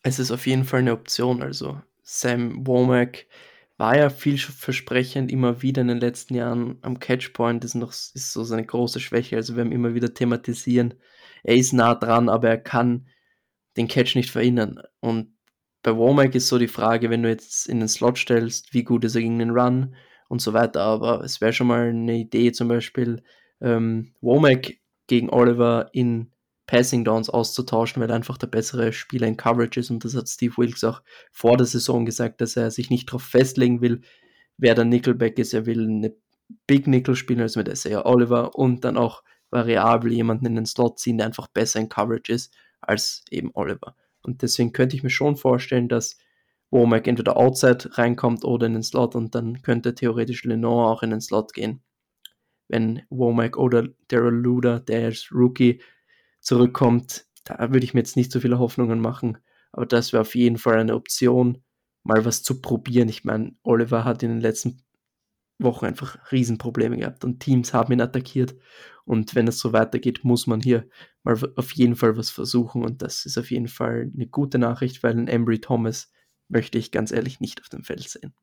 Es 0.02 0.18
ist 0.18 0.30
auf 0.30 0.46
jeden 0.46 0.64
Fall 0.64 0.80
eine 0.80 0.92
Option. 0.92 1.42
Also 1.42 1.80
Sam 2.02 2.66
Womack 2.66 3.26
war 3.78 3.96
ja 3.96 4.10
vielversprechend 4.10 5.32
immer 5.32 5.62
wieder 5.62 5.82
in 5.82 5.88
den 5.88 6.00
letzten 6.00 6.34
Jahren 6.34 6.78
am 6.82 6.98
Catchpoint, 6.98 7.64
ist 7.64 7.74
noch 7.74 7.92
ist 7.92 8.32
so 8.32 8.42
seine 8.44 8.66
große 8.66 9.00
Schwäche. 9.00 9.36
Also 9.36 9.54
wir 9.56 9.64
haben 9.64 9.72
immer 9.72 9.94
wieder 9.94 10.12
thematisieren, 10.12 10.94
er 11.44 11.56
ist 11.56 11.72
nah 11.72 11.94
dran, 11.94 12.28
aber 12.28 12.48
er 12.48 12.58
kann 12.58 13.08
den 13.76 13.88
Catch 13.88 14.16
nicht 14.16 14.30
verhindern. 14.30 14.80
Und 15.00 15.32
bei 15.82 15.96
Womack 15.96 16.34
ist 16.34 16.48
so 16.48 16.58
die 16.58 16.68
Frage, 16.68 17.08
wenn 17.08 17.22
du 17.22 17.28
jetzt 17.28 17.68
in 17.68 17.78
den 17.78 17.88
Slot 17.88 18.18
stellst, 18.18 18.74
wie 18.74 18.82
gut 18.82 19.04
ist 19.04 19.14
er 19.14 19.22
gegen 19.22 19.38
den 19.38 19.50
Run 19.50 19.94
und 20.28 20.42
so 20.42 20.52
weiter. 20.52 20.82
Aber 20.82 21.22
es 21.22 21.40
wäre 21.40 21.52
schon 21.52 21.68
mal 21.68 21.88
eine 21.88 22.16
Idee, 22.16 22.50
zum 22.50 22.66
Beispiel 22.66 23.22
ähm, 23.60 24.12
Womack 24.20 24.74
gegen 25.06 25.30
Oliver 25.30 25.88
in 25.92 26.32
Passing 26.68 27.02
Downs 27.02 27.30
auszutauschen, 27.30 28.00
weil 28.00 28.10
er 28.10 28.16
einfach 28.16 28.36
der 28.36 28.46
bessere 28.46 28.92
Spieler 28.92 29.26
in 29.26 29.38
Coverage 29.38 29.80
ist. 29.80 29.90
Und 29.90 30.04
das 30.04 30.14
hat 30.14 30.28
Steve 30.28 30.54
Wilkes 30.58 30.84
auch 30.84 31.02
vor 31.32 31.56
der 31.56 31.66
Saison 31.66 32.04
gesagt, 32.04 32.42
dass 32.42 32.56
er 32.56 32.70
sich 32.70 32.90
nicht 32.90 33.08
darauf 33.08 33.22
festlegen 33.22 33.80
will, 33.80 34.02
wer 34.58 34.74
der 34.74 34.84
Nickelback 34.84 35.38
ist. 35.38 35.54
Er 35.54 35.64
will 35.64 35.82
eine 35.82 36.14
Big 36.66 36.86
Nickel 36.86 37.16
spielen, 37.16 37.40
also 37.40 37.58
mit 37.58 37.68
Isaiah 37.68 38.04
Oliver 38.04 38.54
und 38.54 38.84
dann 38.84 38.98
auch 38.98 39.24
variabel 39.50 40.12
jemanden 40.12 40.44
in 40.44 40.56
den 40.56 40.66
Slot 40.66 40.98
ziehen, 40.98 41.16
der 41.16 41.26
einfach 41.26 41.48
besser 41.48 41.80
in 41.80 41.88
Coverage 41.88 42.30
ist 42.30 42.54
als 42.82 43.24
eben 43.30 43.50
Oliver. 43.54 43.96
Und 44.22 44.42
deswegen 44.42 44.74
könnte 44.74 44.94
ich 44.94 45.02
mir 45.02 45.10
schon 45.10 45.36
vorstellen, 45.36 45.88
dass 45.88 46.18
Womack 46.70 47.06
entweder 47.06 47.38
outside 47.38 47.96
reinkommt 47.96 48.44
oder 48.44 48.66
in 48.66 48.74
den 48.74 48.82
Slot 48.82 49.16
und 49.16 49.34
dann 49.34 49.62
könnte 49.62 49.94
theoretisch 49.94 50.44
Lenore 50.44 50.90
auch 50.90 51.02
in 51.02 51.10
den 51.10 51.22
Slot 51.22 51.54
gehen. 51.54 51.80
Wenn 52.68 53.00
Womack 53.08 53.56
oder 53.56 53.88
Daryl 54.08 54.34
Luda, 54.34 54.80
der 54.80 55.06
als 55.06 55.32
Rookie 55.32 55.80
zurückkommt, 56.40 57.26
da 57.44 57.72
würde 57.72 57.84
ich 57.84 57.94
mir 57.94 58.00
jetzt 58.00 58.16
nicht 58.16 58.32
so 58.32 58.40
viele 58.40 58.58
Hoffnungen 58.58 59.00
machen. 59.00 59.38
Aber 59.72 59.86
das 59.86 60.12
wäre 60.12 60.22
auf 60.22 60.34
jeden 60.34 60.58
Fall 60.58 60.78
eine 60.78 60.94
Option, 60.94 61.62
mal 62.02 62.24
was 62.24 62.42
zu 62.42 62.60
probieren. 62.60 63.08
Ich 63.08 63.24
meine, 63.24 63.54
Oliver 63.62 64.04
hat 64.04 64.22
in 64.22 64.30
den 64.30 64.40
letzten 64.40 64.82
Wochen 65.58 65.86
einfach 65.86 66.18
Riesenprobleme 66.30 66.96
gehabt 66.96 67.24
und 67.24 67.40
Teams 67.40 67.74
haben 67.74 67.92
ihn 67.92 68.00
attackiert. 68.00 68.54
Und 69.04 69.34
wenn 69.34 69.48
es 69.48 69.58
so 69.58 69.72
weitergeht, 69.72 70.24
muss 70.24 70.46
man 70.46 70.60
hier 70.60 70.88
mal 71.24 71.36
auf 71.56 71.72
jeden 71.72 71.96
Fall 71.96 72.16
was 72.16 72.30
versuchen. 72.30 72.84
Und 72.84 73.02
das 73.02 73.26
ist 73.26 73.38
auf 73.38 73.50
jeden 73.50 73.68
Fall 73.68 74.10
eine 74.14 74.26
gute 74.26 74.58
Nachricht, 74.58 75.02
weil 75.02 75.16
ein 75.16 75.28
Embry 75.28 75.60
Thomas 75.60 76.10
möchte 76.48 76.78
ich 76.78 76.92
ganz 76.92 77.12
ehrlich 77.12 77.40
nicht 77.40 77.60
auf 77.60 77.68
dem 77.68 77.84
Feld 77.84 78.08
sehen. 78.08 78.34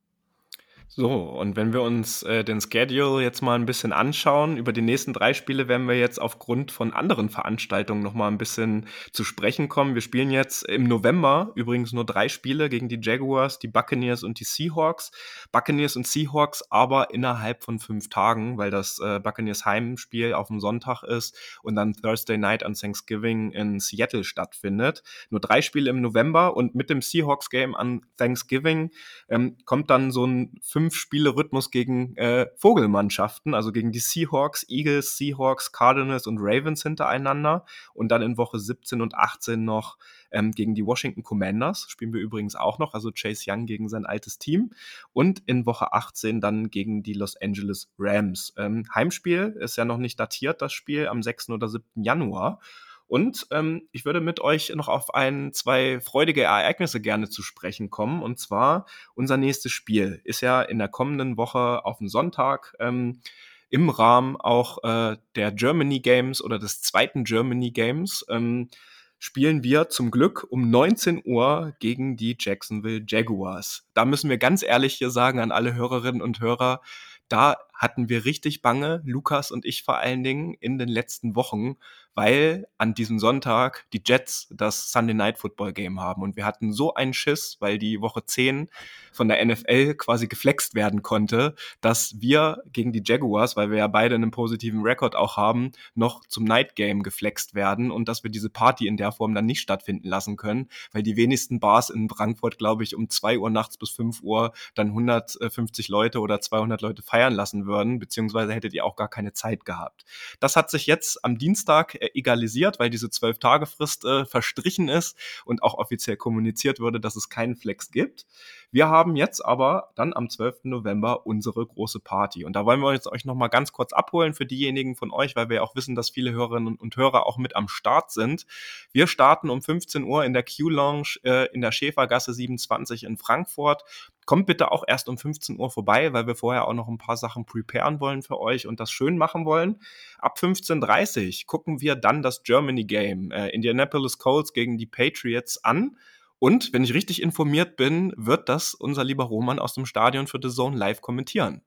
So, 0.88 1.12
und 1.12 1.56
wenn 1.56 1.74
wir 1.74 1.82
uns 1.82 2.24
äh, 2.24 2.44
den 2.44 2.62
Schedule 2.62 3.22
jetzt 3.22 3.42
mal 3.42 3.56
ein 3.56 3.66
bisschen 3.66 3.92
anschauen, 3.92 4.56
über 4.56 4.72
die 4.72 4.82
nächsten 4.82 5.12
drei 5.12 5.34
Spiele 5.34 5.68
werden 5.68 5.88
wir 5.88 6.00
jetzt 6.00 6.22
aufgrund 6.22 6.72
von 6.72 6.94
anderen 6.94 7.30
Veranstaltungen 7.30 8.02
noch 8.02 8.14
mal 8.14 8.30
ein 8.30 8.38
bisschen 8.38 8.88
zu 9.12 9.24
sprechen 9.24 9.68
kommen. 9.68 9.96
Wir 9.96 10.02
spielen 10.02 10.32
jetzt 10.32 10.64
im 10.64 10.88
November 10.88 11.52
übrigens 11.56 11.92
nur 11.92 12.06
drei 12.06 12.30
Spiele 12.30 12.70
gegen 12.70 12.88
die 12.88 13.00
Jaguars, 13.02 13.60
die 13.60 13.68
Buccaneers 13.68 14.24
und 14.24 14.40
die 14.40 14.46
Seahawks. 14.46 15.12
Buccaneers 15.52 15.98
und 15.98 16.08
Seahawks 16.08 16.64
aber 16.70 17.14
innerhalb 17.14 17.64
von 17.64 17.80
fünf 17.80 18.10
Tagen, 18.10 18.58
weil 18.58 18.72
das 18.72 19.00
äh, 19.00 19.20
Buccaneers 19.20 19.66
Heimspiel 19.66 20.34
auf 20.34 20.48
dem 20.48 20.62
Sonntag 20.62 21.04
ist 21.04 21.38
und 21.62 21.76
dann 21.76 21.94
Thursday 21.94 22.38
Night 22.38 22.64
an 22.64 22.74
Thanksgiving 22.74 23.52
in 23.52 23.80
Seattle 23.80 24.24
stattfindet. 24.24 25.04
Nur 25.30 25.42
drei 25.42 25.62
Spiele 25.62 25.90
im 25.90 26.00
November 26.00 26.56
und 26.56 26.74
mit 26.76 26.90
dem 26.90 27.02
Seahawks 27.02 27.50
Game 27.50 27.76
an 27.76 28.06
Thanksgiving 28.18 28.92
ähm, 29.28 29.58
kommt 29.66 29.90
dann 29.90 30.12
so 30.12 30.26
ein 30.26 30.58
fünf 30.76 30.86
fünf 30.86 30.96
Spiele 30.98 31.36
Rhythmus 31.36 31.72
gegen 31.72 32.16
äh, 32.16 32.48
Vogelmannschaften, 32.58 33.56
also 33.56 33.72
gegen 33.72 33.92
die 33.92 34.00
Seahawks, 34.00 34.66
Eagles, 34.70 35.18
Seahawks, 35.18 35.72
Cardinals 35.72 36.28
und 36.28 36.38
Ravens 36.40 36.84
hintereinander 36.84 37.66
und 37.96 38.10
dann 38.10 38.22
in 38.22 38.38
Woche 38.38 38.60
17 38.60 39.02
und 39.02 39.16
18 39.16 39.66
noch 39.66 39.98
ähm, 40.30 40.52
gegen 40.52 40.76
die 40.76 40.86
Washington 40.86 41.24
Commanders, 41.24 41.88
spielen 41.90 42.14
wir 42.14 42.22
übrigens 42.22 42.56
auch 42.56 42.78
noch, 42.78 42.94
also 42.94 43.12
Chase 43.12 43.46
Young 43.48 43.66
gegen 43.66 43.90
sein 43.90 44.06
altes 44.06 44.38
Team 44.38 44.74
und 45.12 45.42
in 45.48 45.66
Woche 45.66 45.92
18 45.92 46.40
dann 46.40 46.70
gegen 46.70 47.02
die 47.02 47.14
Los 47.14 47.36
Angeles 47.42 47.90
Rams. 47.98 48.54
Ähm, 48.56 48.86
Heimspiel 48.94 49.56
ist 49.60 49.78
ja 49.78 49.86
noch 49.86 49.98
nicht 49.98 50.20
datiert, 50.20 50.62
das 50.62 50.72
Spiel 50.72 51.08
am 51.08 51.24
6. 51.24 51.50
oder 51.50 51.68
7. 51.68 51.84
Januar. 51.96 52.60
Und 53.08 53.48
ähm, 53.52 53.88
ich 53.92 54.06
würde 54.06 54.22
mit 54.22 54.40
euch 54.40 54.74
noch 54.76 54.88
auf 54.88 55.14
ein, 55.14 55.54
zwei 55.54 56.00
freudige 56.02 56.44
Ereignisse 56.44 57.02
gerne 57.02 57.30
zu 57.30 57.44
sprechen 57.44 57.90
kommen. 57.90 58.24
Und 58.24 58.40
zwar 58.40 58.86
unser 59.14 59.38
nächstes 59.38 59.72
Spiel 59.72 60.22
ist 60.24 60.42
ja 60.42 60.62
in 60.62 60.80
der 60.80 60.88
kommenden 60.88 61.38
Woche 61.38 61.86
auf 61.86 62.00
den 62.00 62.10
Sonntag. 62.10 62.74
Ähm, 62.80 63.22
im 63.70 63.90
Rahmen 63.90 64.38
auch 64.38 64.84
äh, 64.84 65.18
der 65.36 65.52
Germany 65.52 66.00
Games 66.00 66.42
oder 66.42 66.60
des 66.60 66.82
zweiten 66.82 67.24
Germany 67.24 67.72
Games 67.72 68.26
ähm, 68.30 68.70
spielen 69.18 69.64
wir 69.64 69.90
zum 69.90 70.12
Glück 70.12 70.46
um 70.50 70.70
19 70.70 71.24
Uhr 71.26 71.74
gegen 71.80 72.16
die 72.16 72.36
Jacksonville 72.40 73.04
Jaguars. 73.08 73.88
Da 73.94 74.06
müssen 74.06 74.30
wir 74.30 74.38
ganz 74.38 74.62
ehrlich 74.64 74.96
hier 74.96 75.10
sagen 75.10 75.40
an 75.40 75.52
alle 75.52 75.74
Hörerinnen 75.74 76.22
und 76.22 76.42
Hörer, 76.42 76.82
da 77.28 77.58
hatten 77.74 78.08
wir 78.08 78.24
richtig 78.26 78.62
bange, 78.62 79.02
Lukas 79.04 79.50
und 79.52 79.66
ich 79.66 79.84
vor 79.84 79.98
allen 79.98 80.24
Dingen 80.24 80.54
in 80.54 80.78
den 80.78 80.90
letzten 80.90 81.36
Wochen, 81.36 81.78
weil 82.16 82.68
an 82.78 82.94
diesem 82.94 83.20
Sonntag 83.20 83.86
die 83.94 84.02
Jets 84.04 84.48
das 84.52 84.92
Sunday 84.92 85.14
Night 85.14 85.38
Football 85.38 85.74
Game 85.74 86.00
haben. 86.00 86.24
Und 86.24 86.36
wir 86.36 86.46
hatten 86.46 86.74
so 86.74 86.94
einen 86.94 87.14
Schiss, 87.14 87.58
weil 87.60 87.78
die 87.78 88.02
Woche 88.02 88.26
10 88.26 88.70
von 89.12 89.28
der 89.28 89.44
NFL 89.46 89.96
quasi 89.96 90.28
geflext 90.28 90.76
werden 90.76 91.02
konnte, 91.02 91.56
dass 91.82 92.20
wir 92.20 92.64
gegen 92.72 92.92
die 92.92 93.04
Jaguars, 93.06 93.56
weil 93.56 93.70
wir 93.70 93.78
ja 93.78 93.88
beide 93.88 94.16
einen 94.16 94.32
positiven 94.32 94.82
Rekord 94.82 95.16
auch 95.16 95.38
haben, 95.38 95.72
noch 95.94 96.26
zum 96.28 96.44
Night 96.44 96.76
Game 96.76 97.04
geflext 97.04 97.56
werden 97.56 97.92
und 97.92 98.10
dass 98.10 98.24
wir 98.24 98.32
diese 98.32 98.50
Party 98.50 98.88
in 98.88 98.98
der 98.98 99.12
Form 99.12 99.34
dann 99.34 99.46
nicht 99.46 99.62
stattfinden 99.62 100.08
lassen 100.08 100.36
können, 100.36 100.70
weil 100.92 101.04
die 101.04 101.16
wenigsten 101.16 101.60
Bars 101.60 101.90
in 101.90 102.10
Frankfurt, 102.10 102.58
glaube 102.58 102.84
ich, 102.84 102.96
um 102.96 103.10
2 103.10 103.40
Uhr 103.40 103.50
nachts 103.50 103.78
bis 103.78 103.90
5 103.92 104.22
Uhr 104.22 104.54
dann 104.74 104.88
150 104.88 105.88
Leute 105.88 106.20
oder 106.20 106.42
200 106.42 106.82
Leute 106.82 107.02
feiern 107.02 107.34
lassen 107.34 107.66
würden, 107.66 108.00
beziehungsweise 108.00 108.54
hättet 108.54 108.74
ihr 108.74 108.86
auch 108.86 108.96
gar 108.96 109.10
keine 109.10 109.34
Zeit 109.34 109.66
gehabt. 109.66 110.06
Das 110.40 110.56
hat 110.56 110.70
sich 110.70 110.86
jetzt 110.86 111.24
am 111.24 111.38
Dienstag 111.38 111.98
egalisiert, 112.14 112.80
weil 112.80 112.90
diese 112.90 113.10
zwölf 113.10 113.40
Tage 113.40 113.66
Frist 113.66 114.06
äh, 114.06 114.26
verstrichen 114.26 114.90
ist 114.90 115.18
und 115.46 115.64
auch 115.64 115.76
offiziell 115.76 116.18
kommuniziert 116.18 116.80
wurde, 116.80 117.00
dass 117.00 117.16
es 117.16 117.30
keinen 117.30 117.56
Flex 117.56 117.92
gibt. 117.92 118.26
Wir 118.72 118.88
haben 118.88 119.16
jetzt 119.16 119.46
aber 119.46 119.92
dann 119.96 120.14
am 120.14 120.30
12. 120.30 120.66
November 120.66 121.26
unsere 121.26 121.66
große 121.66 122.00
Party. 122.00 122.46
Und 122.46 122.56
da 122.56 122.66
wollen 122.66 122.82
wir 122.82 122.94
jetzt 122.94 123.08
euch 123.08 123.26
nochmal 123.26 123.50
ganz 123.50 123.72
kurz 123.72 123.94
abholen 123.94 124.34
für 124.34 124.46
diejenigen 124.46 124.96
von 124.96 125.12
euch, 125.12 125.36
weil 125.36 125.50
wir 125.50 125.64
auch 125.64 125.76
wissen, 125.76 125.96
dass 125.96 126.10
viele 126.10 126.32
Hörerinnen 126.32 126.76
und 126.76 126.96
Hörer 126.96 127.26
auch 127.26 127.38
mit 127.38 127.56
am 127.56 127.68
Start 127.68 128.12
sind. 128.12 128.46
Wir 128.92 129.08
starten 129.08 129.50
um 129.50 129.62
15 129.62 130.04
Uhr 130.04 130.26
in 130.26 130.34
der 130.34 130.44
Q-Lounge 130.44 131.20
äh, 131.24 131.52
in 131.54 131.62
der 131.62 131.72
Schäfergasse 131.72 132.34
27 132.34 133.04
in 133.04 133.18
Frankfurt. 133.18 133.84
Kommt 134.26 134.48
bitte 134.48 134.72
auch 134.72 134.84
erst 134.88 135.08
um 135.08 135.20
15 135.20 135.60
Uhr 135.60 135.70
vorbei, 135.70 136.12
weil 136.12 136.26
wir 136.26 136.36
vorher 136.36 136.68
auch 136.68 136.74
noch 136.74 136.88
ein 136.88 136.98
paar 136.98 137.16
Sachen 137.16 137.46
preparen 137.46 138.00
wollen 138.00 138.24
für 138.24 138.40
euch 138.40 138.66
und 138.66 138.80
das 138.80 138.92
schön 138.92 139.18
machen 139.18 139.46
wollen. 139.46 139.80
Ab 140.18 140.38
15.30 140.40 141.42
Uhr 141.42 141.46
gucken 141.46 141.80
wir 141.80 141.96
dann 141.96 142.24
das 142.24 142.42
Germany 142.42 142.86
Game, 142.86 143.30
äh, 143.32 143.50
Indianapolis 143.50 144.18
Colts 144.18 144.54
gegen 144.54 144.78
die 144.78 144.88
Patriots 144.88 145.64
an. 145.64 145.98
Und 146.40 146.74
wenn 146.74 146.84
ich 146.84 146.94
richtig 146.94 147.22
informiert 147.22 147.78
bin, 147.78 148.14
wird 148.18 148.50
das 148.50 148.74
unser 148.74 149.04
lieber 149.04 149.26
Roman 149.26 149.60
aus 149.60 149.74
dem 149.74 149.86
Stadion 149.86 150.28
für 150.28 150.40
The 150.42 150.50
Zone 150.50 150.78
live 150.78 151.02
kommentieren. 151.02 151.62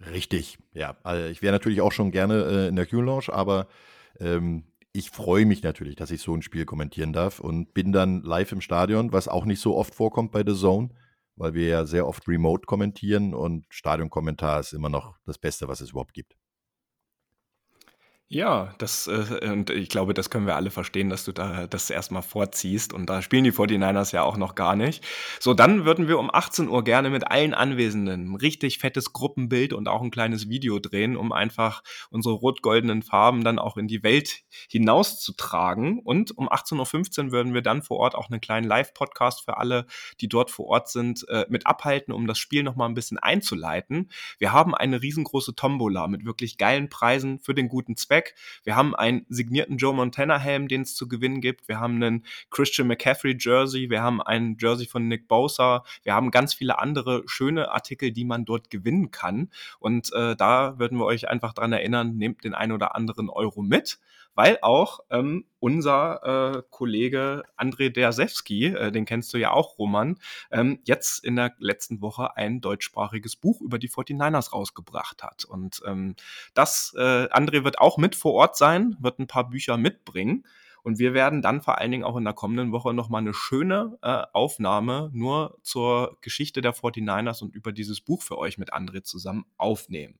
Richtig, 0.00 0.58
ja. 0.72 0.96
Also 1.02 1.26
ich 1.26 1.42
wäre 1.42 1.52
natürlich 1.52 1.80
auch 1.80 1.92
schon 1.92 2.10
gerne 2.10 2.44
äh, 2.44 2.68
in 2.68 2.76
der 2.76 2.86
Q-Lounge, 2.86 3.32
aber 3.32 3.68
ähm, 4.18 4.64
ich 4.92 5.10
freue 5.10 5.46
mich 5.46 5.62
natürlich, 5.62 5.96
dass 5.96 6.10
ich 6.10 6.22
so 6.22 6.34
ein 6.34 6.42
Spiel 6.42 6.64
kommentieren 6.64 7.12
darf 7.12 7.38
und 7.38 7.74
bin 7.74 7.92
dann 7.92 8.22
live 8.22 8.52
im 8.52 8.60
Stadion, 8.60 9.12
was 9.12 9.28
auch 9.28 9.44
nicht 9.44 9.60
so 9.60 9.76
oft 9.76 9.94
vorkommt 9.94 10.32
bei 10.32 10.42
The 10.44 10.54
Zone, 10.54 10.90
weil 11.36 11.54
wir 11.54 11.68
ja 11.68 11.86
sehr 11.86 12.06
oft 12.06 12.26
remote 12.26 12.66
kommentieren 12.66 13.34
und 13.34 13.66
Stadionkommentar 13.68 14.60
ist 14.60 14.72
immer 14.72 14.88
noch 14.88 15.16
das 15.26 15.38
Beste, 15.38 15.68
was 15.68 15.80
es 15.80 15.90
überhaupt 15.90 16.14
gibt. 16.14 16.34
Ja, 18.32 18.72
das, 18.78 19.08
äh, 19.08 19.50
und 19.50 19.70
ich 19.70 19.88
glaube, 19.88 20.14
das 20.14 20.30
können 20.30 20.46
wir 20.46 20.54
alle 20.54 20.70
verstehen, 20.70 21.10
dass 21.10 21.24
du 21.24 21.32
da 21.32 21.66
das 21.66 21.90
erstmal 21.90 22.22
vorziehst. 22.22 22.92
Und 22.92 23.06
da 23.06 23.22
spielen 23.22 23.42
die 23.42 23.50
49ers 23.50 24.12
ja 24.14 24.22
auch 24.22 24.36
noch 24.36 24.54
gar 24.54 24.76
nicht. 24.76 25.04
So, 25.40 25.52
dann 25.52 25.84
würden 25.84 26.06
wir 26.06 26.16
um 26.16 26.32
18 26.32 26.68
Uhr 26.68 26.84
gerne 26.84 27.10
mit 27.10 27.28
allen 27.28 27.54
Anwesenden 27.54 28.30
ein 28.30 28.36
richtig 28.36 28.78
fettes 28.78 29.12
Gruppenbild 29.12 29.72
und 29.72 29.88
auch 29.88 30.00
ein 30.00 30.12
kleines 30.12 30.48
Video 30.48 30.78
drehen, 30.78 31.16
um 31.16 31.32
einfach 31.32 31.82
unsere 32.10 32.36
rot-goldenen 32.36 33.02
Farben 33.02 33.42
dann 33.42 33.58
auch 33.58 33.76
in 33.76 33.88
die 33.88 34.04
Welt 34.04 34.42
hinauszutragen. 34.68 35.98
Und 35.98 36.30
um 36.38 36.48
18.15 36.48 37.24
Uhr 37.24 37.32
würden 37.32 37.52
wir 37.52 37.62
dann 37.62 37.82
vor 37.82 37.98
Ort 37.98 38.14
auch 38.14 38.30
einen 38.30 38.40
kleinen 38.40 38.68
Live-Podcast 38.68 39.44
für 39.44 39.56
alle, 39.56 39.86
die 40.20 40.28
dort 40.28 40.52
vor 40.52 40.66
Ort 40.66 40.88
sind, 40.88 41.28
äh, 41.28 41.46
mit 41.48 41.66
abhalten, 41.66 42.14
um 42.14 42.28
das 42.28 42.38
Spiel 42.38 42.62
nochmal 42.62 42.88
ein 42.88 42.94
bisschen 42.94 43.18
einzuleiten. 43.18 44.08
Wir 44.38 44.52
haben 44.52 44.72
eine 44.72 45.02
riesengroße 45.02 45.56
Tombola 45.56 46.06
mit 46.06 46.24
wirklich 46.24 46.58
geilen 46.58 46.88
Preisen 46.88 47.40
für 47.40 47.54
den 47.54 47.68
guten 47.68 47.96
Zweck. 47.96 48.19
Quarterback. 48.20 48.34
Wir 48.64 48.76
haben 48.76 48.94
einen 48.94 49.26
signierten 49.28 49.76
Joe 49.76 49.94
Montana 49.94 50.38
Helm, 50.38 50.68
den 50.68 50.82
es 50.82 50.94
zu 50.94 51.08
gewinnen 51.08 51.40
gibt. 51.40 51.68
Wir 51.68 51.80
haben 51.80 51.96
einen 51.96 52.24
Christian 52.50 52.88
McCaffrey 52.88 53.36
Jersey. 53.38 53.90
Wir 53.90 54.02
haben 54.02 54.20
einen 54.22 54.56
Jersey 54.58 54.86
von 54.86 55.08
Nick 55.08 55.28
Bosa. 55.28 55.84
Wir 56.02 56.14
haben 56.14 56.30
ganz 56.30 56.54
viele 56.54 56.78
andere 56.78 57.22
schöne 57.26 57.70
Artikel, 57.70 58.12
die 58.12 58.24
man 58.24 58.44
dort 58.44 58.70
gewinnen 58.70 59.10
kann. 59.10 59.50
Und 59.78 60.12
äh, 60.12 60.36
da 60.36 60.78
würden 60.78 60.98
wir 60.98 61.06
euch 61.06 61.28
einfach 61.28 61.52
dran 61.52 61.72
erinnern, 61.72 62.16
nehmt 62.16 62.44
den 62.44 62.54
ein 62.54 62.72
oder 62.72 62.94
anderen 62.94 63.28
Euro 63.28 63.62
mit 63.62 63.98
weil 64.34 64.58
auch 64.62 65.00
ähm, 65.10 65.44
unser 65.58 66.56
äh, 66.56 66.62
Kollege 66.70 67.42
André 67.56 67.90
Dersewski, 67.90 68.66
äh, 68.66 68.92
den 68.92 69.04
kennst 69.04 69.32
du 69.34 69.38
ja 69.38 69.52
auch, 69.52 69.78
Roman, 69.78 70.18
ähm, 70.50 70.80
jetzt 70.84 71.24
in 71.24 71.36
der 71.36 71.54
letzten 71.58 72.00
Woche 72.00 72.36
ein 72.36 72.60
deutschsprachiges 72.60 73.36
Buch 73.36 73.60
über 73.60 73.78
die 73.78 73.90
49ers 73.90 74.52
rausgebracht 74.52 75.22
hat. 75.22 75.44
Und 75.44 75.82
ähm, 75.86 76.14
das, 76.54 76.94
äh, 76.96 77.28
André 77.30 77.64
wird 77.64 77.78
auch 77.78 77.98
mit 77.98 78.14
vor 78.14 78.34
Ort 78.34 78.56
sein, 78.56 78.96
wird 79.00 79.18
ein 79.18 79.26
paar 79.26 79.48
Bücher 79.50 79.76
mitbringen. 79.76 80.44
Und 80.82 80.98
wir 80.98 81.12
werden 81.12 81.42
dann 81.42 81.60
vor 81.60 81.78
allen 81.78 81.90
Dingen 81.90 82.04
auch 82.04 82.16
in 82.16 82.24
der 82.24 82.32
kommenden 82.32 82.72
Woche 82.72 82.94
nochmal 82.94 83.20
eine 83.20 83.34
schöne 83.34 83.98
äh, 84.02 84.22
Aufnahme 84.32 85.10
nur 85.12 85.58
zur 85.62 86.16
Geschichte 86.22 86.62
der 86.62 86.74
49ers 86.74 87.42
und 87.42 87.54
über 87.54 87.72
dieses 87.72 88.00
Buch 88.00 88.22
für 88.22 88.38
euch 88.38 88.56
mit 88.56 88.72
André 88.72 89.02
zusammen 89.02 89.44
aufnehmen. 89.58 90.18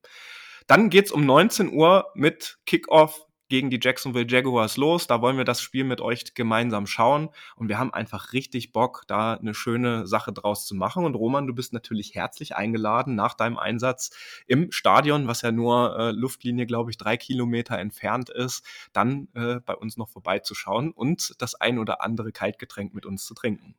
Dann 0.67 0.91
geht's 0.91 1.11
um 1.11 1.25
19 1.25 1.73
Uhr 1.73 2.11
mit 2.15 2.59
Kickoff 2.67 3.27
gegen 3.51 3.69
die 3.69 3.81
Jacksonville 3.83 4.27
Jaguars 4.27 4.79
los. 4.79 5.07
Da 5.07 5.21
wollen 5.21 5.37
wir 5.37 5.45
das 5.45 5.61
Spiel 5.61 5.85
mit 5.85 6.01
euch 6.01 6.33
gemeinsam 6.35 6.87
schauen. 6.87 7.29
Und 7.57 7.69
wir 7.69 7.79
haben 7.79 7.93
einfach 7.93 8.33
richtig 8.33 8.73
Bock, 8.73 9.03
da 9.09 9.35
eine 9.35 9.53
schöne 9.53 10.07
Sache 10.07 10.33
draus 10.33 10.67
zu 10.67 10.75
machen. 10.75 11.05
Und 11.05 11.17
Roman, 11.17 11.47
du 11.47 11.55
bist 11.55 11.75
natürlich 11.75 12.15
herzlich 12.15 12.57
eingeladen 12.57 13.15
nach 13.15 13.35
deinem 13.35 13.59
Einsatz 13.59 14.11
im 14.47 14.73
Stadion, 14.73 15.27
was 15.27 15.43
ja 15.43 15.53
nur 15.53 15.99
äh, 15.99 16.11
Luftlinie, 16.13 16.65
glaube 16.65 16.91
ich, 16.91 16.97
drei 16.97 17.17
Kilometer 17.17 17.77
entfernt 17.79 18.31
ist, 18.31 18.65
dann 18.93 19.29
äh, 19.35 19.61
bei 19.61 19.75
uns 19.75 19.97
noch 19.97 20.09
vorbeizuschauen 20.09 20.93
und 20.93 21.35
das 21.43 21.55
ein 21.55 21.79
oder 21.79 22.03
andere 22.03 22.33
Kaltgetränk 22.33 22.95
mit 22.95 23.05
uns 23.05 23.27
zu 23.27 23.35
trinken. 23.35 23.75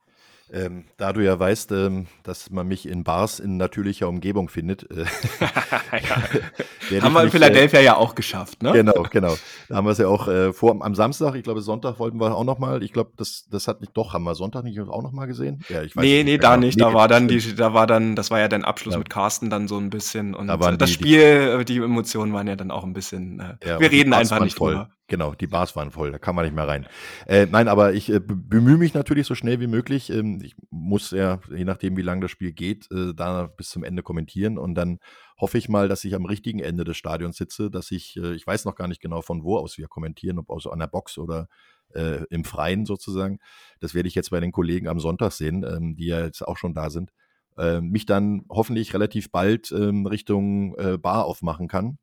Ähm, 0.54 0.84
da 0.98 1.14
du 1.14 1.24
ja 1.24 1.40
weißt, 1.40 1.72
ähm, 1.72 2.08
dass 2.24 2.50
man 2.50 2.68
mich 2.68 2.86
in 2.86 3.06
Bars 3.06 3.40
in 3.40 3.56
natürlicher 3.56 4.10
Umgebung 4.10 4.50
findet. 4.50 4.90
Äh, 4.92 5.06
ja. 6.92 7.02
haben 7.04 7.14
wir 7.14 7.22
in 7.22 7.28
äh, 7.28 7.32
Philadelphia 7.32 7.80
äh, 7.80 7.86
ja 7.86 7.96
auch 7.96 8.16
geschafft, 8.16 8.62
ne? 8.62 8.74
Genau, 8.74 9.06
genau. 9.10 9.38
Da 9.70 9.76
haben 9.76 9.86
wir 9.86 9.92
es 9.92 9.98
ja 9.98 10.08
auch 10.08 10.28
äh, 10.28 10.52
vor 10.52 10.84
am 10.84 10.94
Samstag, 10.94 11.36
ich 11.36 11.44
glaube 11.44 11.62
Sonntag 11.62 12.00
wollten 12.00 12.20
wir 12.20 12.36
auch 12.36 12.44
nochmal. 12.44 12.84
Ich 12.84 12.92
glaube, 12.92 13.12
das, 13.16 13.46
das 13.50 13.70
hat 13.70 13.80
nicht, 13.80 13.96
doch, 13.96 14.14
haben 14.14 14.24
wir 14.24 14.36
Sonntag 14.36 14.66
nicht 14.66 14.78
auch 14.82 15.02
nochmal 15.02 15.28
gesehen? 15.28 15.64
Ja, 15.70 15.84
ich 15.84 15.96
weiß 15.96 16.04
nee, 16.04 16.18
nicht, 16.18 16.26
nee, 16.26 16.38
da 16.38 16.58
nicht. 16.58 16.82
Da 16.82 16.94
war 16.94 17.08
dann 17.08 17.30
die, 17.30 17.56
da 17.56 17.74
war 17.74 17.88
dann, 17.88 18.18
das 18.18 18.30
war 18.30 18.40
ja 18.40 18.50
dein 18.50 18.66
Abschluss 18.66 18.96
ja. 18.96 19.00
mit 19.00 19.10
Carsten 19.10 19.50
dann 19.50 19.70
so 19.70 19.78
ein 19.78 19.90
bisschen 19.90 20.36
und 20.36 20.48
da 20.48 20.58
das 20.58 20.90
die, 20.90 20.94
Spiel, 20.94 21.60
die, 21.60 21.66
die 21.66 21.78
Emotionen 21.78 22.34
waren 22.34 22.48
ja 22.48 22.58
dann 22.58 22.72
auch 22.72 22.84
ein 22.84 22.94
bisschen, 22.94 23.40
äh, 23.40 23.80
wir 23.80 23.90
reden 23.90 24.14
einfach 24.14 24.42
nicht 24.42 24.58
voll. 24.58 24.74
drüber. 24.74 24.90
Genau, 25.12 25.36
die 25.36 25.48
Bars 25.48 25.76
waren 25.76 25.92
voll, 25.92 26.10
da 26.10 26.20
kann 26.20 26.36
man 26.36 26.46
nicht 26.46 26.56
mehr 26.56 26.70
rein. 26.70 26.88
Äh, 27.28 27.46
nein, 27.46 27.68
aber 27.68 27.92
ich 27.92 28.10
äh, 28.10 28.22
bemühe 28.22 28.78
mich 28.78 28.94
natürlich 28.94 29.28
so 29.28 29.36
schnell 29.36 29.60
wie 29.60 29.68
möglich. 29.68 30.10
Ähm, 30.10 30.40
ich 30.42 30.56
muss 30.70 31.12
ja, 31.12 31.42
je 31.50 31.66
nachdem, 31.66 31.98
wie 31.98 32.02
lange 32.02 32.22
das 32.22 32.32
Spiel 32.32 32.54
geht, 32.54 32.90
äh, 32.94 33.14
da 33.14 33.48
bis 33.48 33.72
zum 33.72 33.84
Ende 33.84 34.04
kommentieren 34.04 34.58
und 34.58 34.74
dann 34.74 35.00
hoffe 35.38 35.58
ich 35.58 35.68
mal, 35.68 35.90
dass 35.90 36.06
ich 36.06 36.16
am 36.16 36.26
richtigen 36.26 36.60
Ende 36.60 36.86
des 36.86 36.96
Stadions 36.96 37.36
sitze, 37.36 37.70
dass 37.70 37.92
ich, 37.92 38.16
äh, 38.16 38.34
ich 38.36 38.48
weiß 38.48 38.64
noch 38.64 38.76
gar 38.76 38.88
nicht 38.88 39.02
genau, 39.02 39.22
von 39.22 39.44
wo 39.44 39.58
aus 39.58 39.78
wir 39.78 39.90
kommentieren, 39.90 40.40
ob 40.40 40.50
aus 40.50 40.66
einer 40.66 40.88
Box 40.88 41.18
oder 41.18 41.50
äh, 41.94 42.24
im 42.30 42.46
Freien 42.46 42.86
sozusagen. 42.86 43.40
Das 43.82 43.94
werde 43.94 44.08
ich 44.08 44.16
jetzt 44.16 44.30
bei 44.30 44.40
den 44.40 44.54
Kollegen 44.54 44.88
am 44.88 45.02
Sonntag 45.02 45.34
sehen, 45.34 45.66
ähm, 45.66 45.94
die 45.98 46.06
ja 46.06 46.24
jetzt 46.24 46.42
auch 46.42 46.56
schon 46.56 46.74
da 46.74 46.90
sind. 46.90 47.12
Ähm, 47.58 47.90
mich 47.90 48.06
dann 48.06 48.46
hoffentlich 48.50 48.94
relativ 48.94 49.30
bald 49.30 49.74
ähm, 49.74 50.06
Richtung 50.06 50.74
äh, 50.78 50.98
Bar 50.98 51.26
aufmachen 51.26 51.68
kann 51.68 51.98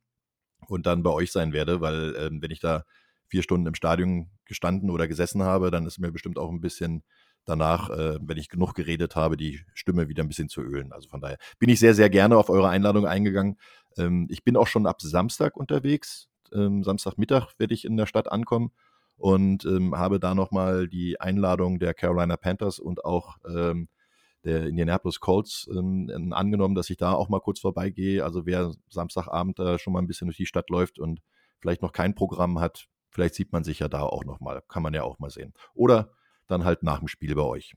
und 0.68 0.86
dann 0.86 1.02
bei 1.02 1.10
euch 1.10 1.32
sein 1.32 1.52
werde, 1.52 1.80
weil 1.80 2.14
ähm, 2.18 2.42
wenn 2.42 2.50
ich 2.50 2.60
da 2.60 2.84
vier 3.26 3.42
Stunden 3.42 3.66
im 3.66 3.74
Stadion 3.74 4.30
gestanden 4.44 4.90
oder 4.90 5.06
gesessen 5.08 5.42
habe, 5.42 5.70
dann 5.70 5.86
ist 5.86 5.98
mir 5.98 6.12
bestimmt 6.12 6.38
auch 6.38 6.50
ein 6.50 6.60
bisschen 6.60 7.02
danach, 7.44 7.90
äh, 7.90 8.18
wenn 8.20 8.38
ich 8.38 8.48
genug 8.48 8.74
geredet 8.74 9.16
habe, 9.16 9.36
die 9.36 9.60
Stimme 9.74 10.08
wieder 10.08 10.22
ein 10.22 10.28
bisschen 10.28 10.48
zu 10.48 10.60
ölen. 10.60 10.92
Also 10.92 11.08
von 11.08 11.20
daher 11.20 11.38
bin 11.58 11.68
ich 11.68 11.80
sehr, 11.80 11.94
sehr 11.94 12.10
gerne 12.10 12.36
auf 12.36 12.50
eure 12.50 12.68
Einladung 12.68 13.06
eingegangen. 13.06 13.58
Ähm, 13.96 14.26
ich 14.30 14.44
bin 14.44 14.56
auch 14.56 14.66
schon 14.66 14.86
ab 14.86 15.00
Samstag 15.00 15.56
unterwegs. 15.56 16.28
Ähm, 16.52 16.82
Samstagmittag 16.84 17.58
werde 17.58 17.74
ich 17.74 17.84
in 17.84 17.96
der 17.96 18.06
Stadt 18.06 18.30
ankommen 18.30 18.72
und 19.16 19.64
ähm, 19.64 19.96
habe 19.96 20.20
da 20.20 20.34
nochmal 20.34 20.88
die 20.88 21.20
Einladung 21.20 21.78
der 21.78 21.94
Carolina 21.94 22.36
Panthers 22.36 22.78
und 22.78 23.04
auch 23.04 23.36
ähm, 23.46 23.88
der 24.44 24.66
Indianapolis 24.66 25.20
Colts 25.20 25.68
ähm, 25.72 26.32
angenommen, 26.32 26.74
dass 26.74 26.90
ich 26.90 26.96
da 26.96 27.12
auch 27.12 27.28
mal 27.28 27.40
kurz 27.40 27.60
vorbeigehe. 27.60 28.24
Also 28.24 28.46
wer 28.46 28.72
Samstagabend 28.88 29.58
da 29.58 29.78
schon 29.78 29.92
mal 29.92 30.00
ein 30.00 30.06
bisschen 30.06 30.28
durch 30.28 30.36
die 30.36 30.46
Stadt 30.46 30.70
läuft 30.70 30.98
und 30.98 31.20
vielleicht 31.58 31.82
noch 31.82 31.92
kein 31.92 32.14
Programm 32.14 32.60
hat, 32.60 32.88
vielleicht 33.10 33.34
sieht 33.34 33.52
man 33.52 33.64
sich 33.64 33.80
ja 33.80 33.88
da 33.88 34.02
auch 34.02 34.24
noch 34.24 34.40
mal. 34.40 34.62
Kann 34.68 34.82
man 34.82 34.94
ja 34.94 35.02
auch 35.02 35.18
mal 35.18 35.30
sehen. 35.30 35.54
Oder 35.74 36.12
dann 36.46 36.64
halt 36.64 36.82
nach 36.82 37.00
dem 37.00 37.08
Spiel 37.08 37.34
bei 37.34 37.42
euch. 37.42 37.74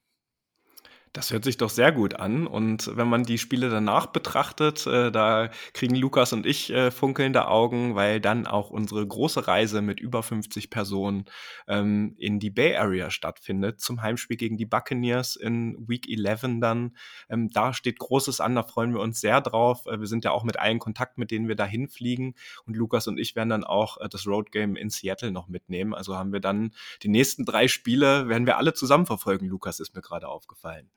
Das 1.14 1.30
hört 1.32 1.44
sich 1.44 1.58
doch 1.58 1.70
sehr 1.70 1.92
gut 1.92 2.14
an. 2.14 2.48
Und 2.48 2.96
wenn 2.96 3.10
man 3.10 3.24
die 3.24 3.38
Spiele 3.38 3.70
danach 3.70 4.06
betrachtet, 4.06 4.88
äh, 4.88 5.12
da 5.12 5.50
kriegen 5.74 5.96
Lukas 5.96 6.32
und 6.32 6.46
ich 6.46 6.70
äh, 6.70 6.90
funkelnde 6.90 7.50
Augen, 7.50 7.96
weil 7.96 8.22
dann 8.22 8.48
auch 8.48 8.70
unsere 8.70 9.06
große 9.06 9.46
Reise 9.46 9.82
mit 9.82 10.00
über 10.00 10.24
50 10.24 10.70
Personen 10.70 11.26
ähm, 11.68 12.16
in 12.18 12.40
die 12.40 12.50
Bay 12.50 12.78
Area 12.78 13.10
stattfindet, 13.10 13.82
zum 13.82 14.02
Heimspiel 14.02 14.38
gegen 14.38 14.56
die 14.56 14.66
Buccaneers 14.66 15.36
in 15.36 15.76
Week 15.86 16.08
11 16.08 16.62
dann. 16.62 16.96
Ähm, 17.30 17.50
da 17.50 17.74
steht 17.74 18.00
Großes 18.00 18.40
an, 18.40 18.56
da 18.56 18.64
freuen 18.64 18.94
wir 18.94 19.02
uns 19.02 19.20
sehr 19.20 19.42
drauf. 19.42 19.88
Äh, 19.88 20.00
wir 20.00 20.08
sind 20.08 20.24
ja 20.24 20.32
auch 20.32 20.46
mit 20.46 20.60
allen 20.60 20.80
Kontakt, 20.80 21.18
mit 21.18 21.30
denen 21.30 21.50
wir 21.50 21.56
dahin 21.56 21.90
fliegen. 21.90 22.36
Und 22.66 22.78
Lukas 22.78 23.08
und 23.10 23.20
ich 23.20 23.36
werden 23.36 23.50
dann 23.50 23.64
auch 23.66 23.98
äh, 23.98 24.08
das 24.08 24.26
Road 24.28 24.54
Game 24.54 24.78
in 24.78 24.90
Seattle 24.90 25.32
noch 25.32 25.50
mitnehmen. 25.50 25.94
Also 25.94 26.16
haben 26.16 26.32
wir 26.32 26.40
dann 26.40 26.72
die 27.04 27.10
nächsten 27.10 27.44
drei 27.44 27.68
Spiele, 27.68 28.30
werden 28.30 28.46
wir 28.46 28.56
alle 28.56 28.74
zusammen 28.74 29.06
verfolgen. 29.06 29.48
Lukas 29.48 29.82
ist 29.82 29.94
mir 29.94 30.02
gerade 30.02 30.30
aufgefallen 30.30 30.90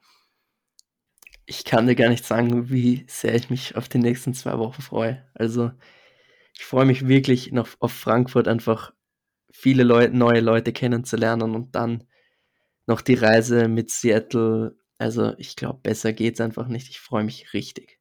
ich 1.47 1.65
kann 1.65 1.87
dir 1.87 1.95
gar 1.95 2.09
nicht 2.09 2.25
sagen, 2.25 2.71
wie 2.71 3.05
sehr 3.09 3.35
ich 3.35 3.51
mich 3.51 3.77
auf 3.77 3.89
die 3.89 3.99
nächsten 3.99 4.35
zwei 4.35 4.59
Wochen 4.59 4.83
freue. 4.83 5.25
Also 5.35 5.73
ich 6.55 6.65
freue 6.65 6.87
mich 6.87 7.09
wirklich 7.09 7.53
noch 7.53 7.69
auf 7.81 7.93
Frankfurt 7.93 8.49
einfach 8.49 8.93
viele 9.53 9.85
Leute, 9.85 10.17
neue 10.17 10.41
Leute 10.41 10.73
kennenzulernen 10.73 11.55
und 11.55 11.75
dann 11.75 12.05
noch 12.87 13.01
die 13.01 13.15
Reise 13.15 13.69
mit 13.69 13.91
Seattle. 13.91 14.77
Also 14.99 15.35
ich 15.39 15.57
glaube, 15.57 15.81
besser 15.83 16.13
geht's 16.13 16.41
einfach 16.41 16.69
nicht. 16.69 16.89
Ich 16.91 17.01
freue 17.01 17.25
mich 17.25 17.53
richtig. 17.55 17.99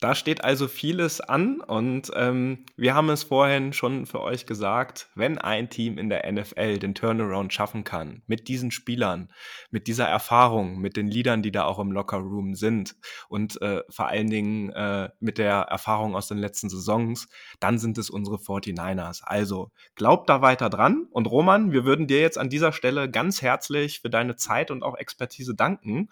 Da 0.00 0.14
steht 0.14 0.44
also 0.44 0.68
vieles 0.68 1.20
an 1.20 1.60
und 1.60 2.12
ähm, 2.14 2.66
wir 2.76 2.94
haben 2.94 3.10
es 3.10 3.24
vorhin 3.24 3.72
schon 3.72 4.06
für 4.06 4.20
euch 4.20 4.46
gesagt, 4.46 5.08
wenn 5.16 5.38
ein 5.38 5.70
Team 5.70 5.98
in 5.98 6.08
der 6.08 6.30
NFL 6.30 6.78
den 6.78 6.94
Turnaround 6.94 7.52
schaffen 7.52 7.82
kann, 7.82 8.22
mit 8.28 8.46
diesen 8.46 8.70
Spielern, 8.70 9.28
mit 9.72 9.88
dieser 9.88 10.06
Erfahrung, 10.06 10.78
mit 10.78 10.96
den 10.96 11.08
Leadern, 11.08 11.42
die 11.42 11.50
da 11.50 11.64
auch 11.64 11.80
im 11.80 11.90
Lockerroom 11.90 12.54
sind 12.54 12.94
und 13.28 13.60
äh, 13.60 13.82
vor 13.88 14.06
allen 14.06 14.30
Dingen 14.30 14.70
äh, 14.70 15.08
mit 15.18 15.36
der 15.36 15.62
Erfahrung 15.62 16.14
aus 16.14 16.28
den 16.28 16.38
letzten 16.38 16.68
Saisons, 16.68 17.28
dann 17.58 17.80
sind 17.80 17.98
es 17.98 18.08
unsere 18.08 18.36
49ers. 18.36 19.22
Also 19.24 19.72
glaubt 19.96 20.30
da 20.30 20.42
weiter 20.42 20.70
dran 20.70 21.08
und 21.10 21.26
Roman, 21.26 21.72
wir 21.72 21.84
würden 21.84 22.06
dir 22.06 22.20
jetzt 22.20 22.38
an 22.38 22.50
dieser 22.50 22.70
Stelle 22.70 23.10
ganz 23.10 23.42
herzlich 23.42 23.98
für 23.98 24.10
deine 24.10 24.36
Zeit 24.36 24.70
und 24.70 24.84
auch 24.84 24.96
Expertise 24.96 25.56
danken. 25.56 26.08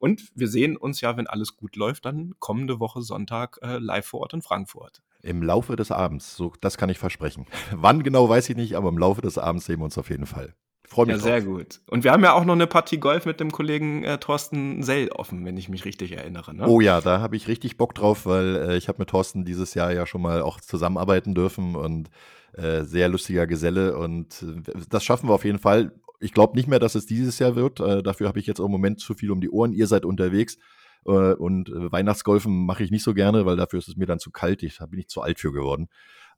Und 0.00 0.30
wir 0.34 0.48
sehen 0.48 0.76
uns 0.76 1.00
ja, 1.02 1.16
wenn 1.16 1.26
alles 1.26 1.56
gut 1.56 1.76
läuft, 1.76 2.06
dann 2.06 2.34
kommende 2.38 2.80
Woche 2.80 3.02
Sonntag 3.02 3.58
äh, 3.62 3.76
live 3.78 4.06
vor 4.06 4.20
Ort 4.20 4.32
in 4.32 4.42
Frankfurt. 4.42 5.02
Im 5.22 5.42
Laufe 5.42 5.76
des 5.76 5.92
Abends, 5.92 6.34
so 6.34 6.54
das 6.62 6.78
kann 6.78 6.88
ich 6.88 6.98
versprechen. 6.98 7.46
Wann 7.72 8.02
genau 8.02 8.28
weiß 8.28 8.48
ich 8.48 8.56
nicht, 8.56 8.74
aber 8.74 8.88
im 8.88 8.98
Laufe 8.98 9.20
des 9.20 9.36
Abends 9.36 9.66
sehen 9.66 9.78
wir 9.78 9.84
uns 9.84 9.98
auf 9.98 10.08
jeden 10.08 10.26
Fall. 10.26 10.54
Freue 10.88 11.06
mich. 11.06 11.16
Ja, 11.16 11.18
drauf. 11.18 11.24
sehr 11.24 11.42
gut. 11.42 11.80
Und 11.86 12.02
wir 12.02 12.12
haben 12.12 12.24
ja 12.24 12.32
auch 12.32 12.44
noch 12.44 12.54
eine 12.54 12.66
Partie 12.66 12.98
Golf 12.98 13.26
mit 13.26 13.38
dem 13.38 13.52
Kollegen 13.52 14.02
äh, 14.02 14.18
Thorsten 14.18 14.82
Sell 14.82 15.10
offen, 15.10 15.44
wenn 15.44 15.58
ich 15.58 15.68
mich 15.68 15.84
richtig 15.84 16.12
erinnere. 16.12 16.54
Ne? 16.54 16.66
Oh 16.66 16.80
ja, 16.80 17.02
da 17.02 17.20
habe 17.20 17.36
ich 17.36 17.46
richtig 17.46 17.76
Bock 17.76 17.94
drauf, 17.94 18.24
weil 18.24 18.56
äh, 18.56 18.76
ich 18.78 18.88
habe 18.88 18.98
mit 18.98 19.10
Thorsten 19.10 19.44
dieses 19.44 19.74
Jahr 19.74 19.92
ja 19.92 20.06
schon 20.06 20.22
mal 20.22 20.40
auch 20.40 20.60
zusammenarbeiten 20.60 21.34
dürfen 21.34 21.76
und 21.76 22.08
äh, 22.54 22.82
sehr 22.82 23.08
lustiger 23.08 23.46
Geselle 23.46 23.96
und 23.96 24.42
äh, 24.42 24.72
das 24.88 25.04
schaffen 25.04 25.28
wir 25.28 25.34
auf 25.34 25.44
jeden 25.44 25.60
Fall 25.60 25.92
ich 26.20 26.32
glaube 26.32 26.56
nicht 26.56 26.68
mehr, 26.68 26.78
dass 26.78 26.94
es 26.94 27.06
dieses 27.06 27.38
Jahr 27.38 27.56
wird. 27.56 27.80
Äh, 27.80 28.02
dafür 28.02 28.28
habe 28.28 28.38
ich 28.38 28.46
jetzt 28.46 28.60
im 28.60 28.70
Moment 28.70 29.00
zu 29.00 29.14
viel 29.14 29.30
um 29.30 29.40
die 29.40 29.50
Ohren. 29.50 29.72
Ihr 29.72 29.86
seid 29.86 30.04
unterwegs. 30.04 30.58
Äh, 31.06 31.32
und 31.34 31.70
äh, 31.70 31.90
Weihnachtsgolfen 31.90 32.66
mache 32.66 32.84
ich 32.84 32.90
nicht 32.90 33.02
so 33.02 33.14
gerne, 33.14 33.46
weil 33.46 33.56
dafür 33.56 33.78
ist 33.78 33.88
es 33.88 33.96
mir 33.96 34.06
dann 34.06 34.18
zu 34.18 34.30
kalt. 34.30 34.62
Ich, 34.62 34.78
bin 34.78 35.00
ich 35.00 35.08
zu 35.08 35.22
alt 35.22 35.40
für 35.40 35.52
geworden. 35.52 35.88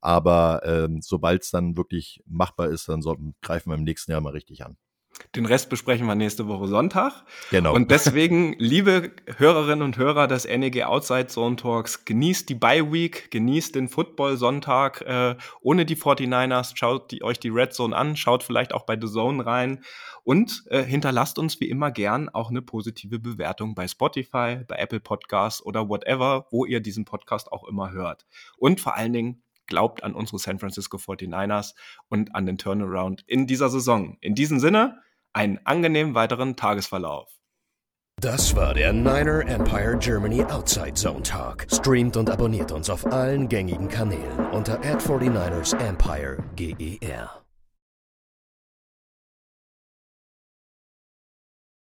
Aber 0.00 0.62
ähm, 0.64 1.00
sobald 1.02 1.42
es 1.42 1.50
dann 1.50 1.76
wirklich 1.76 2.22
machbar 2.26 2.68
ist, 2.68 2.88
dann 2.88 3.02
sollten, 3.02 3.34
greifen 3.42 3.70
wir 3.70 3.76
im 3.76 3.84
nächsten 3.84 4.10
Jahr 4.12 4.20
mal 4.20 4.30
richtig 4.30 4.64
an. 4.64 4.76
Den 5.34 5.46
Rest 5.46 5.70
besprechen 5.70 6.06
wir 6.06 6.14
nächste 6.14 6.46
Woche 6.46 6.68
Sonntag. 6.68 7.24
Genau. 7.50 7.74
Und 7.74 7.90
deswegen, 7.90 8.54
liebe 8.58 9.12
Hörerinnen 9.38 9.82
und 9.82 9.96
Hörer 9.96 10.26
des 10.26 10.44
NEG 10.44 10.84
Outside 10.84 11.28
Zone 11.28 11.56
Talks, 11.56 12.04
genießt 12.04 12.48
die 12.48 12.54
Bye 12.54 12.92
Week, 12.92 13.30
genießt 13.30 13.74
den 13.74 13.88
Football 13.88 14.36
Sonntag 14.36 15.00
äh, 15.02 15.36
ohne 15.60 15.86
die 15.86 15.96
49ers, 15.96 16.72
schaut 16.76 17.10
die, 17.10 17.22
euch 17.22 17.40
die 17.40 17.48
Red 17.48 17.72
Zone 17.72 17.96
an, 17.96 18.16
schaut 18.16 18.42
vielleicht 18.42 18.74
auch 18.74 18.84
bei 18.84 18.98
The 19.00 19.06
Zone 19.08 19.44
rein 19.46 19.82
und 20.24 20.64
äh, 20.68 20.82
hinterlasst 20.82 21.38
uns 21.38 21.60
wie 21.60 21.68
immer 21.68 21.90
gern 21.90 22.28
auch 22.28 22.50
eine 22.50 22.62
positive 22.62 23.18
Bewertung 23.18 23.74
bei 23.74 23.88
Spotify, 23.88 24.60
bei 24.66 24.76
Apple 24.76 25.00
Podcasts 25.00 25.64
oder 25.64 25.88
whatever, 25.88 26.46
wo 26.50 26.64
ihr 26.64 26.80
diesen 26.80 27.04
Podcast 27.04 27.50
auch 27.50 27.66
immer 27.66 27.92
hört. 27.92 28.26
Und 28.56 28.80
vor 28.80 28.96
allen 28.96 29.12
Dingen 29.12 29.42
glaubt 29.72 30.04
an 30.04 30.14
unsere 30.14 30.38
San 30.38 30.58
Francisco 30.58 30.98
49ers 30.98 31.74
und 32.10 32.34
an 32.34 32.44
den 32.44 32.58
Turnaround 32.58 33.24
in 33.26 33.46
dieser 33.46 33.70
Saison. 33.70 34.18
In 34.20 34.34
diesem 34.34 34.60
Sinne, 34.60 35.00
einen 35.32 35.58
angenehmen 35.64 36.14
weiteren 36.14 36.56
Tagesverlauf. 36.56 37.30
Das 38.20 38.54
war 38.54 38.74
der 38.74 38.92
Niner 38.92 39.46
Empire 39.48 39.96
Germany 39.98 40.44
Outside 40.44 40.92
Zone 40.92 41.22
Talk. 41.22 41.66
Streamt 41.72 42.18
und 42.18 42.28
abonniert 42.28 42.70
uns 42.70 42.90
auf 42.90 43.06
allen 43.06 43.48
gängigen 43.48 43.88
Kanälen 43.88 44.46
unter 44.52 44.74
ad 44.80 44.98
49 45.08 45.72
ersempire 45.80 46.36
GER. 46.54 47.41